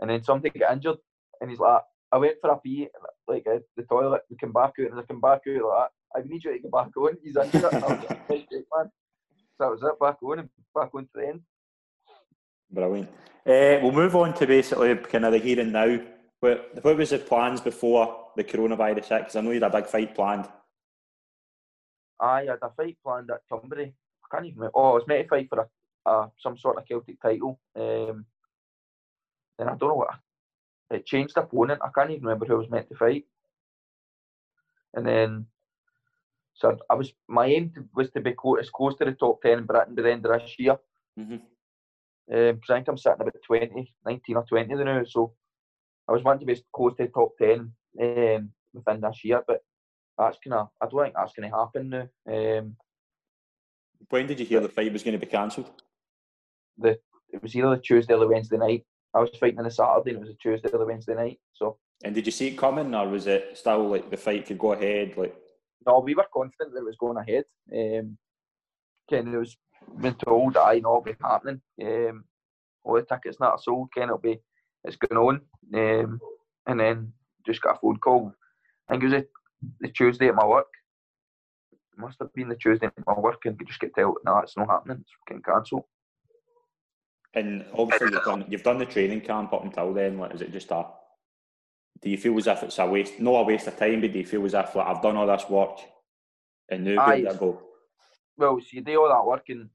and 0.00 0.10
then 0.10 0.22
somebody 0.22 0.58
got 0.58 0.72
injured, 0.72 0.98
and 1.40 1.50
he's 1.50 1.60
like, 1.60 1.82
I 2.12 2.18
went 2.18 2.36
for 2.40 2.50
a 2.50 2.56
pee, 2.58 2.88
like 3.28 3.46
uh, 3.46 3.58
the 3.76 3.84
toilet, 3.84 4.22
and 4.28 4.38
come 4.38 4.52
back 4.52 4.74
out, 4.80 4.90
and 4.90 4.98
I 4.98 5.02
come 5.02 5.20
back 5.20 5.42
out 5.48 5.68
like. 5.68 5.90
I 6.12 6.22
need 6.26 6.42
you 6.42 6.52
to 6.52 6.58
get 6.58 6.72
back 6.72 6.88
on. 6.96 7.16
He's 7.22 7.36
injured. 7.36 7.72
And 7.72 7.84
I 7.84 7.86
was 7.86 8.00
like, 8.00 8.28
"Right, 8.28 8.48
great, 8.48 8.66
man. 8.76 8.90
So 9.56 9.60
that 9.60 9.70
was 9.70 9.82
it. 9.84 10.00
Back 10.00 10.16
on 10.24 10.40
and 10.40 10.48
back 10.74 10.92
on 10.92 11.04
to 11.04 11.08
the 11.14 11.28
end. 11.28 11.40
Brilliant. 12.68 13.08
Uh, 13.46 13.78
we'll 13.80 13.92
move 13.92 14.16
on 14.16 14.34
to 14.34 14.44
basically 14.44 14.96
kind 14.96 15.24
of 15.24 15.30
the 15.30 15.38
here 15.38 15.60
and 15.60 15.72
now. 15.72 16.00
What, 16.40 16.82
what 16.82 16.96
was 16.96 17.10
the 17.10 17.18
plans 17.18 17.60
before 17.60 18.26
the 18.34 18.42
coronavirus 18.42 19.04
hit? 19.04 19.18
Because 19.20 19.36
I 19.36 19.40
know 19.40 19.52
you 19.52 19.60
had 19.60 19.72
a 19.72 19.76
big 19.76 19.86
fight 19.86 20.12
planned. 20.16 20.48
I 22.20 22.44
had 22.44 22.58
a 22.62 22.70
fight 22.70 22.98
planned 23.02 23.30
at 23.30 23.42
Turnberry. 23.48 23.94
I 24.24 24.26
can't 24.36 24.46
even 24.46 24.58
remember. 24.58 24.78
Oh, 24.78 24.90
I 24.92 24.94
was 24.94 25.06
meant 25.06 25.24
to 25.24 25.28
fight 25.28 25.48
for 25.48 25.68
a, 26.06 26.10
a 26.10 26.30
some 26.38 26.56
sort 26.58 26.78
of 26.78 26.86
Celtic 26.86 27.20
title. 27.20 27.60
Um, 27.76 28.26
then 29.58 29.68
I 29.68 29.74
don't 29.76 29.88
know 29.90 29.94
what. 29.94 30.14
It 30.90 31.06
changed 31.06 31.36
opponent. 31.36 31.80
I 31.82 31.88
can't 31.94 32.10
even 32.10 32.24
remember 32.24 32.46
who 32.46 32.54
I 32.54 32.58
was 32.58 32.70
meant 32.70 32.88
to 32.88 32.96
fight. 32.96 33.24
And 34.94 35.06
then, 35.06 35.46
so 36.54 36.76
I 36.90 36.94
was 36.94 37.12
my 37.28 37.46
aim 37.46 37.70
to, 37.74 37.84
was 37.94 38.10
to 38.10 38.20
be 38.20 38.32
close, 38.32 38.58
as 38.60 38.70
close 38.70 38.96
to 38.96 39.04
the 39.04 39.12
top 39.12 39.40
ten 39.42 39.58
in 39.58 39.66
Britain 39.66 39.94
by 39.94 40.02
the 40.02 40.12
end 40.12 40.26
of 40.26 40.40
this 40.40 40.58
year. 40.58 40.76
hmm 41.16 41.36
Um, 42.32 42.60
I 42.68 42.74
think 42.74 42.88
I'm 42.88 42.98
sitting 42.98 43.20
about 43.20 43.34
20, 43.46 43.92
19 44.06 44.36
or 44.36 44.44
20 44.44 44.74
now. 44.74 45.02
So 45.04 45.32
I 46.08 46.12
was 46.12 46.22
wanting 46.24 46.46
to 46.46 46.54
be 46.54 46.62
close 46.72 46.94
to 46.96 47.04
the 47.04 47.08
top 47.10 47.32
10 47.38 47.72
um, 48.00 48.52
within 48.74 49.00
this 49.00 49.24
year, 49.24 49.42
but 49.46 49.62
that's 50.20 50.38
kind 50.42 50.54
of, 50.54 50.68
I 50.80 50.86
don't 50.86 51.02
think 51.02 51.14
that's 51.14 51.32
going 51.32 51.50
to 51.50 51.56
happen 51.56 51.88
now. 51.90 52.58
Um, 52.58 52.76
When 54.08 54.26
did 54.26 54.40
you 54.40 54.46
hear 54.46 54.60
the 54.60 54.68
fight 54.68 54.92
was 54.92 55.02
going 55.02 55.18
to 55.18 55.26
be 55.26 55.30
cancelled? 55.30 55.70
the 56.78 56.98
it 57.32 57.42
was 57.42 57.54
either 57.54 57.70
the 57.70 57.82
Tuesday 57.82 58.14
or 58.14 58.20
the 58.20 58.26
Wednesday 58.26 58.56
night. 58.56 58.84
I 59.14 59.20
was 59.20 59.30
fighting 59.38 59.58
on 59.58 59.66
a 59.66 59.70
Saturday 59.70 60.10
and 60.10 60.18
it 60.18 60.20
was 60.20 60.30
a 60.30 60.34
Tuesday 60.34 60.68
or 60.72 60.78
the 60.78 60.86
Wednesday 60.86 61.14
night. 61.14 61.38
So 61.52 61.78
And 62.02 62.14
did 62.14 62.26
you 62.26 62.32
see 62.32 62.48
it 62.48 62.58
coming, 62.58 62.94
or 62.94 63.08
was 63.08 63.26
it 63.26 63.56
still 63.56 63.88
like 63.88 64.10
the 64.10 64.16
fight 64.16 64.46
could 64.46 64.58
go 64.58 64.72
ahead? 64.72 65.16
Like, 65.16 65.36
no, 65.86 66.00
we 66.00 66.14
were 66.14 66.26
confident 66.32 66.72
that 66.72 66.80
it 66.80 66.84
was 66.84 66.96
going 66.96 67.18
ahead. 67.18 67.44
Um, 67.72 68.18
Ken, 69.08 69.32
it 69.32 69.36
was 69.36 69.56
been 70.00 70.14
told 70.14 70.54
that 70.54 70.62
I 70.62 70.78
know 70.80 70.98
it'll 70.98 71.02
be 71.02 71.14
happening. 71.22 71.60
Um, 71.82 72.24
all 72.84 72.94
the 72.94 73.02
tickets 73.02 73.40
not 73.40 73.62
sold. 73.62 73.92
Ken, 73.94 74.04
it'll 74.04 74.18
be 74.18 74.40
it's 74.84 74.96
going 74.96 75.20
on. 75.20 75.40
Um, 75.74 76.20
and 76.66 76.80
then 76.80 77.12
just 77.46 77.62
got 77.62 77.76
a 77.76 77.78
phone 77.80 77.98
call. 77.98 78.32
I 78.88 78.92
think 78.92 79.04
it 79.04 79.06
was 79.06 79.14
a, 79.14 79.24
the 79.80 79.88
Tuesday 79.88 80.28
at 80.28 80.34
my 80.34 80.46
work. 80.46 80.66
It 81.72 81.98
must 81.98 82.18
have 82.20 82.32
been 82.32 82.48
the 82.48 82.56
Tuesday 82.56 82.86
at 82.86 83.06
my 83.06 83.18
work, 83.18 83.44
and 83.44 83.56
you 83.60 83.66
just 83.66 83.80
get 83.80 83.94
told, 83.94 84.18
no, 84.24 84.38
it's 84.38 84.56
not 84.56 84.68
happening. 84.68 84.98
It's 85.00 85.10
getting 85.26 85.42
cancelled. 85.42 85.84
and 87.34 87.64
obviously 87.76 88.10
you've 88.12 88.24
done 88.24 88.44
you've 88.48 88.62
done 88.62 88.78
the 88.78 88.86
training 88.86 89.20
camp 89.20 89.52
up 89.52 89.64
until 89.64 89.92
then. 89.92 90.18
Like, 90.18 90.34
is 90.34 90.42
it 90.42 90.52
just 90.52 90.70
a? 90.70 90.86
Do 92.02 92.08
you 92.08 92.16
feel 92.16 92.36
as 92.38 92.46
if 92.46 92.62
it's 92.62 92.78
a 92.78 92.86
waste? 92.86 93.20
No, 93.20 93.36
a 93.36 93.42
waste 93.44 93.66
of 93.66 93.76
time, 93.76 94.00
but 94.00 94.12
do 94.12 94.18
you 94.18 94.26
feel 94.26 94.44
as 94.46 94.54
if 94.54 94.74
like 94.74 94.86
I've 94.86 95.02
done 95.02 95.16
all 95.16 95.26
this 95.26 95.48
work, 95.48 95.78
and 96.68 96.84
now 96.84 97.02
Aye. 97.02 97.08
where 97.08 97.20
do 97.20 97.28
I 97.28 97.34
go? 97.34 97.62
well, 98.36 98.58
so 98.58 98.66
you 98.72 98.80
do 98.80 99.00
all 99.00 99.08
that 99.10 99.26
work 99.26 99.48
and 99.50 99.68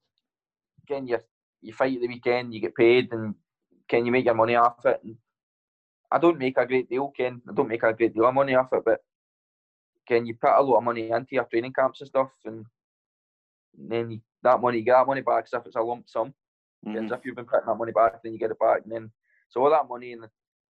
can 0.87 1.07
you 1.07 1.19
you 1.61 1.73
fight 1.73 1.99
the 1.99 2.07
weekend, 2.07 2.53
you 2.53 2.59
get 2.59 2.75
paid, 2.75 3.11
and 3.13 3.35
can 3.87 4.05
you 4.05 4.11
make 4.11 4.25
your 4.25 4.33
money 4.33 4.55
off 4.55 4.85
it? 4.85 4.99
And 5.03 5.15
I 6.11 6.17
don't 6.17 6.37
make 6.39 6.57
a 6.57 6.65
great 6.65 6.89
deal, 6.89 7.09
Ken. 7.09 7.41
I 7.47 7.53
don't 7.53 7.67
make 7.67 7.83
a 7.83 7.93
great 7.93 8.13
deal 8.13 8.25
of 8.25 8.33
money 8.33 8.55
off 8.55 8.73
it, 8.73 8.83
but 8.85 9.01
can 10.07 10.25
you 10.25 10.35
put 10.35 10.51
a 10.57 10.61
lot 10.61 10.77
of 10.77 10.83
money 10.83 11.09
into 11.09 11.35
your 11.35 11.45
training 11.45 11.73
camps 11.73 12.01
and 12.01 12.07
stuff, 12.07 12.29
and 12.45 12.65
then 13.77 14.11
you, 14.11 14.19
that 14.43 14.61
money, 14.61 14.79
you 14.79 14.83
get 14.85 14.93
that 14.93 15.07
money 15.07 15.21
back. 15.21 15.47
So 15.47 15.57
if 15.59 15.65
it's 15.65 15.75
a 15.75 15.81
lump 15.81 16.07
sum, 16.07 16.33
Mhm. 16.85 17.05
as 17.05 17.11
if 17.11 17.25
you've 17.25 17.35
been 17.35 17.45
putting 17.45 17.65
that 17.65 17.75
money 17.75 17.91
back, 17.91 18.21
then 18.21 18.33
you 18.33 18.39
get 18.39 18.51
it 18.51 18.59
back, 18.59 18.83
and 18.83 18.91
then 18.91 19.11
so 19.49 19.63
all 19.63 19.69
that 19.71 19.87
money, 19.89 20.13
and 20.13 20.25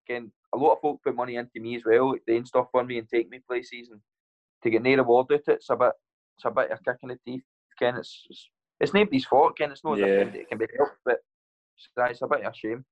again, 0.09 0.31
a 0.53 0.57
lot 0.57 0.75
of 0.75 0.81
folk 0.81 1.03
put 1.03 1.15
money 1.17 1.37
into 1.37 1.59
me 1.61 1.75
as 1.77 1.85
well, 1.85 2.15
doing 2.27 2.45
stuff 2.45 2.69
for 2.71 2.85
me 2.85 2.99
and 2.99 3.09
take 3.09 3.29
me 3.29 3.41
places, 3.41 3.89
and 3.91 4.01
to 4.63 4.71
get 4.71 4.83
no 4.83 4.95
reward 4.95 5.27
out 5.33 5.41
it, 5.41 5.49
it's 5.49 5.71
a 5.71 5.77
bit, 5.77 5.93
it's 6.37 6.45
a 6.45 6.51
bit 6.51 6.71
of 6.71 6.79
a 6.81 6.83
kick 6.85 6.99
in 7.03 7.09
the 7.09 7.19
teeth, 7.25 7.43
Ken. 7.79 7.97
It's 7.97 8.27
it's, 8.31 8.51
it's 8.81 8.95
nobody's 8.95 9.25
fault, 9.25 9.57
Ken. 9.59 9.73
It's 9.73 9.83
not 9.85 9.99
Yeah. 9.99 10.07
it 10.07 10.49
can 10.49 10.59
be 10.59 10.67
helped, 10.77 10.99
but 11.05 11.19
it's, 11.77 11.89
it's 11.97 12.23
a 12.23 12.27
bit 12.29 12.45
of 12.45 12.53
a 12.53 12.57
shame. 12.57 12.85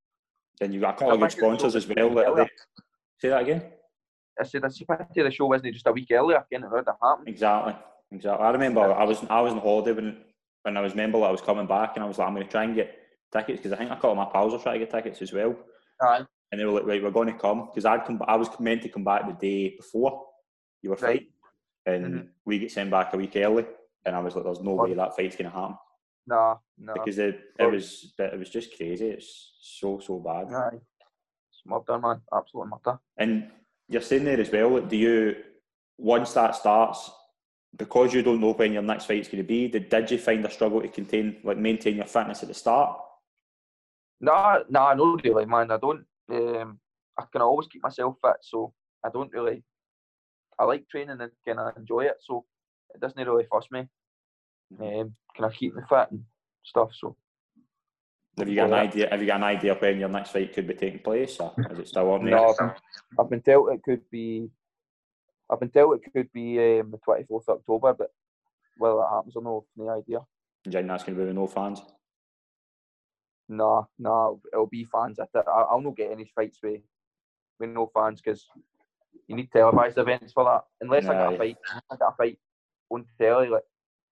Then 0.60 0.72
you've 0.72 0.82
got 0.82 1.00
of 1.02 1.20
good 1.20 1.32
sponsors 1.32 1.76
as 1.76 1.86
well. 1.86 2.14
That 2.14 2.50
say 3.18 3.28
that 3.28 3.42
again. 3.42 3.72
I 4.38 4.44
said, 4.44 4.64
it's 4.64 4.80
a 4.80 4.84
pity 4.84 5.22
the 5.22 5.30
show 5.30 5.46
wasn't 5.46 5.74
just 5.74 5.86
a 5.86 5.92
week 5.92 6.08
earlier, 6.10 6.44
Ken. 6.50 6.64
It 6.64 6.70
would 6.70 6.84
have 6.86 6.96
happen. 7.02 7.28
Exactly, 7.28 7.74
exactly. 8.10 8.44
I 8.46 8.50
remember 8.50 8.80
I 8.92 9.04
was 9.04 9.22
I 9.30 9.40
was 9.40 9.52
on 9.52 9.60
holiday 9.60 9.92
when 9.92 10.24
when 10.62 10.76
I 10.76 10.80
was 10.80 10.94
member 10.94 11.22
I 11.22 11.30
was 11.30 11.40
coming 11.40 11.66
back, 11.66 11.92
and 11.94 12.04
I 12.04 12.08
was 12.08 12.18
like, 12.18 12.26
I'm 12.28 12.34
going 12.34 12.46
to 12.46 12.50
try 12.50 12.64
and 12.64 12.74
get 12.74 12.96
tickets 13.32 13.58
because 13.60 13.72
I 13.72 13.76
think 13.76 13.90
I 13.90 13.94
of 14.08 14.16
my 14.16 14.24
pals 14.26 14.54
are 14.54 14.58
trying 14.58 14.80
to 14.80 14.86
get 14.86 14.90
tickets 14.90 15.22
as 15.22 15.32
well. 15.32 15.54
Aye. 16.02 16.26
and 16.50 16.60
they 16.60 16.64
were 16.64 16.72
like, 16.72 16.84
right, 16.86 17.02
we're 17.02 17.10
going 17.10 17.28
to 17.32 17.38
come 17.38 17.66
because 17.66 17.84
I'd 17.84 18.04
come. 18.04 18.20
I 18.26 18.36
was 18.36 18.48
meant 18.60 18.82
to 18.82 18.88
come 18.88 19.04
back 19.04 19.26
the 19.26 19.32
day 19.34 19.74
before 19.76 20.26
you 20.82 20.90
were 20.90 20.96
Right. 20.96 21.02
fighting, 21.20 21.28
and 21.86 22.04
Mhm. 22.14 22.28
we 22.44 22.58
get 22.58 22.72
sent 22.72 22.90
back 22.90 23.12
a 23.14 23.16
week 23.16 23.36
early, 23.36 23.66
and 24.04 24.16
I 24.16 24.20
was 24.20 24.34
like, 24.34 24.44
there's 24.44 24.60
no 24.60 24.74
way 24.74 24.94
that 24.94 25.14
fight's 25.16 25.36
going 25.36 25.50
to 25.50 25.56
happen 25.56 25.76
Nah, 26.26 26.56
nah. 26.78 26.94
because 26.94 27.18
it, 27.18 27.40
it 27.58 27.66
was 27.70 28.14
it 28.18 28.38
was 28.38 28.50
just 28.50 28.76
crazy. 28.76 29.08
It's 29.08 29.52
so 29.60 29.98
so 30.00 30.18
bad. 30.18 30.52
Aye. 30.52 30.80
It's 31.50 31.62
murder, 31.64 31.98
man. 31.98 32.20
Absolute 32.32 32.68
murder. 32.68 32.98
And 33.16 33.50
you're 33.88 34.02
saying 34.02 34.24
there 34.24 34.40
as 34.40 34.50
well. 34.50 34.80
Do 34.80 34.96
you 34.96 35.36
once 35.98 36.32
that 36.32 36.56
starts? 36.56 37.10
Because 37.76 38.14
you 38.14 38.22
don't 38.22 38.40
know 38.40 38.52
when 38.52 38.72
your 38.72 38.82
next 38.82 39.06
fight's 39.06 39.26
going 39.28 39.42
to 39.42 39.46
be, 39.46 39.66
did, 39.66 39.88
did 39.88 40.08
you 40.10 40.18
find 40.18 40.44
a 40.44 40.50
struggle 40.50 40.80
to 40.80 40.86
contain, 40.88 41.38
like 41.42 41.56
maintain 41.58 41.96
your 41.96 42.06
fitness 42.06 42.42
at 42.42 42.48
the 42.48 42.54
start? 42.54 42.96
No, 44.20 44.32
Nah, 44.32 44.58
nah, 44.70 44.94
no 44.94 45.18
really, 45.24 45.44
man. 45.44 45.70
I 45.70 45.76
don't. 45.78 46.04
Um, 46.30 46.78
I 47.18 47.24
can 47.32 47.42
always 47.42 47.68
keep 47.68 47.82
myself 47.82 48.16
fit, 48.24 48.36
so 48.42 48.72
I 49.04 49.10
don't 49.12 49.32
really. 49.32 49.62
I 50.58 50.64
like 50.64 50.88
training 50.88 51.20
and 51.20 51.32
kind 51.46 51.58
of 51.58 51.76
enjoy 51.76 52.04
it, 52.04 52.16
so 52.20 52.44
it 52.94 53.00
doesn't 53.00 53.26
really 53.26 53.46
fuss 53.50 53.66
me. 53.72 53.88
Um, 54.80 55.14
can 55.34 55.44
I 55.44 55.50
keep 55.50 55.74
me 55.74 55.82
fit 55.88 56.12
and 56.12 56.22
stuff? 56.64 56.90
So 56.94 57.16
Have 58.38 58.48
you 58.48 58.56
got 58.56 58.66
an 58.66 58.74
idea? 58.74 59.08
Have 59.10 59.20
you 59.20 59.26
got 59.26 59.36
an 59.36 59.44
idea 59.44 59.74
when 59.74 60.00
your 60.00 60.08
next 60.08 60.30
fight 60.30 60.52
could 60.52 60.66
be 60.66 60.74
taking 60.74 61.00
place, 61.00 61.38
or 61.38 61.54
is 61.70 61.78
it 61.78 61.88
still 61.88 62.10
on 62.10 62.24
no, 62.24 62.54
I've 63.18 63.30
been, 63.30 63.42
told 63.42 63.72
it 63.72 63.82
could 63.82 64.02
be. 64.10 64.50
I've 65.48 65.60
been 65.60 65.70
told 65.70 66.00
it 66.00 66.12
could 66.12 66.32
be 66.32 66.58
um, 66.58 66.90
the 66.90 66.98
twenty 66.98 67.24
fourth 67.24 67.48
of 67.48 67.58
October, 67.58 67.94
but 67.94 68.10
whether 68.78 68.96
that 68.96 69.10
happens 69.12 69.36
or 69.36 69.42
no, 69.42 69.66
no 69.76 69.88
idea. 69.90 70.18
Do 70.64 70.70
you 70.70 70.72
think 70.72 70.88
that's 70.88 71.04
going 71.04 71.16
to 71.16 71.20
be 71.20 71.26
with 71.26 71.36
no 71.36 71.46
fans? 71.46 71.80
No, 73.48 73.88
no, 73.98 74.40
it'll 74.52 74.66
be 74.66 74.84
fans. 74.84 75.20
I 75.20 75.26
I'll 75.46 75.80
not 75.80 75.96
get 75.96 76.10
any 76.10 76.30
fights 76.34 76.58
with 76.62 76.80
with 77.60 77.70
no 77.70 77.90
fans 77.94 78.20
because 78.20 78.46
you 79.28 79.36
need 79.36 79.52
televised 79.52 79.98
events 79.98 80.32
for 80.32 80.44
that. 80.44 80.64
Unless 80.80 81.06
I 81.06 81.14
Aye. 81.14 81.32
a 81.32 81.38
fight, 81.38 81.56
I 81.90 81.96
get 81.96 82.08
a 82.08 82.12
fight 82.16 82.38
on 82.90 83.04
telly, 83.20 83.48
like 83.48 83.62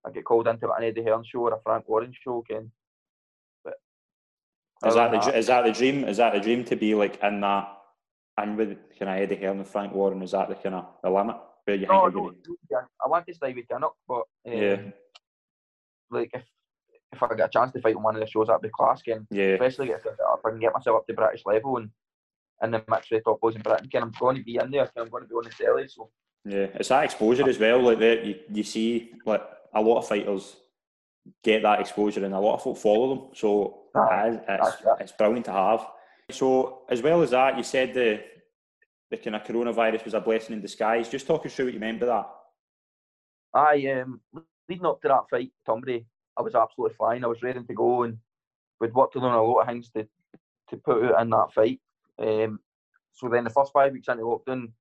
I 0.06 0.10
get 0.10 0.24
called 0.24 0.46
into 0.46 0.70
an 0.70 0.84
Eddie 0.84 1.02
Hearn 1.02 1.24
show 1.24 1.40
or 1.40 1.54
a 1.54 1.60
Frank 1.62 1.88
Warren 1.88 2.12
show 2.12 2.44
again. 2.48 2.70
Is 4.86 4.94
that 4.94 5.10
the 5.12 5.38
is 5.38 5.46
that 5.46 5.64
the 5.64 5.72
dream? 5.72 6.04
Is 6.04 6.16
that 6.16 6.32
the 6.34 6.40
dream 6.40 6.64
to 6.64 6.76
be 6.76 6.94
like 6.94 7.22
in 7.22 7.40
that? 7.40 7.68
And 8.38 8.56
with 8.56 8.78
kind 8.98 9.10
of 9.10 9.18
Eddie 9.18 9.36
Hearn 9.44 9.58
and 9.58 9.66
Frank 9.66 9.92
Warren, 9.92 10.22
is 10.22 10.30
that 10.30 10.48
the 10.48 10.54
kind 10.54 10.74
of 10.74 10.86
the 11.02 11.10
limit 11.10 11.36
where 11.64 11.76
you 11.76 11.86
No, 11.86 12.04
think 12.04 12.14
no, 12.14 12.20
you're 12.22 12.30
going 12.32 12.36
yeah, 12.70 12.80
I 13.04 13.08
want 13.08 13.26
to 13.26 13.34
stay 13.34 13.52
with 13.52 13.66
Kynoch, 13.68 13.92
but 14.08 14.22
um, 14.46 14.52
Yeah. 14.52 14.76
like 16.10 16.30
if 16.32 16.42
if 17.12 17.22
I 17.22 17.28
get 17.34 17.46
a 17.46 17.48
chance 17.50 17.72
to 17.72 17.80
fight 17.82 17.94
on 17.94 18.02
one 18.02 18.14
of 18.16 18.20
the 18.20 18.26
shows, 18.26 18.46
that'd 18.46 18.62
be 18.62 18.70
class. 18.70 19.02
Again, 19.02 19.26
Yeah, 19.30 19.48
especially 19.54 19.90
if, 19.90 20.00
I 20.06 20.50
can 20.50 20.58
get 20.58 20.72
myself 20.72 20.96
up 21.00 21.06
to 21.06 21.12
British 21.14 21.42
level 21.44 21.76
and 21.76 21.90
and 22.62 22.72
then 22.72 22.82
mix 22.88 23.10
with 23.10 23.22
the 23.22 23.30
top 23.30 23.40
boys 23.40 23.54
in 23.54 23.62
Britain. 23.62 23.88
Ken, 23.90 24.02
I'm 24.02 24.12
going 24.18 24.36
to 24.36 24.42
be 24.42 24.56
in 24.56 24.70
there. 24.70 24.88
I'm 24.96 25.08
going 25.08 25.24
to 25.24 25.28
be 25.28 25.34
on 25.34 25.44
the 25.44 25.50
telly. 25.50 25.86
So 25.88 26.10
yeah. 26.46 26.66
It's 26.74 26.88
that 26.88 27.04
exposure 27.04 27.48
as 27.48 27.58
well. 27.58 27.80
Like 27.82 27.98
that, 27.98 28.24
you 28.24 28.36
you 28.50 28.62
see 28.62 29.12
like 29.26 29.42
a 29.74 29.80
lot 29.82 29.98
of 29.98 30.08
fighters 30.08 30.56
get 31.44 31.62
that 31.62 31.80
exposure, 31.80 32.24
and 32.24 32.34
a 32.34 32.40
lot 32.40 32.54
of 32.54 32.62
folk 32.62 32.78
follow 32.78 33.14
them. 33.14 33.28
So 33.34 33.81
It 33.94 34.34
is- 34.34 34.40
it's 34.48 34.80
it. 34.80 34.88
it's 35.00 35.12
brilliant 35.12 35.44
to 35.46 35.52
have. 35.52 35.86
So 36.30 36.82
as 36.88 37.02
well 37.02 37.22
as 37.22 37.30
that, 37.30 37.56
you 37.56 37.62
said 37.62 37.94
the 37.94 38.24
the 39.10 39.18
kind 39.18 39.36
of 39.36 39.44
coronavirus 39.44 40.04
was 40.06 40.14
a 40.14 40.20
blessing 40.20 40.54
in 40.54 40.62
disguise. 40.62 41.08
Just 41.10 41.26
talk 41.26 41.44
us 41.44 41.54
through 41.54 41.66
what 41.66 41.74
you 41.74 41.80
meant 41.80 42.00
by 42.00 42.06
that. 42.06 42.30
I 43.54 43.86
um 44.00 44.20
leading 44.68 44.86
up 44.86 45.02
to 45.02 45.08
that 45.08 45.28
fight, 45.28 45.52
Turnberry, 45.66 46.06
I 46.36 46.42
was 46.42 46.54
absolutely 46.54 46.96
flying. 46.96 47.24
I 47.24 47.28
was 47.28 47.42
ready 47.42 47.62
to 47.62 47.74
go, 47.74 48.04
and 48.04 48.16
we'd 48.80 48.94
worked 48.94 49.16
on 49.16 49.22
a 49.24 49.42
lot 49.42 49.60
of 49.60 49.66
things 49.66 49.90
to 49.90 50.08
to 50.68 50.76
put 50.78 51.04
out 51.04 51.20
in 51.20 51.30
that 51.30 51.52
fight. 51.52 51.80
Um, 52.18 52.60
so 53.12 53.28
then 53.28 53.44
the 53.44 53.50
first 53.50 53.72
five 53.72 53.92
weeks 53.92 54.08
into 54.08 54.22
lockdown, 54.24 54.72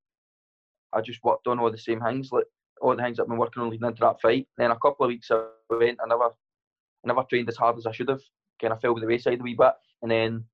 I 0.94 1.02
just 1.02 1.22
worked 1.24 1.48
on 1.48 1.60
all 1.60 1.72
the 1.72 1.78
same 1.78 2.00
things, 2.00 2.32
like 2.32 2.46
all 2.80 2.96
the 2.96 3.04
things 3.04 3.20
I've 3.20 3.28
been 3.28 3.38
working 3.38 3.62
on 3.62 3.70
leading 3.70 3.88
into 3.88 4.00
that 4.02 4.22
fight. 4.22 4.48
Then 4.58 4.72
a 4.72 4.80
couple 4.80 5.06
of 5.06 5.10
weeks 5.10 5.30
I 5.32 5.46
went, 5.70 6.00
I 6.02 6.08
never, 6.08 6.26
I 6.26 7.08
never 7.08 7.24
trained 7.24 7.50
as 7.50 7.58
hard 7.58 7.78
as 7.78 7.86
I 7.86 7.92
should 7.92 8.08
have. 8.08 8.22
Kind 8.62 8.74
of 8.74 8.80
fell 8.82 8.94
by 8.94 9.02
the 9.02 9.08
wayside 9.08 9.40
a 9.40 9.44
wee 9.44 9.56
bit, 9.56 9.74
and 10.04 10.12
then 10.12 10.46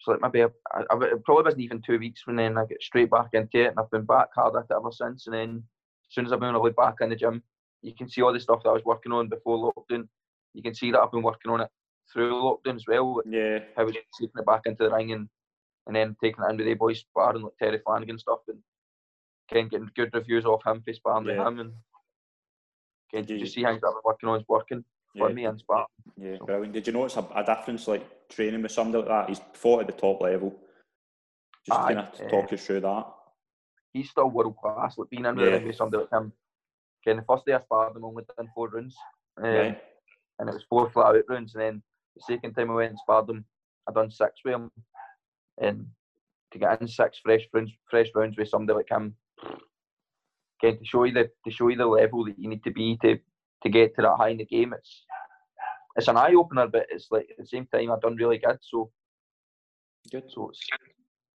so 0.00 0.10
like 0.12 0.20
maybe 0.20 0.42
I, 0.42 0.48
I, 0.90 1.04
it 1.04 1.24
probably 1.24 1.44
wasn't 1.44 1.62
even 1.62 1.80
two 1.80 1.98
weeks 1.98 2.26
when 2.26 2.36
then 2.36 2.58
I 2.58 2.64
get 2.66 2.82
straight 2.82 3.10
back 3.10 3.28
into 3.32 3.62
it, 3.62 3.68
and 3.68 3.78
I've 3.78 3.90
been 3.90 4.04
back 4.04 4.28
hard 4.34 4.56
at 4.56 4.64
it 4.68 4.74
ever 4.76 4.90
since. 4.90 5.26
And 5.26 5.34
then 5.34 5.62
as 6.10 6.14
soon 6.14 6.26
as 6.26 6.32
I've 6.32 6.40
been 6.40 6.50
able 6.50 6.64
to 6.66 6.72
back 6.72 6.96
in 7.00 7.10
the 7.10 7.16
gym, 7.16 7.42
you 7.82 7.94
can 7.94 8.08
see 8.08 8.20
all 8.22 8.32
the 8.32 8.40
stuff 8.40 8.62
that 8.64 8.70
I 8.70 8.72
was 8.74 8.84
working 8.84 9.12
on 9.12 9.28
before 9.28 9.72
lockdown. 9.72 10.08
You 10.54 10.62
can 10.62 10.74
see 10.74 10.90
that 10.90 11.00
I've 11.00 11.12
been 11.12 11.22
working 11.22 11.52
on 11.52 11.60
it 11.60 11.68
through 12.12 12.32
lockdown 12.34 12.74
as 12.76 12.84
well. 12.88 13.22
Yeah, 13.24 13.60
How 13.76 13.82
I 13.82 13.84
was 13.84 13.94
taking 13.94 14.30
it 14.36 14.46
back 14.46 14.62
into 14.66 14.84
the 14.84 14.90
ring 14.94 15.12
and, 15.12 15.28
and 15.86 15.94
then 15.96 16.16
taking 16.22 16.42
it 16.44 16.50
in 16.50 16.56
with 16.56 16.66
the 16.66 16.74
boys 16.74 16.98
sparring 17.00 17.42
like 17.42 17.52
Terry 17.60 17.78
Flanagan 17.84 18.18
stuff 18.18 18.40
and 18.48 18.58
again 19.50 19.68
getting 19.68 19.90
good 19.94 20.10
reviews 20.12 20.44
off 20.44 20.66
him 20.66 20.82
for 20.84 20.92
sparring 20.92 21.26
Yeah. 21.26 21.38
with 21.38 21.46
him 21.46 21.60
and 21.60 21.72
again 23.12 23.24
Did 23.24 23.30
you- 23.30 23.38
just 23.38 23.54
see 23.54 23.62
things 23.64 23.80
that 23.80 23.86
I've 23.88 23.94
been 23.94 24.02
working 24.04 24.28
on 24.28 24.40
is 24.40 24.48
working 24.48 24.84
for 25.16 25.28
yeah. 25.28 25.34
me 25.34 25.44
and 25.44 25.58
sparring. 25.58 25.86
Yeah, 26.16 26.36
brilliant. 26.44 26.72
Did 26.72 26.86
you 26.86 26.92
notice 26.92 27.16
a, 27.16 27.26
a 27.34 27.44
difference 27.44 27.86
like 27.88 28.28
training 28.28 28.62
with 28.62 28.72
somebody 28.72 28.98
like 28.98 29.08
that? 29.08 29.28
He's 29.28 29.40
fought 29.54 29.82
at 29.82 29.86
the 29.86 29.92
top 29.92 30.20
level. 30.20 30.54
Just 31.66 31.78
Aye, 31.80 31.94
kind 31.94 31.98
of 32.00 32.20
eh, 32.20 32.28
talk 32.28 32.52
us 32.52 32.66
through 32.66 32.80
that. 32.80 33.06
He's 33.92 34.10
still 34.10 34.30
world 34.30 34.56
class. 34.56 34.98
Like 34.98 35.10
being 35.10 35.24
in 35.24 35.36
with, 35.36 35.52
Yeah. 35.52 35.64
with 35.64 35.76
somebody 35.76 36.02
like 36.02 36.12
him. 36.12 36.32
Again, 37.06 37.16
the 37.16 37.24
first 37.28 37.46
day 37.46 37.52
I 37.52 37.60
sparred 37.60 37.96
him, 37.96 38.04
I 38.04 38.08
only 38.08 38.24
done 38.36 38.48
four 38.54 38.68
rounds. 38.68 38.96
Um, 39.36 39.44
Right. 39.44 39.82
and 40.38 40.48
it 40.48 40.54
was 40.54 40.64
four 40.68 40.90
flat 40.90 41.16
out 41.16 41.24
rounds. 41.28 41.54
And 41.54 41.62
then 41.62 41.82
the 42.16 42.22
second 42.22 42.54
time 42.54 42.70
I 42.70 42.74
went 42.74 42.90
and 42.90 42.98
sparred 42.98 43.28
him, 43.28 43.44
I 43.88 43.92
done 43.92 44.10
six 44.10 44.40
with 44.44 44.54
him. 44.54 44.70
And 45.60 45.86
to 46.52 46.58
get 46.58 46.80
in 46.80 46.88
six 46.88 47.18
fresh 47.18 47.42
rounds, 47.52 47.72
fresh 47.88 48.08
rounds 48.14 48.36
with 48.36 48.48
somebody 48.48 48.76
like 48.78 48.90
him, 48.90 49.16
again 50.62 50.78
to 50.78 50.84
show 50.84 51.04
you 51.04 51.12
the 51.12 51.30
to 51.44 51.50
show 51.50 51.68
you 51.68 51.76
the 51.76 51.86
level 51.86 52.24
that 52.24 52.38
you 52.38 52.48
need 52.48 52.64
to 52.64 52.70
be 52.70 52.96
to 53.02 53.18
to 53.64 53.70
get 53.70 53.94
to 53.96 54.02
that 54.02 54.16
high 54.16 54.28
in 54.30 54.38
the 54.38 54.44
game. 54.44 54.74
It's 54.74 55.04
it's 55.96 56.08
an 56.08 56.16
eye 56.16 56.34
opener, 56.34 56.66
but 56.66 56.86
it's 56.90 57.08
like 57.10 57.26
at 57.30 57.38
the 57.38 57.46
same 57.46 57.66
time 57.66 57.90
I've 57.90 58.00
done 58.00 58.16
really 58.16 58.38
good. 58.38 58.58
So 58.60 58.90
Good. 60.10 60.24
so 60.28 60.50
it's 60.50 60.60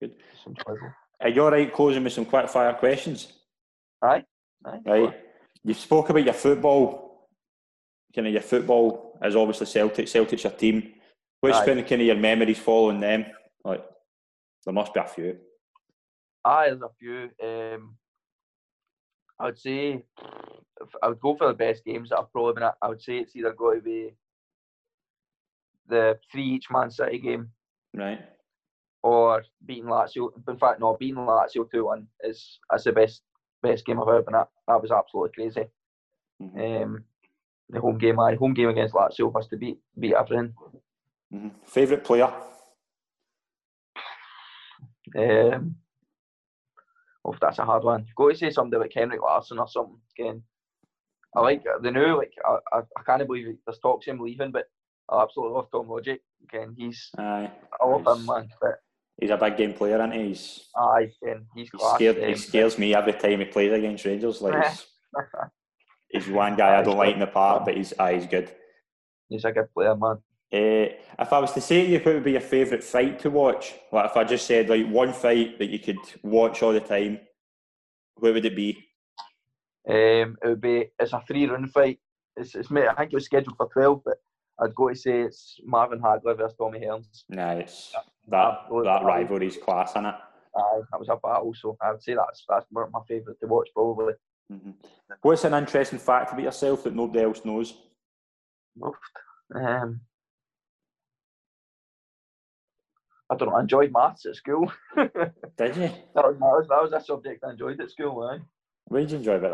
Good. 0.01 0.13
It's 0.33 0.47
enjoyable. 0.47 0.93
Are 1.21 1.29
you 1.29 1.43
all 1.43 1.51
right 1.51 1.73
closing 1.73 2.05
with 2.05 2.13
some 2.13 2.25
quick 2.25 2.49
fire 2.49 2.75
questions? 2.75 3.33
Aye, 4.03 4.25
aye. 4.65 4.81
Right. 4.85 5.15
You 5.65 5.75
spoke 5.75 6.09
about 6.11 6.25
your 6.25 6.35
football. 6.35 7.29
Kind 8.15 8.29
of 8.29 8.33
your 8.33 8.43
football 8.43 9.19
is 9.25 9.35
obviously 9.35 9.67
Celtic. 9.67 10.07
Celtic's 10.07 10.45
your 10.45 10.53
team. 10.53 10.95
What's 11.41 11.59
Aye. 11.59 11.67
been 11.67 11.85
kind 11.85 12.01
of 12.01 12.07
your 12.07 12.17
memories 12.17 12.59
following 12.59 13.01
them? 13.01 13.27
Like, 13.65 13.85
there 14.65 14.73
must 14.73 14.95
be 14.95 15.01
a 15.01 15.05
few. 15.05 15.39
Aye, 16.45 16.71
there's 16.71 16.83
a 16.83 16.89
few. 16.99 17.31
Um, 17.43 17.97
I 19.41 19.45
would 19.47 19.59
say 19.59 20.05
I 21.03 21.09
would 21.09 21.21
go 21.21 21.37
for 21.37 21.47
the 21.49 21.55
best 21.55 21.85
games 21.85 22.09
that 22.11 22.19
I've 22.19 22.33
probably 22.33 22.55
been 22.55 22.63
at. 22.65 22.77
I 22.83 22.89
would 22.89 23.03
say 23.03 23.19
it's 23.19 23.37
either 23.37 23.53
got 23.53 23.75
to 23.75 23.81
be 23.81 24.15
the 25.89 26.19
three 26.31 26.45
each 26.45 26.71
Man 26.71 26.91
City 26.91 27.19
game 27.19 27.51
Right. 27.95 28.21
or 29.03 29.45
beating 29.65 29.85
Lazio. 29.85 30.31
In 30.49 30.57
fact, 30.59 30.81
no, 30.81 30.97
beating 30.97 31.17
Lazio 31.17 31.71
two 31.71 31.85
one 31.87 32.09
is 32.23 32.59
that's 32.71 32.85
the 32.85 32.93
best 32.93 33.23
best 33.63 33.85
game 33.87 34.01
I've 34.01 34.09
ever 34.09 34.23
been 34.23 34.35
at. 34.35 34.49
That 34.67 34.83
was 34.83 34.91
absolutely 34.91 35.33
crazy. 35.35 35.69
Mhm. 36.43 36.83
Um, 36.83 37.05
the 37.71 37.81
home 37.81 37.99
game, 37.99 38.17
my 38.17 38.35
home 38.35 38.55
game 38.55 38.69
against 38.69 38.95
Lazio 38.95 39.33
was 39.33 39.47
to 39.49 39.57
beat 39.57 39.79
beat 39.99 40.15
everything. 40.15 40.55
Mhm. 41.33 41.53
Favorite 41.65 42.05
player? 42.05 42.33
Um, 45.17 45.77
oh, 47.25 47.35
that's 47.41 47.59
a 47.59 47.65
hard 47.65 47.85
one. 47.85 48.05
You've 48.07 48.15
got 48.15 48.31
to 48.31 48.37
say 48.37 48.51
somebody 48.51 48.81
like 48.81 48.93
Henrik 48.95 49.23
Larsson 49.23 49.59
or 49.59 49.69
something. 49.69 49.99
Again, 50.19 50.43
I 51.37 51.41
like 51.41 51.65
the 51.83 51.91
new. 51.91 52.17
Like 52.17 52.33
I, 52.47 52.79
I, 52.79 52.81
I 52.97 53.03
can't 53.05 53.27
believe 53.27 53.57
there's 53.67 53.79
talks 53.79 54.07
him 54.07 54.21
leaving, 54.21 54.53
but 54.53 54.67
I 55.11 55.23
absolutely 55.23 55.55
love 55.55 55.71
Tom 55.71 55.87
Rogic. 55.87 56.19
Again, 56.45 56.75
he's 56.77 57.11
Aye. 57.19 57.51
I 57.81 57.87
love 57.87 58.07
him, 58.07 58.27
man. 58.27 58.49
But 58.61 58.77
He's 59.21 59.31
a 59.31 59.37
big 59.37 59.57
game 59.57 59.75
player, 59.75 59.97
isn't 59.97 60.13
he? 60.13 60.29
He's, 60.29 60.69
aye, 60.77 61.11
again, 61.23 61.47
he's 61.55 61.69
he, 61.73 61.79
scared, 61.95 62.17
he 62.19 62.35
scares 62.37 62.79
me 62.79 62.95
every 62.95 63.15
time 63.15 63.41
he 63.41 63.47
plays 63.47 63.73
against 63.73 64.05
Rangers. 64.05 64.41
Like, 64.41 64.65
he's, 64.65 64.87
he's 66.09 66.29
one 66.29 66.55
guy 66.55 66.79
I 66.79 66.83
don't 66.83 66.97
like 66.97 67.15
in 67.15 67.21
the 67.21 67.27
park, 67.27 67.65
but 67.65 67.77
he's, 67.77 67.93
aye, 67.99 68.15
he's 68.15 68.27
good. 68.27 68.53
he's 69.29 69.45
a 69.45 69.51
good 69.51 69.75
player, 69.75 69.97
man. 69.97 70.19
Uh, 70.51 70.97
if 71.19 71.33
I 71.33 71.39
was 71.41 71.53
to 71.53 71.61
say 71.61 71.85
to 71.85 71.93
you, 71.93 71.99
what 71.99 72.15
would 72.15 72.25
be 72.25 72.33
your 72.33 72.41
favourite 72.41 72.83
fight 72.83 73.19
to 73.21 73.31
watch? 73.31 73.75
Like 73.93 74.07
if 74.11 74.17
I 74.17 74.25
just 74.25 74.47
said 74.47 74.71
like 74.71 74.87
one 74.87 75.13
fight 75.13 75.59
that 75.59 75.69
you 75.69 75.79
could 75.79 75.99
watch 76.23 76.63
all 76.63 76.73
the 76.73 76.81
time, 76.81 77.21
what 78.17 78.33
would 78.33 78.45
it 78.45 78.57
be? 78.57 78.79
Um, 79.89 80.37
it 80.43 80.49
would 80.49 80.61
be 80.61 80.87
it's 80.99 81.13
a 81.13 81.23
three 81.27 81.47
round 81.47 81.71
fight. 81.71 81.99
It's, 82.37 82.55
it's 82.55 82.71
I 82.73 82.95
think 82.95 83.13
it 83.13 83.17
was 83.17 83.27
scheduled 83.27 83.57
for 83.57 83.69
twelve, 83.69 84.03
but 84.05 84.19
I'd 84.59 84.75
go 84.75 84.89
to 84.89 84.95
say 84.95 85.21
it's 85.21 85.61
Marvin 85.65 86.01
Hagler 86.01 86.37
versus 86.37 86.57
Tommy 86.57 86.81
Hearns. 86.81 87.25
Nah, 87.29 87.53
it's 87.53 87.93
that 88.29 88.67
that 88.85 89.05
rivalry's 89.05 89.59
class, 89.59 89.91
isn't 89.93 90.07
it. 90.07 90.15
Aye, 90.57 90.81
that 90.91 90.99
was 90.99 91.09
a 91.09 91.17
battle, 91.17 91.55
so 91.55 91.77
I 91.81 91.93
would 91.93 92.03
say 92.03 92.15
that's 92.15 92.45
that's 92.49 92.67
one 92.71 92.85
of 92.85 92.93
my 92.93 93.01
favourite 93.07 93.39
to 93.41 93.47
watch 93.47 93.69
probably. 93.75 94.15
hmm 94.51 94.71
What's 95.23 95.45
an 95.45 95.55
interesting 95.55 95.99
fact 95.99 96.33
about 96.33 96.43
yourself 96.43 96.85
that 96.85 96.95
nobody 96.95 97.25
else 97.25 97.45
knows? 97.45 97.75
Um, 99.55 100.01
I 103.31 103.35
don't 103.37 103.49
know. 103.51 103.57
I 103.57 103.61
enjoyed 103.61 103.93
maths 103.93 104.25
at 104.27 104.37
school. 104.37 104.73
Did 104.97 105.77
you? 105.77 105.91
That 106.15 106.25
was, 106.25 106.37
that 106.69 106.83
was 106.83 106.91
that 106.91 107.03
a 107.03 107.05
subject 107.05 107.45
I 107.45 107.51
enjoyed 107.51 107.81
at 107.81 107.91
school, 107.91 108.27
man. 108.27 108.45
What 108.87 109.01
did 109.01 109.11
you 109.11 109.17
enjoy 109.19 109.35
about 109.35 109.51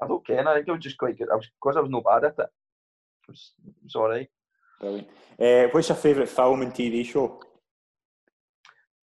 that? 0.00 0.04
I 0.04 0.08
don't 0.08 0.26
care. 0.26 0.46
I 0.48 0.54
think 0.56 0.68
it 0.68 0.72
was 0.72 0.82
just 0.82 0.98
quite 0.98 1.16
good. 1.16 1.28
I 1.30 1.36
was 1.36 1.46
because 1.62 1.76
I 1.76 1.80
was 1.80 1.90
no 1.90 2.00
bad 2.00 2.24
at 2.24 2.34
it. 2.38 2.40
It 2.40 3.28
was, 3.28 3.52
it 3.64 3.74
was 3.84 3.94
all 3.94 4.08
right. 4.08 4.28
Brilliant. 4.80 5.08
Uh, 5.40 5.68
what's 5.70 5.88
your 5.88 5.96
favourite 5.96 6.28
film 6.28 6.62
and 6.62 6.74
TV 6.74 7.04
show? 7.04 7.40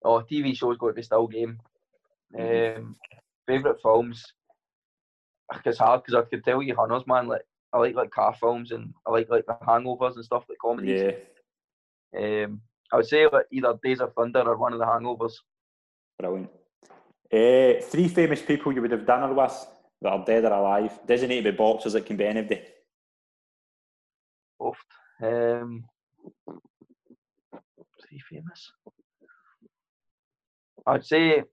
Oh, 0.03 0.21
TV 0.29 0.55
shows 0.55 0.77
got 0.77 0.87
to 0.87 0.93
be 0.93 1.01
still 1.03 1.27
game. 1.27 1.57
Mhm. 2.35 2.77
Um, 2.77 2.95
favorite 3.47 3.81
films. 3.81 4.23
It's 5.65 5.77
hard 5.77 6.03
because 6.03 6.15
I 6.21 6.27
could 6.29 6.43
tell 6.43 6.61
you 6.61 6.75
hunters, 6.75 7.07
man. 7.07 7.27
Like 7.27 7.43
I 7.71 7.77
like 7.77 7.95
like 7.95 8.11
car 8.11 8.33
films 8.33 8.71
and 8.71 8.93
I 9.07 9.11
like 9.11 9.29
like 9.29 9.45
the 9.45 9.53
hangovers 9.65 10.15
and 10.15 10.25
stuff 10.25 10.43
like 10.49 10.57
comedies. 10.61 11.13
Yeah, 12.13 12.43
Um, 12.45 12.61
I 12.93 12.97
would 12.97 13.07
say 13.07 13.27
either 13.51 13.79
Days 13.83 14.01
of 14.01 14.13
Thunder 14.13 14.41
or 14.41 14.55
one 14.55 14.73
of 14.73 14.79
the 14.79 14.85
hangovers. 14.85 15.33
brilliant. 16.19 16.49
Uh, 17.33 17.81
three 17.81 18.07
famous 18.07 18.43
people 18.43 18.71
you 18.71 18.81
would 18.81 18.91
have 18.91 19.07
dinner 19.07 19.33
with 19.33 19.65
that 20.03 20.11
are 20.11 20.23
dead 20.23 20.45
or 20.45 20.53
alive. 20.53 20.99
Doesn't 21.07 21.27
need 21.27 21.43
to 21.43 21.51
be 21.51 21.57
boxers, 21.57 21.95
it 21.95 22.05
can 22.05 22.17
be 22.17 22.25
anybody. 22.25 22.61
Both. 24.59 24.77
Um, 25.23 25.85
three 27.99 28.21
famous. 28.29 28.71
I'd 30.85 31.03
say 31.03 31.43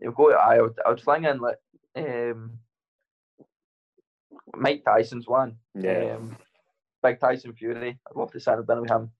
you 0.00 0.12
go. 0.16 0.32
I 0.32 0.60
would. 0.60 0.76
I 0.84 0.88
would 0.88 1.00
fling 1.00 1.26
in 1.26 1.38
like 1.38 1.58
um, 1.94 2.58
Mike 4.56 4.82
Tyson's 4.84 5.28
one. 5.28 5.58
Yeah. 5.74 6.16
Um, 6.16 6.36
Big 7.04 7.20
Tyson 7.20 7.52
Fury. 7.52 8.00
I'd 8.10 8.16
love 8.16 8.32
to 8.32 8.40
sit 8.40 8.66
dinner 8.66 8.80
with 8.80 8.90
him. 8.90 9.12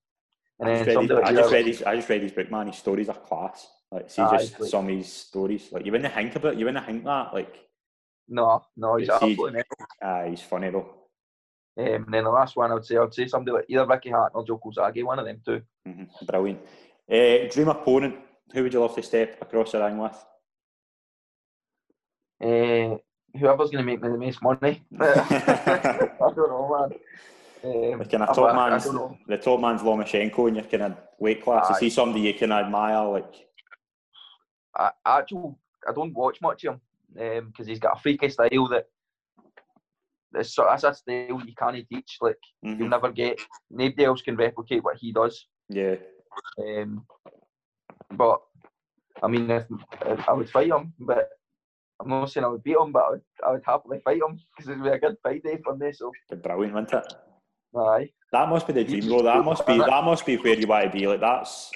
And 0.59 0.69
I 0.69 0.83
just, 0.83 0.87
read 0.87 1.07
his, 1.09 1.11
I 1.11 1.33
just 1.33 1.51
read 1.51 1.67
his 1.67 1.83
I 1.83 1.95
just 1.95 2.09
read 2.09 2.21
his 2.23 2.31
book, 2.33 2.51
man. 2.51 2.67
His 2.67 2.77
stories 2.77 3.09
are 3.09 3.15
class. 3.15 3.67
Like 3.91 4.09
see 4.09 4.21
Aye, 4.21 4.37
just 4.37 4.59
like- 4.59 4.69
some 4.69 4.89
of 4.89 4.95
his 4.95 5.11
stories. 5.11 5.71
Like 5.71 5.85
you 5.85 5.91
wouldn't 5.91 6.13
think 6.13 6.35
about 6.35 6.53
it, 6.53 6.59
you 6.59 6.65
wouldn't 6.65 6.85
think 6.85 7.03
that. 7.05 7.33
Like 7.33 7.55
No, 8.27 8.63
no, 8.75 8.97
he's 8.97 9.09
absolutely 9.09 9.63
ah, 10.01 10.25
he's 10.25 10.41
funny 10.41 10.69
though. 10.69 10.95
Um, 11.77 11.85
and 11.87 12.13
then 12.13 12.25
the 12.25 12.29
last 12.29 12.57
one, 12.57 12.71
I 12.71 12.73
would 12.73 12.85
say, 12.85 12.97
I 12.97 13.01
would 13.01 13.13
say 13.13 13.25
somebody 13.27 13.55
like 13.55 13.65
either 13.69 13.85
Ricky 13.85 14.09
Hart 14.09 14.33
or 14.35 14.45
Joe 14.45 14.59
Calzaghe, 14.59 15.03
one 15.03 15.17
of 15.17 15.25
them 15.25 15.39
two. 15.45 15.61
hmm 15.85 16.03
Brilliant. 16.25 16.59
Uh, 17.09 17.47
dream 17.49 17.69
opponent, 17.69 18.15
who 18.53 18.63
would 18.63 18.73
you 18.73 18.81
love 18.81 18.95
to 18.95 19.01
step 19.01 19.41
across 19.41 19.71
the 19.71 19.79
ring 19.79 19.97
with? 19.97 20.25
Uh, 22.41 22.97
whoever's 23.37 23.69
going 23.71 23.83
to 23.83 23.83
make 23.83 24.01
me 24.01 24.09
the 24.09 24.17
most 24.17 24.41
money. 24.41 24.83
I 24.99 26.09
don't 26.19 26.37
know, 26.37 26.87
man. 26.89 26.99
Um, 27.63 27.99
The 27.99 28.05
kind 28.05 28.23
of 28.23 28.35
top 28.35 28.55
man's 28.55 28.85
the 29.27 29.37
top 29.37 29.59
man's 29.59 29.81
Lomachenko 29.81 30.47
in 30.47 30.55
your 30.55 30.63
kind 30.65 30.83
of 30.83 30.97
weight 31.19 31.43
class. 31.43 31.69
Is 31.69 31.77
Aye. 31.77 31.79
he 31.81 31.89
somebody 31.89 32.21
you 32.21 32.33
can 32.33 32.51
admire? 32.51 33.05
Like 33.05 33.47
I, 34.75 34.91
actual, 35.05 35.59
I 35.87 35.91
don't 35.91 36.13
watch 36.13 36.39
much 36.41 36.63
of 36.65 36.79
him 37.15 37.47
because 37.47 37.67
he's 37.67 37.79
got 37.79 37.97
a 37.97 38.01
freaky 38.01 38.29
style 38.29 38.67
that 38.69 38.85
that's, 40.31 40.55
that's 40.55 40.83
a 40.83 40.93
style 40.93 41.41
you 41.45 41.53
can't 41.57 41.85
teach. 41.89 42.17
Like 42.21 42.37
mhm, 42.63 42.79
you'll 42.79 42.89
never 42.89 43.11
get. 43.11 43.39
Nobody 43.69 44.05
else 44.05 44.21
can 44.21 44.35
replicate 44.37 44.83
what 44.83 44.97
he 44.97 45.11
does. 45.11 45.47
yeah, 45.69 45.95
Um, 46.59 47.05
but 48.11 48.39
I 49.21 49.27
mean, 49.27 49.49
if, 49.51 49.65
if 50.05 50.29
I 50.29 50.31
would 50.33 50.49
fight 50.49 50.69
him, 50.69 50.93
but 50.99 51.27
I'm 51.99 52.07
not 52.09 52.31
saying 52.31 52.45
I 52.45 52.47
would 52.47 52.63
beat 52.63 52.77
him, 52.77 52.93
but 52.93 53.03
I 53.03 53.09
would, 53.09 53.21
I 53.45 53.51
would 53.51 53.63
happily 53.65 53.99
fight 53.99 54.21
him 54.21 54.39
because 54.55 54.69
it'd 54.69 54.81
be 54.83 54.89
a 54.89 54.99
good 54.99 55.17
fight 55.21 55.43
day 55.43 55.57
for 55.61 55.75
me. 55.75 55.91
So, 55.91 56.11
brilliant, 56.41 56.73
wouldn't 56.73 56.93
it? 56.93 57.13
Aye, 57.75 58.09
That 58.31 58.49
must 58.49 58.67
be 58.67 58.73
the 58.73 58.83
dream, 58.83 59.07
though. 59.07 59.21
That 59.23 59.43
must 59.43 59.65
be 59.65 59.77
that 59.77 60.03
must 60.03 60.25
be 60.25 60.37
where 60.37 60.53
you 60.59 60.67
want 60.67 60.91
to 60.91 60.97
be. 60.97 61.07
Like 61.07 61.19
that's 61.19 61.71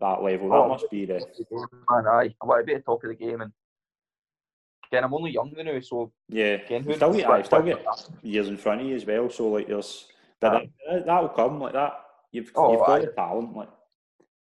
that 0.00 0.22
level. 0.22 0.48
That 0.48 0.54
Oh. 0.56 0.68
must 0.68 0.90
be 0.90 1.04
the 1.06 1.20
man, 1.90 2.06
aye, 2.06 2.34
I 2.42 2.46
want 2.46 2.60
to 2.62 2.64
be 2.66 2.74
at 2.74 2.84
the 2.84 2.92
top 2.92 3.02
of 3.04 3.08
the 3.10 3.14
game. 3.14 3.40
And 3.40 3.52
again, 4.90 5.04
I'm 5.04 5.14
only 5.14 5.30
young 5.32 5.52
now, 5.56 5.80
so 5.80 6.12
yeah. 6.28 6.54
again, 6.64 6.82
who 6.82 6.94
still 6.94 7.12
get, 7.12 7.28
aye, 7.30 7.42
still 7.42 7.62
get 7.62 7.84
years 8.22 8.48
in 8.48 8.56
front 8.56 8.80
of 8.80 8.86
you 8.86 8.96
as 8.96 9.04
well. 9.06 9.28
So 9.30 9.48
like, 9.48 9.68
there's 9.68 10.06
that 10.40 10.66
that'll 11.06 11.28
come 11.30 11.60
like 11.60 11.74
that. 11.74 11.92
You've 12.32 12.50
Oh, 12.54 12.72
you've 12.72 12.80
got 12.80 12.90
aye. 12.90 13.04
the 13.04 13.12
talent. 13.12 13.56
Like 13.56 13.68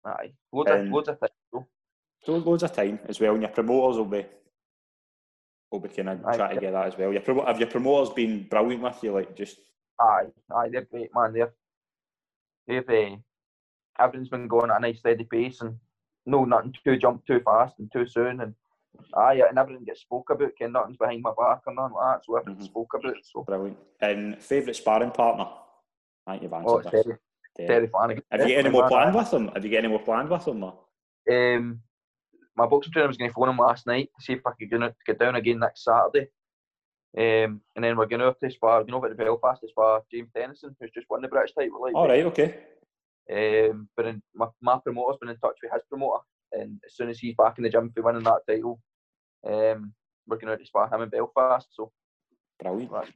Aye, 0.05 0.33
loads 0.53 0.71
of 0.71 0.89
loads 0.89 1.09
of 1.09 1.19
so 2.25 2.37
loads 2.37 2.63
of 2.63 2.73
time 2.73 2.99
as 3.09 3.21
well, 3.21 3.33
and 3.35 3.43
your 3.43 3.51
promoters 3.51 3.99
will 3.99 4.05
be 4.05 4.25
will 5.71 5.81
be 5.81 5.89
kind 5.89 6.09
of 6.09 6.23
trying 6.23 6.55
to 6.55 6.61
get 6.61 6.73
that 6.73 6.87
as 6.87 6.97
well. 6.99 7.13
Your 7.13 7.47
have 7.47 7.59
your 7.61 7.69
promoters 7.69 8.11
been 8.15 8.47
brilliant 8.49 8.83
with 8.83 9.03
you? 9.03 9.13
Like 9.13 9.35
just 9.37 9.59
Aye, 10.03 10.27
aye, 10.55 10.69
they're 10.71 10.89
great, 10.91 11.11
man. 11.15 11.33
They're 11.33 11.53
they've 12.67 12.89
uh, 12.89 13.17
everything's 13.99 14.29
been 14.29 14.49
going 14.49 14.71
at 14.71 14.79
a 14.79 14.81
nice 14.81 14.99
steady 14.99 15.25
pace, 15.25 15.61
and 15.61 15.77
no 16.27 16.45
nothing 16.45 16.75
too 16.85 16.97
jump 16.97 17.25
too 17.27 17.41
fast 17.45 17.79
and 17.79 17.91
too 17.93 18.07
soon, 18.07 18.41
and 18.41 18.55
aye, 19.15 19.43
and 19.49 19.59
everything 19.59 19.85
gets 19.85 20.01
spoke 20.01 20.31
about. 20.31 20.57
Ken, 20.59 20.73
nothing's 20.73 20.97
behind 20.97 21.23
my 21.23 21.31
back 21.31 21.61
or 21.67 21.75
nothing 21.75 21.95
like 21.95 22.17
that. 22.17 22.25
So 22.25 22.37
everything's 22.37 22.69
Mhm. 22.69 22.71
spoke 22.71 22.95
about. 22.95 23.17
So 23.23 23.43
brilliant. 23.45 23.79
And 24.01 24.43
favourite 24.43 24.77
sparring 24.77 25.13
partner? 25.13 25.47
I 26.27 26.33
think 26.33 26.43
you've 26.43 26.53
answered 26.53 26.71
oh, 26.71 26.79
it's 26.79 26.91
this. 26.91 27.05
Terry. 27.05 27.19
Terry 27.69 27.87
Flanagan. 27.87 28.25
Have 28.31 28.41
you 28.49 28.55
got 28.57 28.67
any 28.67 28.71
more 28.71 28.89
planned 28.89 29.15
with 29.15 29.31
them? 29.31 29.49
Have 29.49 29.65
you 29.65 29.71
got 29.71 29.79
any 29.79 29.89
more 29.89 30.03
planned 30.03 30.31
with 30.31 30.45
them? 30.45 30.65
Or? 30.65 30.79
Um, 31.31 31.83
my 32.57 32.67
boxing 32.67 32.93
trainer 32.93 33.09
was 33.09 33.17
going 33.17 33.31
to 33.31 33.35
phone 33.35 33.51
him 33.51 33.59
last 33.59 33.87
night 33.87 34.09
to 34.17 34.25
see 34.25 34.33
if 34.35 34.47
I 34.47 34.53
could 34.53 34.71
get 35.07 35.19
down 35.19 35.37
again 35.37 35.59
next 35.59 35.85
Saturday. 35.85 36.29
Um, 37.17 37.61
and 37.77 37.85
then 37.85 37.97
we're 37.97 38.07
going 38.07 38.23
up 38.23 38.41
to 38.41 38.51
spar, 38.51 38.81
you 38.87 38.91
know, 38.91 39.05
at 39.05 39.11
the 39.11 39.15
Belfast 39.25 39.61
to 39.61 39.69
spar 39.69 40.03
James 40.11 40.31
Tennyson, 40.35 40.75
who's 40.81 40.91
just 40.93 41.09
won 41.11 41.21
the 41.21 41.29
British 41.29 41.55
title. 41.55 41.83
Like, 41.83 41.95
All 41.95 42.09
right, 42.09 42.25
okay. 42.27 42.57
Um, 43.31 43.89
but 43.97 44.07
in, 44.07 44.23
my, 44.35 44.47
my 44.61 44.79
promoter's 44.83 45.19
been 45.21 45.29
in 45.31 45.37
touch 45.39 45.57
with 45.63 45.73
his 45.73 45.83
promoter, 45.89 46.21
and 46.53 46.81
as 46.87 46.95
soon 46.97 47.11
as 47.11 47.19
he's 47.19 47.35
back 47.37 47.59
in 47.59 47.65
the 47.65 47.71
gym 47.71 47.91
for 47.95 48.03
winning 48.03 48.23
that 48.25 48.41
title, 48.49 48.81
um, 49.47 49.93
we're 50.27 50.39
going 50.39 50.57
to 50.57 50.67
spar 50.67 50.89
him 50.93 51.03
in 51.03 51.09
Belfast. 51.11 51.69
So 51.73 51.93
Brilliant. 52.63 52.93
Right. 52.93 53.09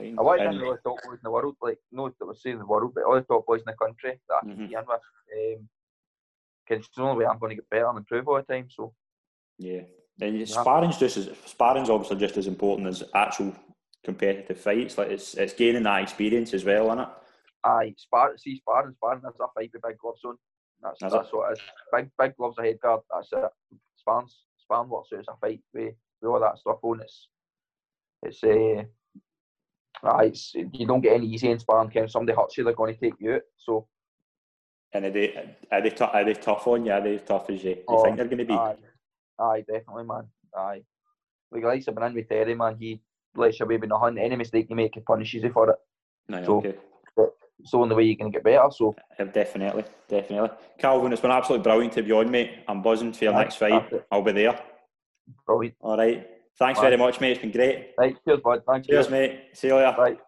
I 0.00 0.22
want 0.22 0.40
to 0.40 0.48
And- 0.48 0.62
all 0.62 0.70
the 0.72 0.78
top 0.78 0.98
boys 1.04 1.14
in 1.18 1.24
the 1.24 1.30
world, 1.30 1.56
like 1.60 1.78
not 1.92 2.12
that 2.18 2.26
we're 2.26 2.34
saying 2.34 2.58
the 2.58 2.66
world, 2.66 2.92
but 2.94 3.04
all 3.04 3.14
the 3.16 3.22
top 3.22 3.44
boys 3.46 3.60
in 3.60 3.64
the 3.66 3.72
country 3.74 4.20
that 4.28 4.34
I 4.36 4.40
can 4.40 4.56
Mhm. 4.56 4.68
be 4.68 4.74
in 4.74 4.86
with. 4.86 5.58
Um, 5.58 5.68
it's 6.70 6.88
the 6.94 7.02
only 7.02 7.18
way 7.24 7.26
I'm 7.30 7.38
going 7.38 7.50
to 7.50 7.56
get 7.56 7.68
better 7.70 7.88
and 7.88 7.98
improve 7.98 8.28
all 8.28 8.36
the 8.36 8.42
time. 8.42 8.70
So 8.70 8.94
Yeah. 9.58 9.82
And 10.20 10.48
sparring's 10.48 10.98
just 10.98 11.16
as 11.16 11.30
sparring's 11.46 11.90
obviously 11.90 12.16
just 12.16 12.36
as 12.36 12.46
important 12.46 12.88
as 12.88 13.04
actual 13.14 13.54
competitive 14.04 14.58
fights. 14.58 14.98
Like 14.98 15.10
it's 15.10 15.34
it's 15.34 15.52
gaining 15.54 15.84
that 15.84 16.02
experience 16.02 16.54
as 16.54 16.64
well, 16.64 16.86
isn't 16.86 17.00
it? 17.00 17.08
I 17.64 17.94
spar, 17.96 18.36
see 18.36 18.56
sparring, 18.56 18.94
sparring. 18.94 19.20
That's 19.22 19.38
a 19.40 19.46
fight 19.54 19.70
with 19.72 19.82
big 19.82 19.98
gloves 19.98 20.22
on. 20.24 20.36
That's 20.82 21.02
Is 21.02 21.12
that's 21.12 21.28
it? 21.28 21.34
what 21.36 21.50
it 21.50 21.52
is. 21.54 21.60
Big 21.92 22.10
big 22.18 22.36
gloves, 22.36 22.56
a 22.58 22.62
head 22.62 22.80
guard. 22.80 23.00
That's 23.12 23.28
it. 23.32 23.50
Sparring, 23.96 24.28
sparring 24.58 24.88
works. 24.90 25.10
out. 25.12 25.18
It's 25.20 25.28
a 25.28 25.36
fight 25.40 25.60
with, 25.72 25.94
with 26.20 26.30
all 26.30 26.40
that 26.40 26.58
stuff 26.58 26.78
on. 26.82 27.00
It's 27.00 27.28
it's 28.22 28.42
uh, 28.42 28.82
aye, 30.08 30.24
it's 30.26 30.52
you 30.54 30.86
don't 30.86 31.00
get 31.00 31.14
any 31.14 31.26
easy 31.26 31.50
in 31.50 31.58
sparring. 31.60 31.90
If 31.94 32.10
somebody 32.10 32.36
hurts 32.36 32.56
you, 32.58 32.64
they're 32.64 32.72
going 32.74 32.94
to 32.94 33.00
take 33.00 33.14
you 33.20 33.34
out. 33.34 33.42
So 33.56 33.86
And 34.92 35.04
are 35.04 35.10
they 35.10 35.54
are 35.70 35.80
they, 35.82 35.90
tou- 35.90 36.04
are 36.04 36.24
they 36.24 36.34
tough 36.34 36.66
on 36.66 36.86
you? 36.86 36.92
Are 36.92 37.00
they 37.00 37.18
tough 37.18 37.50
as 37.50 37.62
you, 37.62 37.70
you 37.70 37.84
Oh, 37.88 38.02
think 38.04 38.16
they're 38.16 38.24
going 38.26 38.38
to 38.38 38.44
be? 38.44 38.54
aye, 38.54 38.76
aye, 39.38 39.60
definitely, 39.66 40.04
man. 40.04 40.28
Aye, 40.56 40.82
like 41.50 41.62
the 41.62 41.68
likes 41.68 41.88
of 41.88 41.94
been 41.94 42.04
in 42.04 42.14
with 42.14 42.28
Terry, 42.28 42.54
man. 42.54 42.76
He 42.78 43.00
lets 43.34 43.58
you 43.60 43.66
away 43.66 43.76
with 43.76 43.88
nothing. 43.90 44.18
Any 44.18 44.36
mistake 44.36 44.66
you 44.70 44.76
make, 44.76 44.94
he 44.94 45.00
punishes 45.00 45.42
you 45.42 45.52
for 45.52 45.70
it. 45.70 45.76
No, 46.28 46.44
so- 46.44 46.58
okay. 46.58 46.76
It's 47.60 47.72
the 47.72 47.78
only 47.78 47.96
way 47.96 48.04
you 48.04 48.16
can 48.16 48.30
get 48.30 48.44
better. 48.44 48.68
So 48.70 48.94
Uh, 49.18 49.24
Definitely, 49.24 49.82
definitely. 50.08 50.50
Calvin, 50.78 51.12
it's 51.12 51.20
been 51.20 51.32
absolutely 51.32 51.64
brilliant 51.64 51.92
to 51.94 52.02
be 52.04 52.12
on, 52.12 52.30
mate. 52.30 52.60
I'm 52.68 52.82
buzzing 52.82 53.12
for 53.12 53.24
your 53.24 53.34
Aye, 53.34 53.42
next 53.42 53.56
fight. 53.56 53.92
I'll 54.12 54.22
be 54.22 54.30
there. 54.30 54.56
brilliant. 55.44 55.74
All 55.80 55.96
right. 55.96 56.24
Thanks 56.56 56.78
Aye. 56.78 56.82
very 56.82 56.96
much, 56.96 57.20
mate. 57.20 57.32
It's 57.32 57.40
been 57.40 57.50
great. 57.50 57.94
Right, 57.98 58.16
cheers, 58.24 58.38
bud. 58.44 58.62
Thank 58.64 58.86
Cheers, 58.86 59.06
you. 59.06 59.10
mate. 59.10 59.40
See 59.54 59.66
you 59.66 59.74
later. 59.74 59.96
Right. 59.98 60.18